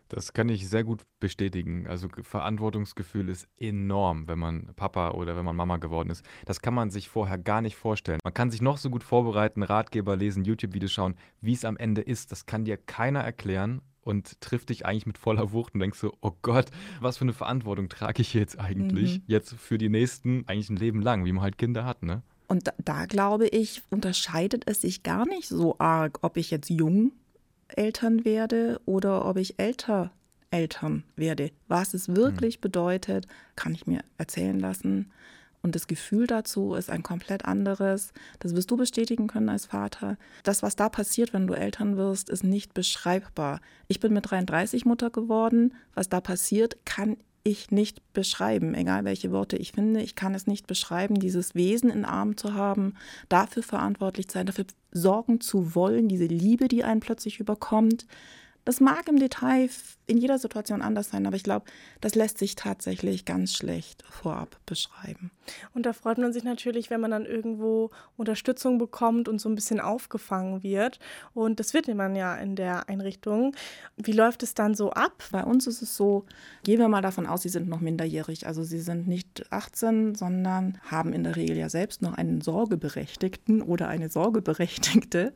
Das 0.08 0.32
kann 0.32 0.48
ich 0.48 0.68
sehr 0.68 0.84
gut 0.84 1.02
bestätigen. 1.18 1.88
Also 1.88 2.08
Verantwortungsgefühl 2.22 3.28
ist 3.28 3.48
enorm, 3.58 4.28
wenn 4.28 4.38
man 4.38 4.72
Papa 4.76 5.10
oder 5.10 5.36
wenn 5.36 5.44
man 5.44 5.56
Mama 5.56 5.78
geworden 5.78 6.10
ist. 6.10 6.24
Das 6.44 6.60
kann 6.60 6.74
man 6.74 6.90
sich 6.90 7.08
vorher 7.08 7.38
gar 7.38 7.60
nicht 7.60 7.74
vorstellen. 7.74 8.20
Man 8.22 8.34
kann 8.34 8.52
sich 8.52 8.62
noch 8.62 8.78
so 8.78 8.88
gut 8.88 9.02
vorbereiten, 9.02 9.64
Ratgeber 9.64 10.16
lesen, 10.16 10.44
YouTube-Videos 10.44 10.92
schauen, 10.92 11.16
wie 11.40 11.54
es 11.54 11.64
am 11.64 11.76
Ende 11.76 12.02
ist. 12.02 12.30
Das 12.30 12.46
kann 12.46 12.64
dir 12.64 12.76
keiner 12.76 13.20
erklären 13.20 13.82
und 14.06 14.40
trifft 14.40 14.68
dich 14.68 14.86
eigentlich 14.86 15.06
mit 15.06 15.18
voller 15.18 15.52
Wucht 15.52 15.74
und 15.74 15.80
denkst 15.80 15.98
so, 15.98 16.12
oh 16.20 16.32
Gott, 16.42 16.66
was 17.00 17.18
für 17.18 17.24
eine 17.24 17.32
Verantwortung 17.32 17.88
trage 17.88 18.22
ich 18.22 18.34
jetzt 18.34 18.58
eigentlich? 18.58 19.18
Mhm. 19.18 19.24
Jetzt 19.26 19.54
für 19.54 19.78
die 19.78 19.88
nächsten, 19.88 20.44
eigentlich 20.46 20.70
ein 20.70 20.76
Leben 20.76 21.02
lang, 21.02 21.24
wie 21.24 21.32
man 21.32 21.42
halt 21.42 21.58
Kinder 21.58 21.84
hat, 21.84 22.02
ne? 22.02 22.22
Und 22.48 22.68
da, 22.68 22.72
da 22.78 23.06
glaube 23.06 23.48
ich, 23.48 23.82
unterscheidet 23.90 24.62
es 24.66 24.80
sich 24.80 25.02
gar 25.02 25.26
nicht 25.26 25.48
so 25.48 25.76
arg, 25.78 26.20
ob 26.22 26.36
ich 26.36 26.52
jetzt 26.52 26.70
jung 26.70 27.10
Eltern 27.66 28.24
werde 28.24 28.80
oder 28.86 29.24
ob 29.24 29.36
ich 29.36 29.58
älter 29.58 30.12
Eltern 30.52 31.02
werde. 31.16 31.50
Was 31.66 31.92
es 31.92 32.14
wirklich 32.14 32.58
mhm. 32.58 32.60
bedeutet, 32.60 33.26
kann 33.56 33.74
ich 33.74 33.88
mir 33.88 34.02
erzählen 34.18 34.60
lassen. 34.60 35.10
Und 35.66 35.74
das 35.74 35.88
Gefühl 35.88 36.28
dazu 36.28 36.74
ist 36.74 36.90
ein 36.90 37.02
komplett 37.02 37.44
anderes. 37.44 38.12
Das 38.38 38.54
wirst 38.54 38.70
du 38.70 38.76
bestätigen 38.76 39.26
können 39.26 39.48
als 39.48 39.66
Vater. 39.66 40.16
Das, 40.44 40.62
was 40.62 40.76
da 40.76 40.88
passiert, 40.88 41.32
wenn 41.32 41.48
du 41.48 41.54
Eltern 41.54 41.96
wirst, 41.96 42.30
ist 42.30 42.44
nicht 42.44 42.72
beschreibbar. 42.72 43.60
Ich 43.88 43.98
bin 43.98 44.12
mit 44.12 44.30
33 44.30 44.84
Mutter 44.84 45.10
geworden. 45.10 45.74
Was 45.92 46.08
da 46.08 46.20
passiert, 46.20 46.76
kann 46.84 47.16
ich 47.42 47.72
nicht 47.72 48.12
beschreiben, 48.12 48.74
egal 48.74 49.04
welche 49.04 49.32
Worte 49.32 49.56
ich 49.56 49.72
finde. 49.72 50.02
Ich 50.02 50.14
kann 50.14 50.36
es 50.36 50.46
nicht 50.46 50.68
beschreiben, 50.68 51.16
dieses 51.16 51.56
Wesen 51.56 51.90
in 51.90 52.04
Arm 52.04 52.36
zu 52.36 52.54
haben, 52.54 52.94
dafür 53.28 53.64
verantwortlich 53.64 54.26
sein, 54.30 54.46
dafür 54.46 54.66
sorgen 54.92 55.40
zu 55.40 55.74
wollen, 55.74 56.06
diese 56.06 56.26
Liebe, 56.26 56.68
die 56.68 56.84
einen 56.84 57.00
plötzlich 57.00 57.40
überkommt. 57.40 58.06
Das 58.64 58.78
mag 58.78 59.08
im 59.08 59.18
Detail 59.18 59.68
in 60.06 60.18
jeder 60.18 60.38
Situation 60.38 60.82
anders 60.82 61.10
sein, 61.10 61.26
aber 61.26 61.36
ich 61.36 61.42
glaube, 61.42 61.66
das 62.00 62.14
lässt 62.14 62.38
sich 62.38 62.54
tatsächlich 62.54 63.24
ganz 63.24 63.54
schlecht 63.54 64.04
vorab 64.08 64.56
beschreiben. 64.64 65.32
Und 65.74 65.84
da 65.84 65.92
freut 65.92 66.18
man 66.18 66.32
sich 66.32 66.44
natürlich, 66.44 66.90
wenn 66.90 67.00
man 67.00 67.10
dann 67.10 67.26
irgendwo 67.26 67.90
Unterstützung 68.16 68.78
bekommt 68.78 69.28
und 69.28 69.40
so 69.40 69.48
ein 69.48 69.56
bisschen 69.56 69.80
aufgefangen 69.80 70.62
wird. 70.62 71.00
Und 71.34 71.58
das 71.58 71.74
wird 71.74 71.92
man 71.92 72.14
ja 72.14 72.36
in 72.36 72.54
der 72.54 72.88
Einrichtung. 72.88 73.54
Wie 73.96 74.12
läuft 74.12 74.42
es 74.42 74.54
dann 74.54 74.74
so 74.74 74.90
ab? 74.90 75.24
Bei 75.32 75.44
uns 75.44 75.66
ist 75.66 75.82
es 75.82 75.96
so, 75.96 76.24
gehen 76.62 76.78
wir 76.78 76.88
mal 76.88 77.02
davon 77.02 77.26
aus, 77.26 77.42
sie 77.42 77.48
sind 77.48 77.68
noch 77.68 77.80
minderjährig. 77.80 78.46
Also 78.46 78.62
sie 78.62 78.80
sind 78.80 79.08
nicht 79.08 79.50
18, 79.50 80.14
sondern 80.14 80.78
haben 80.88 81.12
in 81.12 81.24
der 81.24 81.36
Regel 81.36 81.56
ja 81.56 81.68
selbst 81.68 82.02
noch 82.02 82.14
einen 82.14 82.40
Sorgeberechtigten 82.40 83.60
oder 83.60 83.88
eine 83.88 84.08
Sorgeberechtigte. 84.08 85.34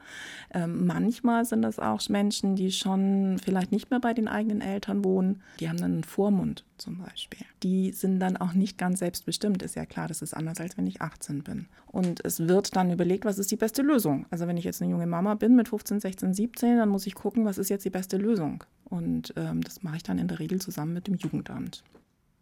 Ähm, 0.52 0.86
manchmal 0.86 1.44
sind 1.44 1.62
das 1.62 1.78
auch 1.78 2.00
Menschen, 2.08 2.56
die 2.56 2.72
schon 2.72 3.38
vielleicht 3.44 3.72
nicht 3.72 3.90
mehr 3.90 4.00
bei 4.00 4.14
den 4.14 4.28
eigenen 4.28 4.59
Eltern 4.60 5.04
wohnen, 5.04 5.42
die 5.58 5.68
haben 5.68 5.78
dann 5.78 5.92
einen 5.92 6.04
Vormund 6.04 6.64
zum 6.78 6.98
Beispiel. 6.98 7.46
Die 7.62 7.92
sind 7.92 8.20
dann 8.20 8.36
auch 8.36 8.52
nicht 8.52 8.78
ganz 8.78 9.00
selbstbestimmt, 9.00 9.62
ist 9.62 9.76
ja 9.76 9.86
klar, 9.86 10.08
das 10.08 10.22
ist 10.22 10.34
anders, 10.34 10.60
als 10.60 10.76
wenn 10.76 10.86
ich 10.86 11.00
18 11.00 11.42
bin. 11.42 11.66
Und 11.86 12.24
es 12.24 12.48
wird 12.48 12.76
dann 12.76 12.90
überlegt, 12.90 13.24
was 13.24 13.38
ist 13.38 13.50
die 13.50 13.56
beste 13.56 13.82
Lösung. 13.82 14.26
Also 14.30 14.46
wenn 14.46 14.56
ich 14.56 14.64
jetzt 14.64 14.82
eine 14.82 14.90
junge 14.90 15.06
Mama 15.06 15.34
bin 15.34 15.56
mit 15.56 15.68
15, 15.68 16.00
16, 16.00 16.34
17, 16.34 16.78
dann 16.78 16.88
muss 16.88 17.06
ich 17.06 17.14
gucken, 17.14 17.44
was 17.44 17.58
ist 17.58 17.68
jetzt 17.68 17.84
die 17.84 17.90
beste 17.90 18.16
Lösung. 18.16 18.64
Und 18.84 19.32
ähm, 19.36 19.62
das 19.62 19.82
mache 19.82 19.96
ich 19.96 20.02
dann 20.02 20.18
in 20.18 20.28
der 20.28 20.38
Regel 20.38 20.60
zusammen 20.60 20.94
mit 20.94 21.06
dem 21.06 21.14
Jugendamt. 21.14 21.84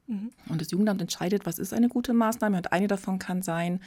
Mhm. 0.09 0.31
Und 0.49 0.61
das 0.61 0.71
Jugendamt 0.71 1.01
entscheidet, 1.01 1.47
was 1.47 1.59
ist 1.59 1.75
eine 1.75 1.89
gute 1.89 2.15
Maßnahme. 2.15 2.57
Und 2.57 2.73
eine 2.73 2.89
davon 2.89 3.19
kann 3.19 3.43
sein, 3.43 3.81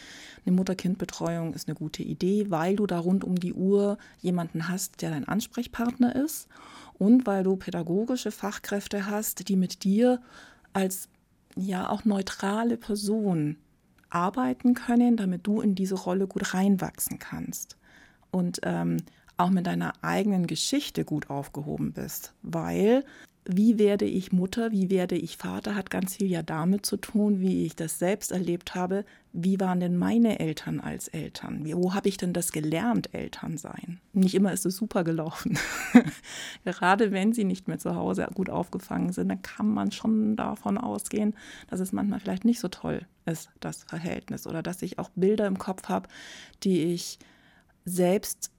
eine 0.46 0.56
Mutter-Kind-Betreuung 0.56 1.54
ist 1.54 1.68
eine 1.68 1.76
gute 1.76 2.04
Idee, 2.04 2.46
weil 2.50 2.76
du 2.76 2.86
da 2.86 3.00
rund 3.00 3.24
um 3.24 3.40
die 3.40 3.54
Uhr 3.54 3.98
jemanden 4.20 4.70
hast, 4.70 5.02
der 5.02 5.10
dein 5.10 5.28
Ansprechpartner 5.28 6.16
ist 6.16 6.48
und 7.02 7.26
weil 7.26 7.42
du 7.42 7.56
pädagogische 7.56 8.30
Fachkräfte 8.30 9.08
hast, 9.08 9.50
die 9.50 9.56
mit 9.56 9.84
dir 9.84 10.22
als 10.72 11.10
ja 11.56 11.90
auch 11.90 12.06
neutrale 12.06 12.78
Person 12.78 13.58
arbeiten 14.12 14.76
können, 14.76 15.18
damit 15.18 15.48
du 15.48 15.62
in 15.62 15.74
diese 15.74 15.96
Rolle 15.96 16.28
gut 16.28 16.54
reinwachsen 16.54 17.18
kannst. 17.18 17.76
Und 18.30 18.60
ähm, 18.62 18.98
auch 19.38 19.50
mit 19.50 19.66
deiner 19.66 19.94
eigenen 20.04 20.46
Geschichte 20.46 21.04
gut 21.04 21.32
aufgehoben 21.32 21.92
bist, 21.92 22.36
weil 22.44 23.04
wie 23.46 23.80
werde 23.80 24.06
ich 24.06 24.32
Mutter, 24.32 24.72
wie 24.72 24.92
werde 24.92 25.16
ich 25.16 25.38
Vater, 25.38 25.76
hat 25.76 25.90
ganz 25.90 26.18
viel 26.18 26.28
ja 26.28 26.44
damit 26.44 26.86
zu 26.86 26.98
tun, 26.98 27.40
wie 27.42 27.66
ich 27.66 27.76
das 27.76 27.98
selbst 27.98 28.32
erlebt 28.32 28.76
habe. 28.76 29.04
Wie 29.34 29.60
waren 29.60 29.80
denn 29.80 29.98
meine 29.98 30.40
Eltern 30.40 30.80
als 30.80 31.08
Eltern? 31.08 31.66
Wo 31.66 31.96
habe 31.96 32.08
ich 32.08 32.18
denn 32.18 32.34
das 32.34 32.52
gelernt, 32.52 33.14
Eltern 33.14 33.58
sein? 33.58 34.00
Nicht 34.14 34.36
immer 34.36 34.54
ist 34.54 34.66
es 34.66 34.76
super 34.76 35.04
gelaufen. 35.04 35.58
Gerade 36.66 37.12
wenn 37.12 37.34
sie 37.34 37.44
nicht 37.44 37.68
mehr 37.68 37.80
zu 37.80 37.96
Hause 37.96 38.28
gut 38.34 38.50
aufgefangen 38.50 39.12
sind, 39.12 39.30
dann 39.30 39.42
kann 39.42 39.68
man 39.68 39.92
schon 39.92 40.36
davon 40.36 40.78
ausgehen, 40.78 41.34
dass 41.68 41.80
es 41.80 41.94
manchmal 41.94 42.20
vielleicht 42.20 42.46
nicht 42.46 42.60
so 42.60 42.68
toll 42.68 43.08
ist, 43.26 43.50
das 43.60 43.84
Verhältnis. 43.84 44.46
Oder 44.46 44.62
dass 44.62 44.84
ich 44.84 45.00
auch 45.00 45.10
Bilder 45.16 45.48
im 45.48 45.58
Kopf 45.58 45.90
habe, 45.90 46.10
die 46.64 46.84
ich 46.94 47.18
selbst 47.86 48.52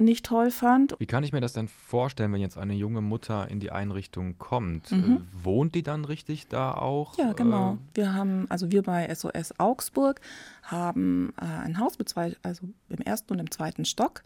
nicht 0.00 0.26
toll 0.26 0.50
fand. 0.50 0.94
Wie 0.98 1.06
kann 1.06 1.24
ich 1.24 1.32
mir 1.32 1.40
das 1.40 1.52
denn 1.52 1.68
vorstellen, 1.68 2.32
wenn 2.32 2.40
jetzt 2.40 2.58
eine 2.58 2.74
junge 2.74 3.00
Mutter 3.00 3.48
in 3.48 3.60
die 3.60 3.70
Einrichtung 3.70 4.38
kommt? 4.38 4.90
Mhm. 4.90 5.16
Äh, 5.16 5.44
wohnt 5.44 5.74
die 5.74 5.82
dann 5.82 6.04
richtig 6.04 6.48
da 6.48 6.72
auch? 6.74 7.16
Ja, 7.18 7.32
genau. 7.32 7.74
Äh, 7.74 7.96
wir 7.96 8.14
haben, 8.14 8.46
also 8.48 8.70
wir 8.70 8.82
bei 8.82 9.12
SOS 9.14 9.58
Augsburg 9.58 10.20
haben 10.62 11.32
äh, 11.40 11.44
ein 11.44 11.78
Haus 11.78 11.98
mit 11.98 12.08
zwei, 12.08 12.36
also 12.42 12.66
im 12.88 12.98
ersten 12.98 13.32
und 13.32 13.38
im 13.38 13.50
zweiten 13.50 13.84
Stock 13.84 14.22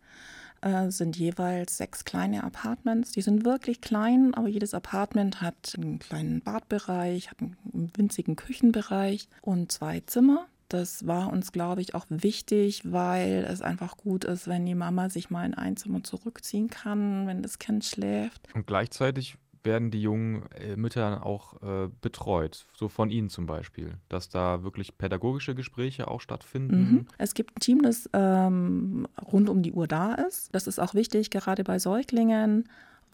äh, 0.64 0.90
sind 0.90 1.16
jeweils 1.16 1.76
sechs 1.76 2.04
kleine 2.04 2.42
Apartments. 2.42 3.12
Die 3.12 3.22
sind 3.22 3.44
wirklich 3.44 3.80
klein, 3.80 4.34
aber 4.34 4.48
jedes 4.48 4.74
Apartment 4.74 5.42
hat 5.42 5.74
einen 5.76 5.98
kleinen 5.98 6.40
Badbereich, 6.40 7.30
hat 7.30 7.40
einen 7.40 7.92
winzigen 7.96 8.36
Küchenbereich 8.36 9.28
und 9.42 9.70
zwei 9.70 10.00
Zimmer. 10.00 10.46
Das 10.68 11.06
war 11.06 11.32
uns, 11.32 11.52
glaube 11.52 11.80
ich, 11.80 11.94
auch 11.94 12.06
wichtig, 12.08 12.82
weil 12.84 13.46
es 13.48 13.62
einfach 13.62 13.96
gut 13.96 14.24
ist, 14.24 14.48
wenn 14.48 14.64
die 14.66 14.74
Mama 14.74 15.10
sich 15.10 15.30
mal 15.30 15.44
in 15.44 15.54
ein 15.54 15.76
Zimmer 15.76 16.02
zurückziehen 16.02 16.68
kann, 16.68 17.26
wenn 17.26 17.42
das 17.42 17.58
Kind 17.58 17.84
schläft. 17.84 18.48
Und 18.54 18.66
gleichzeitig 18.66 19.36
werden 19.64 19.90
die 19.90 20.02
jungen 20.02 20.42
äh, 20.52 20.76
Mütter 20.76 21.24
auch 21.24 21.62
äh, 21.62 21.88
betreut, 22.00 22.66
so 22.74 22.88
von 22.88 23.10
Ihnen 23.10 23.30
zum 23.30 23.46
Beispiel, 23.46 23.94
dass 24.08 24.28
da 24.28 24.62
wirklich 24.62 24.98
pädagogische 24.98 25.54
Gespräche 25.54 26.08
auch 26.08 26.20
stattfinden. 26.20 26.76
Mhm. 26.76 27.06
Es 27.18 27.34
gibt 27.34 27.56
ein 27.56 27.60
Team, 27.60 27.82
das 27.82 28.08
ähm, 28.12 29.08
rund 29.32 29.48
um 29.48 29.62
die 29.62 29.72
Uhr 29.72 29.86
da 29.86 30.14
ist. 30.14 30.54
Das 30.54 30.66
ist 30.66 30.78
auch 30.78 30.94
wichtig, 30.94 31.30
gerade 31.30 31.64
bei 31.64 31.78
Säuglingen, 31.78 32.68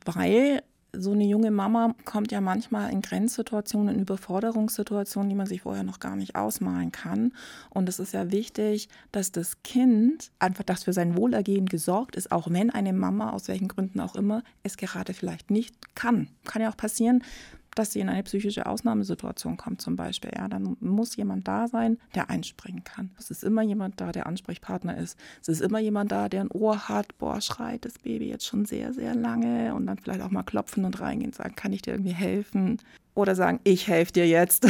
weil 0.04 0.62
so 0.92 1.12
eine 1.12 1.24
junge 1.24 1.50
Mama 1.50 1.94
kommt 2.04 2.32
ja 2.32 2.40
manchmal 2.40 2.92
in 2.92 3.00
Grenzsituationen, 3.00 3.94
in 3.94 4.02
Überforderungssituationen, 4.02 5.28
die 5.28 5.34
man 5.34 5.46
sich 5.46 5.62
vorher 5.62 5.84
noch 5.84 6.00
gar 6.00 6.16
nicht 6.16 6.36
ausmalen 6.36 6.92
kann. 6.92 7.32
Und 7.70 7.88
es 7.88 7.98
ist 7.98 8.12
ja 8.12 8.30
wichtig, 8.30 8.88
dass 9.12 9.32
das 9.32 9.62
Kind 9.62 10.30
einfach, 10.38 10.64
das 10.64 10.84
für 10.84 10.92
sein 10.92 11.16
Wohlergehen 11.16 11.66
gesorgt 11.66 12.16
ist, 12.16 12.32
auch 12.32 12.50
wenn 12.50 12.70
eine 12.70 12.92
Mama 12.92 13.30
aus 13.30 13.48
welchen 13.48 13.68
Gründen 13.68 14.00
auch 14.00 14.16
immer 14.16 14.42
es 14.62 14.76
gerade 14.76 15.14
vielleicht 15.14 15.50
nicht 15.50 15.94
kann. 15.94 16.28
Kann 16.44 16.62
ja 16.62 16.70
auch 16.70 16.76
passieren, 16.76 17.22
dass 17.74 17.92
sie 17.92 18.00
in 18.00 18.08
eine 18.08 18.22
psychische 18.22 18.66
Ausnahmesituation 18.66 19.56
kommt 19.56 19.80
zum 19.80 19.96
Beispiel, 19.96 20.30
ja, 20.34 20.48
dann 20.48 20.76
muss 20.80 21.16
jemand 21.16 21.46
da 21.46 21.68
sein, 21.68 21.98
der 22.14 22.30
einspringen 22.30 22.84
kann. 22.84 23.10
Es 23.18 23.30
ist 23.30 23.44
immer 23.44 23.62
jemand 23.62 24.00
da, 24.00 24.12
der 24.12 24.26
Ansprechpartner 24.26 24.96
ist. 24.96 25.18
Es 25.40 25.48
ist 25.48 25.60
immer 25.60 25.78
jemand 25.78 26.12
da, 26.12 26.28
der 26.28 26.42
ein 26.42 26.50
Ohr 26.50 26.88
hat, 26.88 27.16
boah, 27.18 27.40
schreit 27.40 27.84
das 27.84 27.98
Baby 27.98 28.28
jetzt 28.28 28.46
schon 28.46 28.64
sehr, 28.64 28.92
sehr 28.92 29.14
lange 29.14 29.74
und 29.74 29.86
dann 29.86 29.98
vielleicht 29.98 30.22
auch 30.22 30.30
mal 30.30 30.42
klopfen 30.42 30.84
und 30.84 31.00
reingehen 31.00 31.30
und 31.30 31.34
sagen, 31.34 31.54
kann 31.54 31.72
ich 31.72 31.82
dir 31.82 31.92
irgendwie 31.92 32.12
helfen? 32.14 32.78
Oder 33.14 33.34
sagen, 33.34 33.60
ich 33.64 33.88
helfe 33.88 34.12
dir 34.12 34.26
jetzt. 34.26 34.66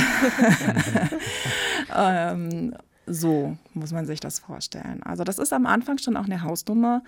ähm, 1.96 2.74
so 3.06 3.56
muss 3.74 3.92
man 3.92 4.06
sich 4.06 4.20
das 4.20 4.38
vorstellen. 4.38 5.02
Also 5.02 5.24
das 5.24 5.38
ist 5.38 5.52
am 5.52 5.66
Anfang 5.66 5.98
schon 5.98 6.16
auch 6.16 6.24
eine 6.24 6.42
Hausnummer, 6.42 7.02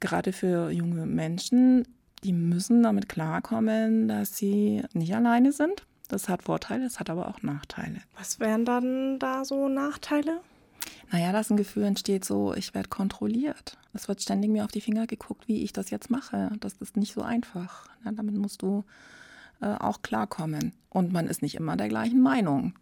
gerade 0.00 0.32
für 0.32 0.70
junge 0.70 1.06
Menschen 1.06 1.86
die 2.24 2.32
müssen 2.32 2.82
damit 2.82 3.08
klarkommen, 3.08 4.08
dass 4.08 4.36
sie 4.36 4.82
nicht 4.94 5.14
alleine 5.14 5.52
sind. 5.52 5.86
Das 6.08 6.28
hat 6.28 6.42
Vorteile, 6.42 6.84
es 6.84 6.98
hat 7.00 7.10
aber 7.10 7.28
auch 7.28 7.42
Nachteile. 7.42 8.00
Was 8.18 8.40
wären 8.40 8.64
dann 8.64 9.18
da 9.18 9.44
so 9.44 9.68
Nachteile? 9.68 10.40
Naja, 11.10 11.32
dass 11.32 11.50
ein 11.50 11.56
Gefühl 11.56 11.84
entsteht, 11.84 12.24
so, 12.24 12.54
ich 12.54 12.74
werde 12.74 12.88
kontrolliert. 12.88 13.78
Es 13.92 14.08
wird 14.08 14.20
ständig 14.20 14.50
mir 14.50 14.64
auf 14.64 14.72
die 14.72 14.80
Finger 14.80 15.06
geguckt, 15.06 15.48
wie 15.48 15.62
ich 15.62 15.72
das 15.72 15.90
jetzt 15.90 16.10
mache. 16.10 16.50
Das 16.60 16.74
ist 16.74 16.96
nicht 16.96 17.14
so 17.14 17.22
einfach. 17.22 17.88
Ja, 18.04 18.12
damit 18.12 18.34
musst 18.34 18.62
du 18.62 18.84
äh, 19.60 19.66
auch 19.66 20.02
klarkommen. 20.02 20.72
Und 20.90 21.12
man 21.12 21.26
ist 21.26 21.42
nicht 21.42 21.54
immer 21.54 21.76
der 21.76 21.88
gleichen 21.88 22.20
Meinung 22.20 22.74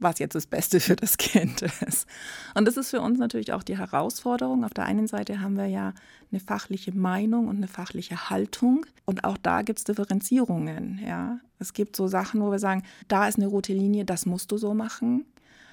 was 0.00 0.18
jetzt 0.18 0.34
das 0.34 0.46
Beste 0.46 0.80
für 0.80 0.96
das 0.96 1.18
Kind 1.18 1.62
ist. 1.86 2.06
Und 2.54 2.66
das 2.66 2.76
ist 2.76 2.90
für 2.90 3.00
uns 3.00 3.18
natürlich 3.18 3.52
auch 3.52 3.62
die 3.62 3.78
Herausforderung. 3.78 4.64
Auf 4.64 4.74
der 4.74 4.84
einen 4.86 5.06
Seite 5.06 5.40
haben 5.40 5.56
wir 5.56 5.66
ja 5.66 5.94
eine 6.32 6.40
fachliche 6.40 6.92
Meinung 6.92 7.48
und 7.48 7.56
eine 7.56 7.68
fachliche 7.68 8.30
Haltung. 8.30 8.86
Und 9.04 9.24
auch 9.24 9.36
da 9.36 9.62
gibt 9.62 9.78
es 9.78 9.84
Differenzierungen. 9.84 11.00
Ja. 11.06 11.38
Es 11.58 11.72
gibt 11.72 11.96
so 11.96 12.08
Sachen, 12.08 12.40
wo 12.40 12.50
wir 12.50 12.58
sagen, 12.58 12.82
da 13.08 13.28
ist 13.28 13.36
eine 13.36 13.46
rote 13.46 13.72
Linie, 13.72 14.04
das 14.04 14.26
musst 14.26 14.50
du 14.50 14.58
so 14.58 14.74
machen. 14.74 15.26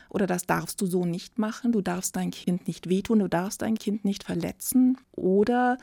Oder 0.10 0.28
das 0.28 0.46
darfst 0.46 0.80
du 0.82 0.86
so 0.86 1.06
nicht 1.06 1.38
machen. 1.38 1.72
Du 1.72 1.82
darfst 1.82 2.16
dein 2.16 2.32
Kind 2.32 2.68
nicht 2.68 2.90
wehtun, 2.90 3.20
du 3.20 3.28
darfst 3.28 3.62
dein 3.62 3.76
Kind 3.76 4.06
nicht 4.06 4.24
verletzen. 4.24 4.98
Oder 5.12 5.78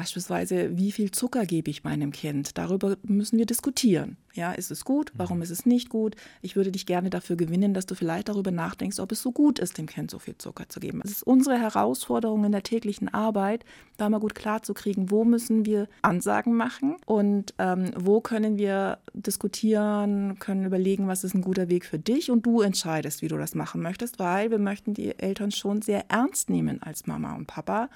Beispielsweise, 0.00 0.78
wie 0.78 0.92
viel 0.92 1.10
Zucker 1.10 1.44
gebe 1.44 1.70
ich 1.70 1.84
meinem 1.84 2.10
Kind? 2.10 2.56
Darüber 2.56 2.96
müssen 3.02 3.38
wir 3.38 3.44
diskutieren. 3.44 4.16
Ja, 4.32 4.52
ist 4.52 4.70
es 4.70 4.84
gut? 4.84 5.12
Warum 5.16 5.38
mhm. 5.38 5.42
ist 5.42 5.50
es 5.50 5.66
nicht 5.66 5.88
gut? 5.88 6.14
Ich 6.40 6.54
würde 6.54 6.70
dich 6.70 6.86
gerne 6.86 7.10
dafür 7.10 7.36
gewinnen, 7.36 7.74
dass 7.74 7.86
du 7.86 7.94
vielleicht 7.94 8.28
darüber 8.28 8.50
nachdenkst, 8.50 9.00
ob 9.00 9.10
es 9.12 9.22
so 9.22 9.32
gut 9.32 9.58
ist, 9.58 9.76
dem 9.76 9.86
Kind 9.86 10.10
so 10.10 10.18
viel 10.18 10.36
Zucker 10.38 10.68
zu 10.68 10.78
geben. 10.78 11.00
Es 11.04 11.10
ist 11.10 11.22
unsere 11.24 11.58
Herausforderung 11.58 12.44
in 12.44 12.52
der 12.52 12.62
täglichen 12.62 13.12
Arbeit, 13.12 13.64
da 13.96 14.08
mal 14.08 14.20
gut 14.20 14.34
klar 14.34 14.62
zu 14.62 14.72
kriegen, 14.72 15.10
wo 15.10 15.24
müssen 15.24 15.66
wir 15.66 15.88
Ansagen 16.02 16.54
machen 16.54 16.96
und 17.06 17.54
ähm, 17.58 17.90
wo 17.96 18.20
können 18.20 18.56
wir 18.56 18.98
diskutieren, 19.14 20.38
können 20.38 20.64
überlegen, 20.64 21.08
was 21.08 21.24
ist 21.24 21.34
ein 21.34 21.42
guter 21.42 21.68
Weg 21.68 21.84
für 21.84 21.98
dich 21.98 22.30
und 22.30 22.46
du 22.46 22.60
entscheidest, 22.60 23.22
wie 23.22 23.28
du 23.28 23.36
das 23.36 23.54
machen 23.54 23.82
möchtest, 23.82 24.18
weil 24.18 24.50
wir 24.50 24.58
möchten 24.58 24.94
die 24.94 25.18
Eltern 25.18 25.50
schon 25.50 25.82
sehr 25.82 26.08
ernst 26.08 26.50
nehmen 26.50 26.82
als 26.82 27.06
Mama 27.06 27.34
und 27.34 27.46
Papa. 27.46 27.90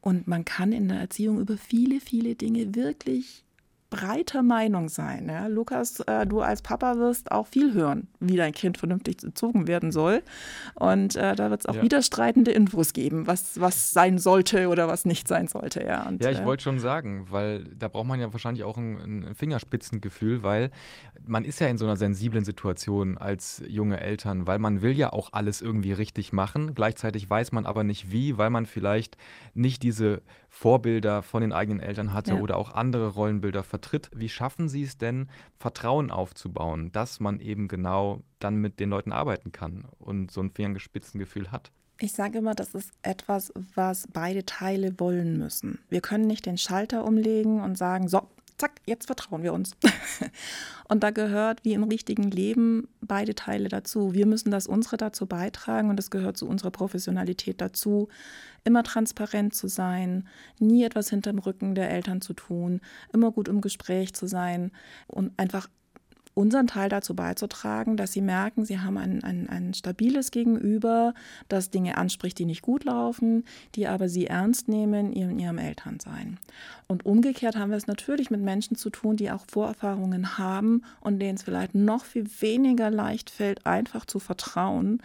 Und 0.00 0.26
man 0.26 0.44
kann 0.44 0.72
in 0.72 0.88
der 0.88 0.98
Erziehung 0.98 1.40
über 1.40 1.56
viele, 1.56 2.00
viele 2.00 2.34
Dinge 2.34 2.74
wirklich 2.74 3.44
breiter 3.90 4.42
Meinung 4.42 4.88
sein. 4.88 5.28
Ja? 5.28 5.46
Lukas, 5.46 6.00
äh, 6.00 6.26
du 6.26 6.40
als 6.40 6.62
Papa 6.62 6.96
wirst 6.96 7.32
auch 7.32 7.46
viel 7.46 7.72
hören, 7.72 8.08
wie 8.20 8.36
dein 8.36 8.52
Kind 8.52 8.76
vernünftig 8.76 9.22
erzogen 9.22 9.66
werden 9.66 9.92
soll. 9.92 10.22
Und 10.74 11.16
äh, 11.16 11.34
da 11.34 11.50
wird 11.50 11.60
es 11.60 11.66
auch 11.66 11.76
ja. 11.76 11.82
widerstreitende 11.82 12.50
Infos 12.50 12.92
geben, 12.92 13.26
was, 13.26 13.60
was 13.60 13.92
sein 13.92 14.18
sollte 14.18 14.68
oder 14.68 14.88
was 14.88 15.04
nicht 15.04 15.26
sein 15.26 15.48
sollte. 15.48 15.82
Ja, 15.84 16.06
Und, 16.06 16.22
ja 16.22 16.30
ich 16.30 16.40
äh, 16.40 16.44
wollte 16.44 16.62
schon 16.62 16.78
sagen, 16.78 17.26
weil 17.30 17.64
da 17.64 17.88
braucht 17.88 18.06
man 18.06 18.20
ja 18.20 18.32
wahrscheinlich 18.32 18.64
auch 18.64 18.76
ein, 18.76 19.28
ein, 19.28 19.34
Fingerspitzengefühl, 19.34 20.42
weil 20.42 20.70
man 21.26 21.44
ist 21.44 21.60
ja 21.60 21.68
in 21.68 21.78
so 21.78 21.86
einer 21.86 21.96
sensiblen 21.96 22.44
Situation 22.44 23.16
als 23.16 23.62
junge 23.66 24.00
Eltern, 24.00 24.46
weil 24.46 24.58
man 24.58 24.82
will 24.82 24.92
ja 24.92 25.12
auch 25.12 25.32
alles 25.32 25.62
irgendwie 25.62 25.92
richtig 25.92 26.32
machen. 26.32 26.74
Gleichzeitig 26.74 27.28
weiß 27.28 27.52
man 27.52 27.64
aber 27.66 27.84
nicht 27.84 28.12
wie, 28.12 28.36
weil 28.36 28.50
man 28.50 28.66
vielleicht 28.66 29.16
nicht 29.54 29.82
diese 29.82 30.22
Vorbilder 30.58 31.22
von 31.22 31.40
den 31.40 31.52
eigenen 31.52 31.78
Eltern 31.78 32.12
hatte 32.12 32.32
ja. 32.32 32.40
oder 32.40 32.56
auch 32.56 32.72
andere 32.74 33.10
Rollenbilder 33.10 33.62
vertritt. 33.62 34.10
Wie 34.12 34.28
schaffen 34.28 34.68
Sie 34.68 34.82
es 34.82 34.98
denn, 34.98 35.28
Vertrauen 35.56 36.10
aufzubauen, 36.10 36.90
dass 36.90 37.20
man 37.20 37.38
eben 37.38 37.68
genau 37.68 38.24
dann 38.40 38.56
mit 38.56 38.80
den 38.80 38.90
Leuten 38.90 39.12
arbeiten 39.12 39.52
kann 39.52 39.86
und 40.00 40.32
so 40.32 40.40
ein 40.40 40.50
Fingerspitzengefühl 40.50 41.52
hat? 41.52 41.70
Ich 42.00 42.10
sage 42.10 42.38
immer, 42.38 42.56
das 42.56 42.74
ist 42.74 42.90
etwas, 43.02 43.52
was 43.76 44.08
beide 44.12 44.44
Teile 44.46 44.98
wollen 44.98 45.38
müssen. 45.38 45.78
Wir 45.90 46.00
können 46.00 46.26
nicht 46.26 46.44
den 46.44 46.58
Schalter 46.58 47.04
umlegen 47.04 47.60
und 47.60 47.78
sagen, 47.78 48.08
so, 48.08 48.28
zack, 48.58 48.80
jetzt 48.86 49.06
vertrauen 49.06 49.42
wir 49.42 49.52
uns. 49.52 49.72
und 50.88 51.02
da 51.02 51.10
gehört, 51.10 51.64
wie 51.64 51.72
im 51.72 51.84
richtigen 51.84 52.30
Leben, 52.30 52.88
beide 53.00 53.34
Teile 53.34 53.68
dazu. 53.68 54.12
Wir 54.12 54.26
müssen 54.26 54.50
das 54.50 54.66
unsere 54.66 54.96
dazu 54.96 55.26
beitragen 55.26 55.88
und 55.90 55.98
es 55.98 56.10
gehört 56.10 56.36
zu 56.36 56.46
unserer 56.46 56.70
Professionalität 56.70 57.60
dazu, 57.60 58.08
immer 58.64 58.82
transparent 58.82 59.54
zu 59.54 59.68
sein, 59.68 60.28
nie 60.58 60.84
etwas 60.84 61.10
hinterm 61.10 61.38
Rücken 61.38 61.74
der 61.74 61.90
Eltern 61.90 62.20
zu 62.20 62.34
tun, 62.34 62.80
immer 63.12 63.30
gut 63.30 63.48
im 63.48 63.60
Gespräch 63.60 64.12
zu 64.14 64.26
sein 64.26 64.72
und 65.06 65.32
einfach 65.38 65.68
unseren 66.38 66.68
Teil 66.68 66.88
dazu 66.88 67.16
beizutragen, 67.16 67.96
dass 67.96 68.12
sie 68.12 68.20
merken, 68.20 68.64
sie 68.64 68.78
haben 68.78 68.96
ein, 68.96 69.24
ein, 69.24 69.48
ein 69.48 69.74
stabiles 69.74 70.30
Gegenüber, 70.30 71.12
das 71.48 71.70
Dinge 71.70 71.96
anspricht, 71.98 72.38
die 72.38 72.44
nicht 72.44 72.62
gut 72.62 72.84
laufen, 72.84 73.44
die 73.74 73.88
aber 73.88 74.08
sie 74.08 74.28
ernst 74.28 74.68
nehmen 74.68 75.12
in 75.12 75.40
ihrem 75.40 75.58
Elternsein. 75.58 76.38
Und 76.86 77.04
umgekehrt 77.04 77.56
haben 77.56 77.70
wir 77.70 77.76
es 77.76 77.88
natürlich 77.88 78.30
mit 78.30 78.40
Menschen 78.40 78.76
zu 78.76 78.88
tun, 78.88 79.16
die 79.16 79.32
auch 79.32 79.44
Vorerfahrungen 79.50 80.38
haben 80.38 80.84
und 81.00 81.18
denen 81.18 81.34
es 81.34 81.42
vielleicht 81.42 81.74
noch 81.74 82.04
viel 82.04 82.26
weniger 82.40 82.88
leicht 82.88 83.30
fällt, 83.30 83.66
einfach 83.66 84.06
zu 84.06 84.20
vertrauen. 84.20 85.02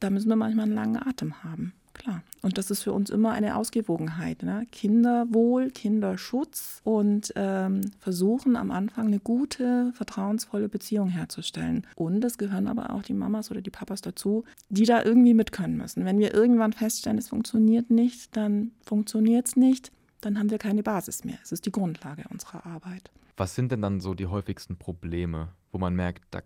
Da 0.00 0.08
müssen 0.08 0.30
wir 0.30 0.36
manchmal 0.36 0.64
einen 0.64 0.74
langen 0.74 1.06
Atem 1.06 1.44
haben. 1.44 1.74
Klar. 1.94 2.22
Und 2.42 2.58
das 2.58 2.70
ist 2.70 2.82
für 2.82 2.92
uns 2.92 3.08
immer 3.08 3.30
eine 3.30 3.56
Ausgewogenheit. 3.56 4.42
Ne? 4.42 4.66
Kinderwohl, 4.72 5.70
Kinderschutz 5.70 6.80
und 6.84 7.32
ähm, 7.36 7.92
versuchen 8.00 8.56
am 8.56 8.70
Anfang 8.70 9.06
eine 9.06 9.20
gute, 9.20 9.92
vertrauensvolle 9.94 10.68
Beziehung 10.68 11.08
herzustellen. 11.08 11.86
Und 11.94 12.22
es 12.24 12.36
gehören 12.36 12.66
aber 12.66 12.90
auch 12.90 13.02
die 13.02 13.14
Mamas 13.14 13.50
oder 13.50 13.62
die 13.62 13.70
Papas 13.70 14.02
dazu, 14.02 14.44
die 14.68 14.84
da 14.84 15.02
irgendwie 15.02 15.34
mit 15.34 15.52
können 15.52 15.76
müssen. 15.76 16.04
Wenn 16.04 16.18
wir 16.18 16.34
irgendwann 16.34 16.72
feststellen, 16.72 17.18
es 17.18 17.28
funktioniert 17.28 17.90
nicht, 17.90 18.36
dann 18.36 18.72
funktioniert 18.84 19.46
es 19.46 19.56
nicht, 19.56 19.92
dann 20.20 20.38
haben 20.38 20.50
wir 20.50 20.58
keine 20.58 20.82
Basis 20.82 21.24
mehr. 21.24 21.38
Es 21.42 21.52
ist 21.52 21.64
die 21.64 21.72
Grundlage 21.72 22.24
unserer 22.30 22.66
Arbeit. 22.66 23.10
Was 23.36 23.54
sind 23.54 23.72
denn 23.72 23.82
dann 23.82 24.00
so 24.00 24.14
die 24.14 24.26
häufigsten 24.26 24.76
Probleme, 24.76 25.48
wo 25.72 25.78
man 25.78 25.94
merkt, 25.94 26.24
da 26.30 26.40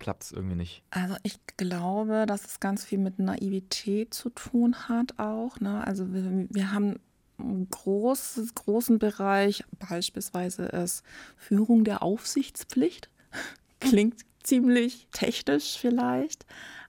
klappt 0.00 0.24
es 0.24 0.32
irgendwie 0.32 0.56
nicht? 0.56 0.82
Also 0.90 1.14
ich 1.22 1.38
glaube, 1.56 2.24
dass 2.26 2.44
es 2.44 2.60
ganz 2.60 2.84
viel 2.84 2.98
mit 2.98 3.18
Naivität 3.18 4.12
zu 4.12 4.30
tun 4.30 4.88
hat 4.88 5.18
auch. 5.18 5.60
Ne? 5.60 5.86
Also 5.86 6.12
wir, 6.12 6.46
wir 6.50 6.72
haben 6.72 6.98
einen 7.38 7.68
groß, 7.70 8.40
großen 8.54 8.98
Bereich, 8.98 9.64
beispielsweise 9.88 10.64
ist 10.64 11.04
Führung 11.36 11.84
der 11.84 12.02
Aufsichtspflicht. 12.02 13.08
Klingt 13.80 14.20
ziemlich 14.42 15.06
technisch 15.12 15.78
vielleicht, 15.78 16.46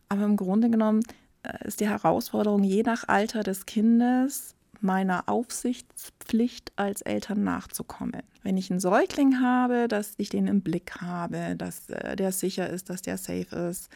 aber 0.10 0.24
im 0.24 0.38
Grunde 0.38 0.70
genommen 0.70 1.04
äh, 1.44 1.68
ist 1.68 1.80
die 1.80 1.90
Herausforderung 1.90 2.64
je 2.64 2.84
nach 2.84 3.08
Alter 3.08 3.44
des 3.44 3.66
Kindes 3.66 4.56
meiner 4.84 5.28
Aufsichtspflicht 5.28 6.72
als 6.76 7.02
Eltern 7.02 7.44
nachzukommen. 7.44 8.22
Wenn 8.44 8.58
ich 8.58 8.72
einen 8.72 8.80
Säugling 8.80 9.40
habe, 9.40 9.88
dass 9.88 10.16
ich 10.18 10.30
den 10.30 10.48
im 10.48 10.62
Blick 10.62 10.96
habe, 11.00 11.56
dass 11.56 11.90
äh, 11.90 12.16
der 12.16 12.32
sicher 12.32 12.70
ist, 12.70 12.90
dass 12.90 13.02
der 13.02 13.18
safe 13.18 13.56
ist. 13.70 13.90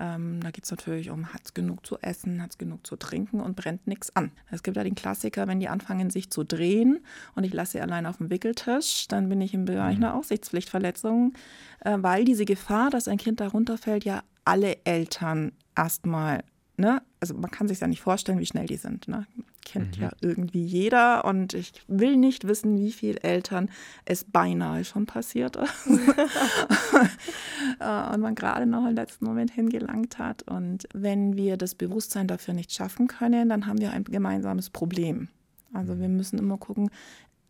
Ähm, 0.00 0.40
da 0.42 0.50
geht 0.50 0.64
es 0.64 0.70
natürlich 0.70 1.10
um, 1.10 1.32
hat 1.32 1.42
es 1.44 1.54
genug 1.54 1.86
zu 1.86 1.98
essen, 2.00 2.42
hat 2.42 2.50
es 2.50 2.58
genug 2.58 2.84
zu 2.86 2.96
trinken 2.96 3.40
und 3.40 3.54
brennt 3.54 3.86
nichts 3.86 4.14
an. 4.16 4.32
Es 4.50 4.64
gibt 4.64 4.76
ja 4.76 4.82
den 4.82 4.96
Klassiker, 4.96 5.46
wenn 5.46 5.60
die 5.60 5.68
anfangen 5.68 6.10
sich 6.10 6.30
zu 6.30 6.42
drehen 6.42 7.04
und 7.36 7.44
ich 7.44 7.52
lasse 7.52 7.72
sie 7.72 7.80
allein 7.80 8.06
auf 8.06 8.16
dem 8.16 8.30
Wickeltisch, 8.30 9.06
dann 9.06 9.28
bin 9.28 9.40
ich 9.40 9.54
im 9.54 9.64
Bereich 9.64 9.98
mhm. 9.98 10.04
einer 10.04 10.14
Aufsichtspflichtverletzung, 10.14 11.34
äh, 11.80 11.96
weil 11.98 12.24
diese 12.24 12.44
Gefahr, 12.44 12.90
dass 12.90 13.06
ein 13.06 13.18
Kind 13.18 13.40
darunter 13.40 13.78
fällt, 13.78 14.04
ja 14.04 14.22
alle 14.44 14.84
Eltern 14.84 15.52
erstmal 15.76 16.42
Ne? 16.76 17.02
Also 17.24 17.34
man 17.40 17.50
kann 17.50 17.68
sich 17.68 17.80
ja 17.80 17.86
nicht 17.86 18.02
vorstellen, 18.02 18.38
wie 18.38 18.44
schnell 18.44 18.66
die 18.66 18.76
sind. 18.76 19.08
Ne? 19.08 19.26
Kennt 19.64 19.96
mhm. 19.96 20.02
ja 20.02 20.10
irgendwie 20.20 20.62
jeder 20.62 21.24
und 21.24 21.54
ich 21.54 21.72
will 21.88 22.18
nicht 22.18 22.46
wissen, 22.46 22.76
wie 22.76 22.92
viele 22.92 23.18
Eltern 23.20 23.70
es 24.04 24.24
beinahe 24.24 24.84
schon 24.84 25.06
passiert 25.06 25.56
ist 25.56 25.86
äh, 27.80 28.12
und 28.12 28.20
man 28.20 28.34
gerade 28.34 28.66
noch 28.66 28.86
im 28.86 28.94
letzten 28.94 29.24
Moment 29.24 29.50
hingelangt 29.50 30.18
hat. 30.18 30.42
Und 30.42 30.86
wenn 30.92 31.34
wir 31.34 31.56
das 31.56 31.74
Bewusstsein 31.74 32.28
dafür 32.28 32.52
nicht 32.52 32.72
schaffen 32.72 33.08
können, 33.08 33.48
dann 33.48 33.66
haben 33.66 33.80
wir 33.80 33.92
ein 33.92 34.04
gemeinsames 34.04 34.68
Problem. 34.68 35.28
Also 35.72 35.98
wir 35.98 36.10
mhm. 36.10 36.18
müssen 36.18 36.38
immer 36.38 36.58
gucken, 36.58 36.90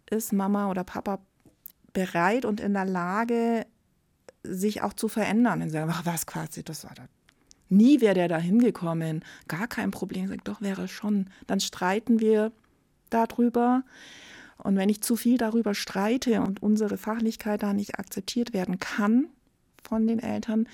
ist 0.09 0.33
Mama 0.33 0.71
oder 0.71 0.85
Papa 0.85 1.19
bereit 1.93 2.45
und 2.45 2.61
in 2.61 2.75
der 2.75 2.85
Lage, 2.85 3.67
sich 4.45 4.83
auch 4.83 4.93
zu 4.93 5.09
verändern. 5.09 5.63
Und 5.63 5.71
sagen, 5.71 5.91
ach 5.93 6.07
was 6.07 6.27
quasi, 6.27 6.63
das 6.63 6.85
war 6.85 6.95
das 6.95 7.09
Nie 7.69 8.01
wäre 8.01 8.15
der 8.15 8.29
da 8.29 8.39
hingekommen. 8.39 9.25
Gar 9.49 9.67
kein 9.67 9.91
Problem. 9.91 10.29
Sag, 10.29 10.45
doch 10.45 10.61
wäre 10.61 10.89
schon. 10.89 11.27
Dann 11.47 11.61
streiten 11.61 12.21
wir 12.21 12.53
darüber. 13.11 13.83
Und 14.59 14.77
wenn 14.77 14.89
ich 14.89 15.03
zu 15.03 15.17
viel 15.17 15.39
darüber 15.39 15.75
streite 15.75 16.41
und 16.41 16.63
unsere 16.63 16.97
Fachlichkeit 16.97 17.63
da 17.63 17.73
nicht 17.73 17.99
akzeptiert 17.99 18.53
werden 18.53 18.79
kann 18.79 19.27
von 19.83 20.07
den 20.07 20.19
Eltern, 20.19 20.69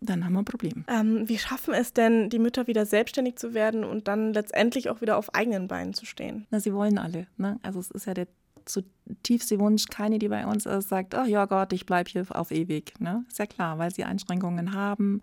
dann 0.00 0.24
haben 0.24 0.34
wir 0.34 0.40
ein 0.40 0.44
Problem. 0.44 0.84
Ähm, 0.86 1.28
wie 1.28 1.38
schaffen 1.38 1.74
es 1.74 1.92
denn, 1.92 2.30
die 2.30 2.38
Mütter 2.38 2.66
wieder 2.66 2.86
selbstständig 2.86 3.36
zu 3.36 3.52
werden 3.52 3.84
und 3.84 4.06
dann 4.06 4.32
letztendlich 4.32 4.90
auch 4.90 5.00
wieder 5.00 5.16
auf 5.16 5.34
eigenen 5.34 5.66
Beinen 5.66 5.92
zu 5.92 6.06
stehen? 6.06 6.46
Na, 6.50 6.60
sie 6.60 6.72
wollen 6.72 6.98
alle. 6.98 7.26
Ne? 7.36 7.58
Also 7.62 7.80
es 7.80 7.90
ist 7.90 8.06
ja 8.06 8.14
der 8.14 8.28
zutiefste 8.64 9.58
Wunsch, 9.58 9.86
keine, 9.86 10.18
die 10.18 10.28
bei 10.28 10.46
uns 10.46 10.66
ist, 10.66 10.88
sagt, 10.88 11.14
ach 11.14 11.26
ja 11.26 11.46
Gott, 11.46 11.72
ich 11.72 11.86
bleibe 11.86 12.10
hier 12.10 12.24
auf 12.30 12.50
ewig. 12.50 13.00
Ne? 13.00 13.24
Ist 13.28 13.38
ja 13.38 13.46
klar, 13.46 13.78
weil 13.78 13.92
sie 13.92 14.04
Einschränkungen 14.04 14.74
haben. 14.74 15.22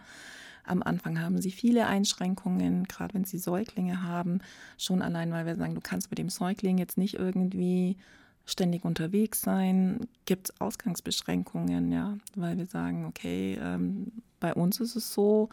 Am 0.66 0.82
Anfang 0.84 1.22
haben 1.22 1.42
sie 1.42 1.52
viele 1.52 1.88
Einschränkungen, 1.88 2.86
gerade 2.86 3.14
wenn 3.14 3.24
sie 3.24 3.38
Säuglinge 3.38 4.04
haben. 4.04 4.40
Schon 4.78 5.02
allein, 5.02 5.32
weil 5.32 5.46
wir 5.46 5.56
sagen, 5.56 5.76
du 5.76 5.82
kannst 5.82 6.10
mit 6.10 6.18
dem 6.18 6.30
Säugling 6.30 6.78
jetzt 6.78 6.98
nicht 6.98 7.16
irgendwie 7.16 7.98
ständig 8.46 8.86
unterwegs 8.86 9.42
sein. 9.42 10.08
Gibt 10.26 10.50
es 10.50 10.62
Ausgangsbeschränkungen, 10.62 11.92
ja, 11.92 12.18
weil 12.36 12.58
wir 12.58 12.66
sagen, 12.66 13.06
okay, 13.06 13.58
ähm, 13.62 14.12
bei 14.40 14.54
uns 14.54 14.80
ist 14.80 14.96
es 14.96 15.14
so, 15.14 15.50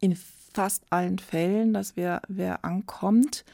in 0.00 0.16
fast 0.52 0.84
allen 0.90 1.18
Fällen, 1.18 1.72
dass 1.72 1.96
wer, 1.96 2.22
wer 2.28 2.64
ankommt 2.64 3.44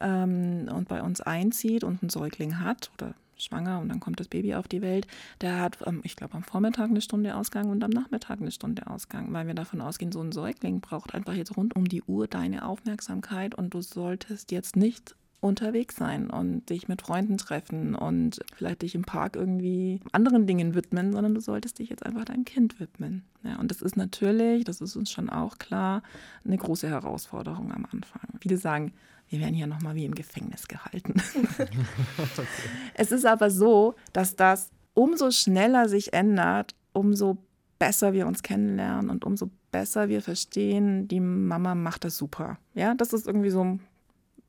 ähm, 0.00 0.68
und 0.72 0.88
bei 0.88 1.02
uns 1.02 1.20
einzieht 1.20 1.84
und 1.84 2.02
einen 2.02 2.10
Säugling 2.10 2.60
hat 2.60 2.90
oder 2.94 3.14
schwanger 3.36 3.80
und 3.80 3.88
dann 3.88 4.00
kommt 4.00 4.20
das 4.20 4.28
Baby 4.28 4.54
auf 4.54 4.68
die 4.68 4.82
Welt, 4.82 5.06
der 5.40 5.60
hat, 5.60 5.78
ich 6.02 6.16
glaube, 6.16 6.34
am 6.34 6.42
Vormittag 6.42 6.90
eine 6.90 7.00
Stunde 7.00 7.36
Ausgang 7.36 7.70
und 7.70 7.82
am 7.84 7.90
Nachmittag 7.90 8.40
eine 8.40 8.50
Stunde 8.50 8.86
Ausgang, 8.86 9.32
weil 9.32 9.46
wir 9.46 9.54
davon 9.54 9.80
ausgehen, 9.80 10.12
so 10.12 10.20
ein 10.20 10.32
Säugling 10.32 10.80
braucht 10.80 11.14
einfach 11.14 11.34
jetzt 11.34 11.56
rund 11.56 11.76
um 11.76 11.86
die 11.86 12.02
Uhr 12.02 12.26
deine 12.26 12.66
Aufmerksamkeit 12.66 13.54
und 13.54 13.74
du 13.74 13.82
solltest 13.82 14.52
jetzt 14.52 14.76
nicht 14.76 15.14
unterwegs 15.40 15.96
sein 15.96 16.30
und 16.30 16.68
dich 16.70 16.88
mit 16.88 17.02
Freunden 17.02 17.36
treffen 17.36 17.94
und 17.94 18.40
vielleicht 18.54 18.82
dich 18.82 18.94
im 18.94 19.04
Park 19.04 19.36
irgendwie 19.36 20.00
anderen 20.12 20.46
Dingen 20.46 20.74
widmen, 20.74 21.12
sondern 21.12 21.34
du 21.34 21.40
solltest 21.40 21.78
dich 21.78 21.90
jetzt 21.90 22.04
einfach 22.04 22.24
deinem 22.24 22.44
Kind 22.44 22.80
widmen. 22.80 23.24
Ja, 23.44 23.58
und 23.58 23.70
das 23.70 23.82
ist 23.82 23.96
natürlich, 23.96 24.64
das 24.64 24.80
ist 24.80 24.96
uns 24.96 25.10
schon 25.10 25.28
auch 25.28 25.58
klar, 25.58 26.02
eine 26.44 26.56
große 26.56 26.88
Herausforderung 26.88 27.72
am 27.72 27.86
Anfang. 27.90 28.22
Viele 28.40 28.56
sagen, 28.56 28.92
wir 29.28 29.40
werden 29.40 29.54
hier 29.54 29.66
nochmal 29.66 29.94
wie 29.94 30.04
im 30.04 30.14
Gefängnis 30.14 30.68
gehalten. 30.68 31.14
Es 32.94 33.12
ist 33.12 33.26
aber 33.26 33.50
so, 33.50 33.94
dass 34.12 34.36
das 34.36 34.70
umso 34.94 35.30
schneller 35.30 35.88
sich 35.88 36.12
ändert, 36.12 36.74
umso 36.92 37.38
besser 37.78 38.12
wir 38.12 38.26
uns 38.26 38.42
kennenlernen 38.42 39.10
und 39.10 39.24
umso 39.24 39.50
besser 39.70 40.08
wir 40.08 40.22
verstehen, 40.22 41.08
die 41.08 41.20
Mama 41.20 41.74
macht 41.74 42.04
das 42.04 42.16
super. 42.16 42.58
Ja, 42.74 42.94
das 42.94 43.12
ist 43.12 43.26
irgendwie 43.26 43.50
so, 43.50 43.78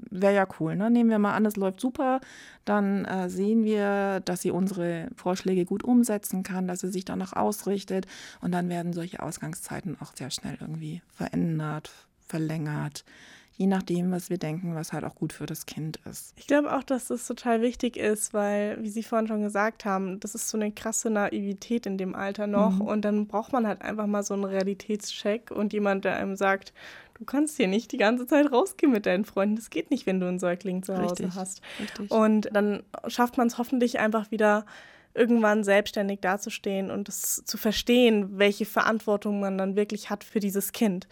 wäre 0.10 0.34
ja 0.34 0.48
cool. 0.60 0.78
Ne? 0.78 0.90
Nehmen 0.90 1.10
wir 1.10 1.20
mal 1.20 1.34
an, 1.34 1.46
es 1.46 1.58
läuft 1.58 1.82
super, 1.82 2.22
dann 2.64 3.04
äh, 3.04 3.30
sehen 3.30 3.66
wir, 3.66 4.22
dass 4.22 4.42
sie 4.42 4.52
unsere 4.52 5.10
Vorschläge 5.16 5.66
gut 5.66 5.84
umsetzen 5.84 6.44
kann, 6.44 6.68
dass 6.68 6.80
sie 6.80 6.90
sich 6.90 7.04
danach 7.04 7.34
ausrichtet 7.34 8.08
und 8.40 8.54
dann 8.54 8.70
werden 8.70 8.94
solche 8.94 9.22
Ausgangszeiten 9.22 9.98
auch 10.00 10.16
sehr 10.16 10.30
schnell 10.32 10.58
irgendwie 10.62 11.02
verändert, 11.10 11.92
verlängert 12.26 13.04
je 13.58 13.66
nachdem, 13.66 14.12
was 14.12 14.30
wir 14.30 14.38
denken, 14.38 14.76
was 14.76 14.93
halt 14.93 15.03
auch 15.03 15.16
gut 15.16 15.34
für 15.34 15.47
das 15.47 15.66
Kind 15.66 15.99
ist. 16.10 16.34
Ich 16.38 16.45
glaube 16.45 16.76
auch, 16.76 16.84
dass 16.84 17.08
das 17.08 17.26
total 17.26 17.62
wichtig 17.62 17.97
ist, 17.97 18.34
weil, 18.34 18.82
wie 18.82 18.89
Sie 18.89 19.01
vorhin 19.01 19.28
schon 19.28 19.41
gesagt 19.41 19.84
haben, 19.84 20.20
das 20.20 20.36
ist 20.36 20.49
so 20.49 20.58
eine 20.58 20.72
krasse 20.72 21.10
Naivität 21.10 21.88
in 21.88 21.97
dem 21.97 22.14
Alter 22.14 22.45
noch 22.45 22.76
mhm. 22.76 22.82
und 22.82 23.01
dann 23.03 23.26
braucht 23.26 23.53
man 23.53 23.66
halt 23.66 23.82
einfach 23.82 24.05
mal 24.05 24.22
so 24.22 24.36
einen 24.36 24.43
Realitätscheck 24.43 25.49
und 25.49 25.74
jemand, 25.74 26.05
der 26.05 26.18
einem 26.18 26.36
sagt, 26.36 26.72
du 27.16 27.26
kannst 27.26 27.58
hier 27.58 27.68
nicht 27.68 27.91
die 27.91 27.97
ganze 27.97 28.28
Zeit 28.28 28.51
rausgehen 28.51 28.91
mit 28.91 29.08
deinen 29.08 29.26
Freunden. 29.26 29.55
Das 29.55 29.72
geht 29.72 29.89
nicht, 29.89 30.05
wenn 30.05 30.20
du 30.20 30.28
einen 30.28 30.39
Säugling 30.39 30.84
zu 30.84 30.95
Hause 30.95 31.24
richtig, 31.24 31.36
hast. 31.36 31.62
Richtig. 31.80 32.12
Und 32.12 32.49
dann 32.53 32.84
schafft 33.08 33.38
man 33.38 33.47
es 33.47 33.58
hoffentlich 33.58 33.97
einfach 33.97 34.30
wieder 34.30 34.68
irgendwann 35.16 35.64
selbstständig 35.64 36.20
dazustehen 36.20 36.91
und 36.91 37.10
es 37.10 37.43
zu 37.43 37.58
verstehen, 37.58 38.38
welche 38.38 38.66
Verantwortung 38.66 39.39
man 39.39 39.58
dann 39.58 39.76
wirklich 39.76 40.12
hat 40.12 40.24
für 40.24 40.39
dieses 40.39 40.74
Kind. 40.74 41.08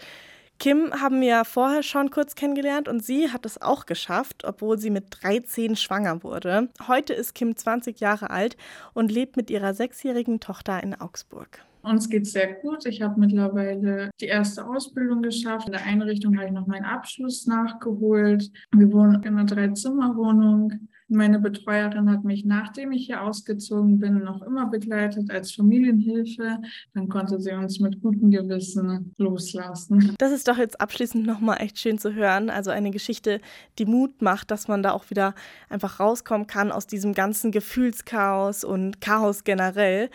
Kim 0.57 0.91
haben 0.93 1.19
wir 1.21 1.43
vorher 1.43 1.83
schon 1.83 2.09
kurz 2.09 2.35
kennengelernt 2.35 2.87
und 2.87 3.03
sie 3.03 3.29
hat 3.31 3.45
es 3.45 3.61
auch 3.61 3.85
geschafft, 3.85 4.45
obwohl 4.45 4.79
sie 4.79 4.89
mit 4.89 5.05
13 5.21 5.75
schwanger 5.75 6.23
wurde. 6.23 6.69
Heute 6.87 7.13
ist 7.13 7.35
Kim 7.35 7.55
20 7.55 7.99
Jahre 7.99 8.29
alt 8.29 8.55
und 8.93 9.11
lebt 9.11 9.37
mit 9.37 9.49
ihrer 9.49 9.73
sechsjährigen 9.73 10.39
Tochter 10.39 10.81
in 10.81 10.95
Augsburg. 10.95 11.59
Uns 11.85 12.09
geht 12.09 12.23
es 12.23 12.31
sehr 12.31 12.53
gut. 12.53 12.85
Ich 12.87 13.03
habe 13.03 13.19
mittlerweile 13.19 14.09
die 14.19 14.25
erste 14.25 14.65
Ausbildung 14.65 15.21
geschafft. 15.21 15.67
In 15.67 15.73
der 15.73 15.85
Einrichtung 15.85 16.35
habe 16.35 16.47
ich 16.47 16.53
noch 16.53 16.65
meinen 16.65 16.85
Abschluss 16.85 17.45
nachgeholt. 17.45 18.49
Wir 18.75 18.91
wohnen 18.91 19.21
in 19.21 19.37
einer 19.37 19.45
Dreizimmerwohnung. 19.45 20.87
Meine 21.07 21.39
Betreuerin 21.39 22.09
hat 22.09 22.23
mich, 22.23 22.45
nachdem 22.45 22.91
ich 22.91 23.05
hier 23.05 23.21
ausgezogen 23.21 23.99
bin, 23.99 24.23
noch 24.23 24.41
immer 24.41 24.65
begleitet 24.67 25.29
als 25.29 25.51
Familienhilfe. 25.51 26.57
Dann 26.93 27.09
konnte 27.09 27.39
sie 27.39 27.51
uns 27.51 27.79
mit 27.79 28.01
gutem 28.01 28.31
Gewissen 28.31 29.13
loslassen. 29.17 30.15
Das 30.17 30.31
ist 30.31 30.47
doch 30.47 30.57
jetzt 30.57 30.81
abschließend 30.81 31.25
nochmal 31.25 31.57
echt 31.61 31.77
schön 31.77 31.99
zu 31.99 32.15
hören. 32.15 32.49
Also 32.49 32.71
eine 32.71 32.89
Geschichte, 32.89 33.39
die 33.77 33.85
Mut 33.85 34.23
macht, 34.23 34.49
dass 34.49 34.67
man 34.67 34.81
da 34.81 34.91
auch 34.91 35.11
wieder 35.11 35.35
einfach 35.69 35.99
rauskommen 35.99 36.47
kann 36.47 36.71
aus 36.71 36.87
diesem 36.87 37.13
ganzen 37.13 37.51
Gefühlschaos 37.51 38.63
und 38.63 38.99
Chaos 38.99 39.43
generell. 39.43 40.09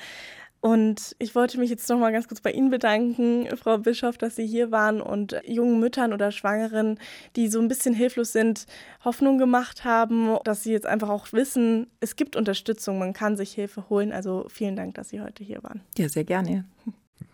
Und 0.61 1.17
ich 1.19 1.35
wollte 1.35 1.59
mich 1.59 1.71
jetzt 1.71 1.89
noch 1.89 1.99
mal 1.99 2.13
ganz 2.13 2.29
kurz 2.29 2.43
bei 2.43 2.53
Ihnen 2.53 2.71
bedanken, 2.71 3.49
Frau 3.57 3.79
Bischof, 3.79 4.19
dass 4.19 4.37
Sie 4.37 4.47
hier 4.47 4.71
waren 4.71 5.01
und 5.01 5.41
jungen 5.47 5.81
Müttern 5.81 6.13
oder 6.13 6.33
Schwangeren, 6.33 6.99
die 7.35 7.49
so 7.49 7.61
ein 7.61 7.69
bisschen 7.69 7.95
hilflos 7.95 8.33
sind, 8.33 8.67
Hoffnung 9.03 9.39
gemacht 9.39 9.85
haben, 9.85 10.37
dass 10.45 10.63
sie 10.63 10.73
jetzt 10.73 10.87
einfach 10.87 11.09
auch 11.09 11.33
wissen, 11.33 11.87
es 12.01 12.15
gibt 12.17 12.37
Unterstützung, 12.37 12.99
man 12.99 13.15
kann 13.15 13.37
sich 13.37 13.53
Hilfe 13.53 13.89
holen. 13.89 14.13
Also 14.13 14.47
vielen 14.49 14.77
Dank, 14.77 14.95
dass 14.95 15.09
Sie 15.09 15.21
heute 15.23 15.43
hier 15.43 15.63
waren. 15.63 15.81
Ja, 15.97 16.09
sehr 16.09 16.25
gerne. 16.25 16.67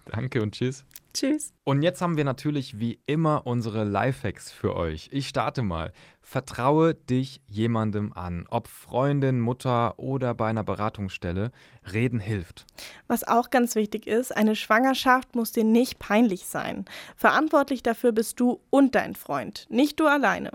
Danke 0.07 0.41
und 0.41 0.55
tschüss. 0.55 0.85
Tschüss. 1.17 1.55
Und 1.65 1.83
jetzt 1.83 2.03
haben 2.03 2.19
wir 2.19 2.25
natürlich 2.25 2.79
wie 2.79 3.01
immer 3.07 3.47
unsere 3.47 3.85
Lifehacks 3.85 4.53
für 4.53 4.77
euch. 4.77 5.09
Ich 5.13 5.29
starte 5.29 5.63
mal. 5.63 5.93
Vertraue 6.21 6.95
dich 6.95 7.41
jemandem 7.47 8.13
an, 8.13 8.47
ob 8.51 8.69
Freundin, 8.69 9.41
Mutter 9.41 9.99
oder 9.99 10.35
bei 10.35 10.49
einer 10.49 10.65
Beratungsstelle. 10.65 11.53
Reden 11.91 12.21
hilft. 12.21 12.67
Was 13.07 13.25
auch 13.25 13.49
ganz 13.51 13.77
wichtig 13.77 14.07
ist, 14.07 14.37
eine 14.37 14.57
Schwangerschaft 14.57 15.35
muss 15.35 15.53
dir 15.53 15.65
nicht 15.65 15.99
peinlich 15.99 16.47
sein. 16.47 16.85
Verantwortlich 17.17 17.83
dafür 17.83 18.13
bist 18.13 18.39
du 18.39 18.61
und 18.69 18.95
dein 18.95 19.15
Freund, 19.15 19.67
nicht 19.71 19.99
du 19.99 20.07
alleine. 20.07 20.51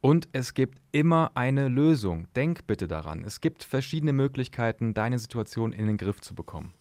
Und 0.00 0.28
es 0.32 0.54
gibt 0.54 0.78
immer 0.92 1.32
eine 1.34 1.68
Lösung. 1.68 2.28
Denk 2.36 2.66
bitte 2.66 2.86
daran. 2.86 3.24
Es 3.24 3.40
gibt 3.40 3.64
verschiedene 3.64 4.12
Möglichkeiten, 4.12 4.94
deine 4.94 5.18
Situation 5.18 5.72
in 5.72 5.86
den 5.86 5.96
Griff 5.96 6.20
zu 6.20 6.34
bekommen 6.34 6.74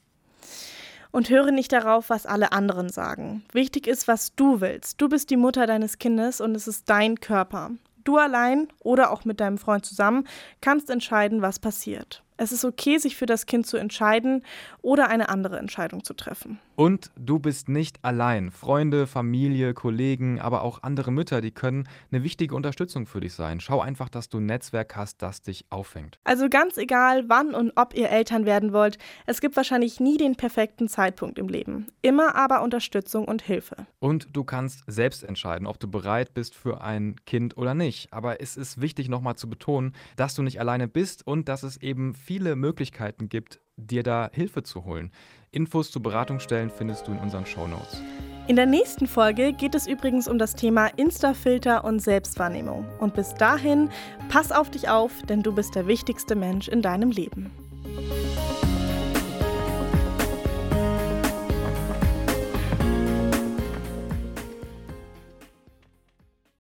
und 1.14 1.30
höre 1.30 1.52
nicht 1.52 1.72
darauf, 1.72 2.10
was 2.10 2.26
alle 2.26 2.52
anderen 2.52 2.90
sagen. 2.90 3.46
Wichtig 3.54 3.88
ist, 3.88 4.10
was 4.10 4.36
du 4.36 4.60
willst. 4.60 5.00
Du 5.00 5.08
bist 5.08 5.30
die 5.30 5.38
Mutter 5.38 5.68
deines 5.68 6.00
Kindes 6.00 6.42
und 6.42 6.56
es 6.56 6.68
ist 6.68 6.90
dein 6.90 7.22
Körper. 7.22 7.72
Du 8.04 8.18
allein 8.18 8.68
oder 8.80 9.12
auch 9.12 9.24
mit 9.24 9.40
deinem 9.40 9.58
Freund 9.58 9.86
zusammen 9.86 10.28
kannst 10.60 10.90
entscheiden, 10.90 11.42
was 11.42 11.60
passiert. 11.60 12.24
Es 12.38 12.52
ist 12.52 12.66
okay, 12.66 12.98
sich 12.98 13.16
für 13.16 13.26
das 13.26 13.46
Kind 13.46 13.68
zu 13.68 13.78
entscheiden 13.78 14.44
oder 14.82 15.10
eine 15.10 15.30
andere 15.30 15.58
Entscheidung 15.60 16.04
zu 16.04 16.14
treffen. 16.14 16.60
Und 16.76 17.12
du 17.16 17.38
bist 17.38 17.70
nicht 17.70 18.04
allein. 18.04 18.50
Freunde, 18.50 19.06
Familie, 19.06 19.74
Kollegen, 19.74 20.40
aber 20.40 20.64
auch 20.64 20.82
andere 20.82 21.12
Mütter, 21.12 21.40
die 21.40 21.52
können 21.52 21.88
eine 22.12 22.24
wichtige 22.24 22.56
Unterstützung 22.56 23.06
für 23.06 23.20
dich 23.20 23.34
sein. 23.34 23.60
Schau 23.60 23.80
einfach, 23.80 24.10
dass 24.10 24.30
du 24.30 24.40
ein 24.40 24.48
Netzwerk 24.48 24.96
hast, 24.96 25.22
das 25.22 25.42
dich 25.44 25.66
auffängt. 25.70 26.18
Also 26.24 26.50
ganz 26.50 26.78
egal, 26.78 27.26
wann 27.30 27.54
und 27.54 27.74
ob 27.76 27.94
ihr 27.94 28.10
Eltern 28.10 28.46
werden 28.46 28.74
wollt, 28.74 28.98
es 29.28 29.40
gibt 29.40 29.56
wahrscheinlich 29.56 30.00
nie 30.00 30.18
den 30.18 30.36
perfekten 30.36 30.88
Zeitpunkt 30.88 31.38
im 31.38 31.48
Leben. 31.48 31.88
Immer 32.02 32.36
aber 32.36 32.64
Unterstützung 32.64 33.26
und 33.26 33.44
Hilfe. 33.44 33.76
Und 34.00 34.28
du 34.34 34.44
kannst 34.44 34.84
selbst 34.88 35.24
entscheiden, 35.24 35.68
ob 35.68 35.80
du 35.80 35.88
bereit 35.88 36.34
bist 36.34 36.56
für 36.56 36.82
ein 36.82 37.16
Kind 37.26 37.56
oder 37.58 37.76
nicht. 37.76 38.12
Aber 38.12 38.42
es 38.42 38.58
ist 38.58 38.82
wichtig 38.82 39.10
nochmal 39.10 39.36
zu 39.36 39.48
betonen, 39.48 39.94
dass 40.16 40.34
du 40.34 40.42
nicht 40.42 40.60
alleine 40.60 40.88
bist 40.88 41.26
und 41.28 41.50
dass 41.50 41.62
es 41.62 41.78
eben 41.78 42.16
viele 42.24 42.56
Möglichkeiten 42.56 43.30
gibt, 43.30 43.60
dir 43.76 44.04
da 44.04 44.30
Hilfe 44.32 44.64
zu 44.64 44.86
holen. 44.86 45.12
Infos 45.52 45.92
zu 45.92 46.02
Beratungsstellen 46.02 46.70
findest 46.70 47.08
du 47.08 47.12
in 47.12 47.20
unseren 47.20 47.46
Shownotes. 47.46 48.02
In 48.48 48.56
der 48.56 48.66
nächsten 48.66 49.08
Folge 49.08 49.54
geht 49.54 49.76
es 49.76 49.88
übrigens 49.88 50.28
um 50.28 50.38
das 50.38 50.56
Thema 50.56 50.88
Insta-Filter 50.88 51.84
und 51.84 52.00
Selbstwahrnehmung. 52.00 52.86
Und 53.00 53.14
bis 53.14 53.36
dahin, 53.36 53.90
pass 54.30 54.52
auf 54.52 54.70
dich 54.70 54.90
auf, 54.90 55.12
denn 55.24 55.44
du 55.44 55.54
bist 55.54 55.76
der 55.76 55.88
wichtigste 55.88 56.36
Mensch 56.36 56.68
in 56.68 56.82
deinem 56.82 57.12
Leben. 57.12 57.52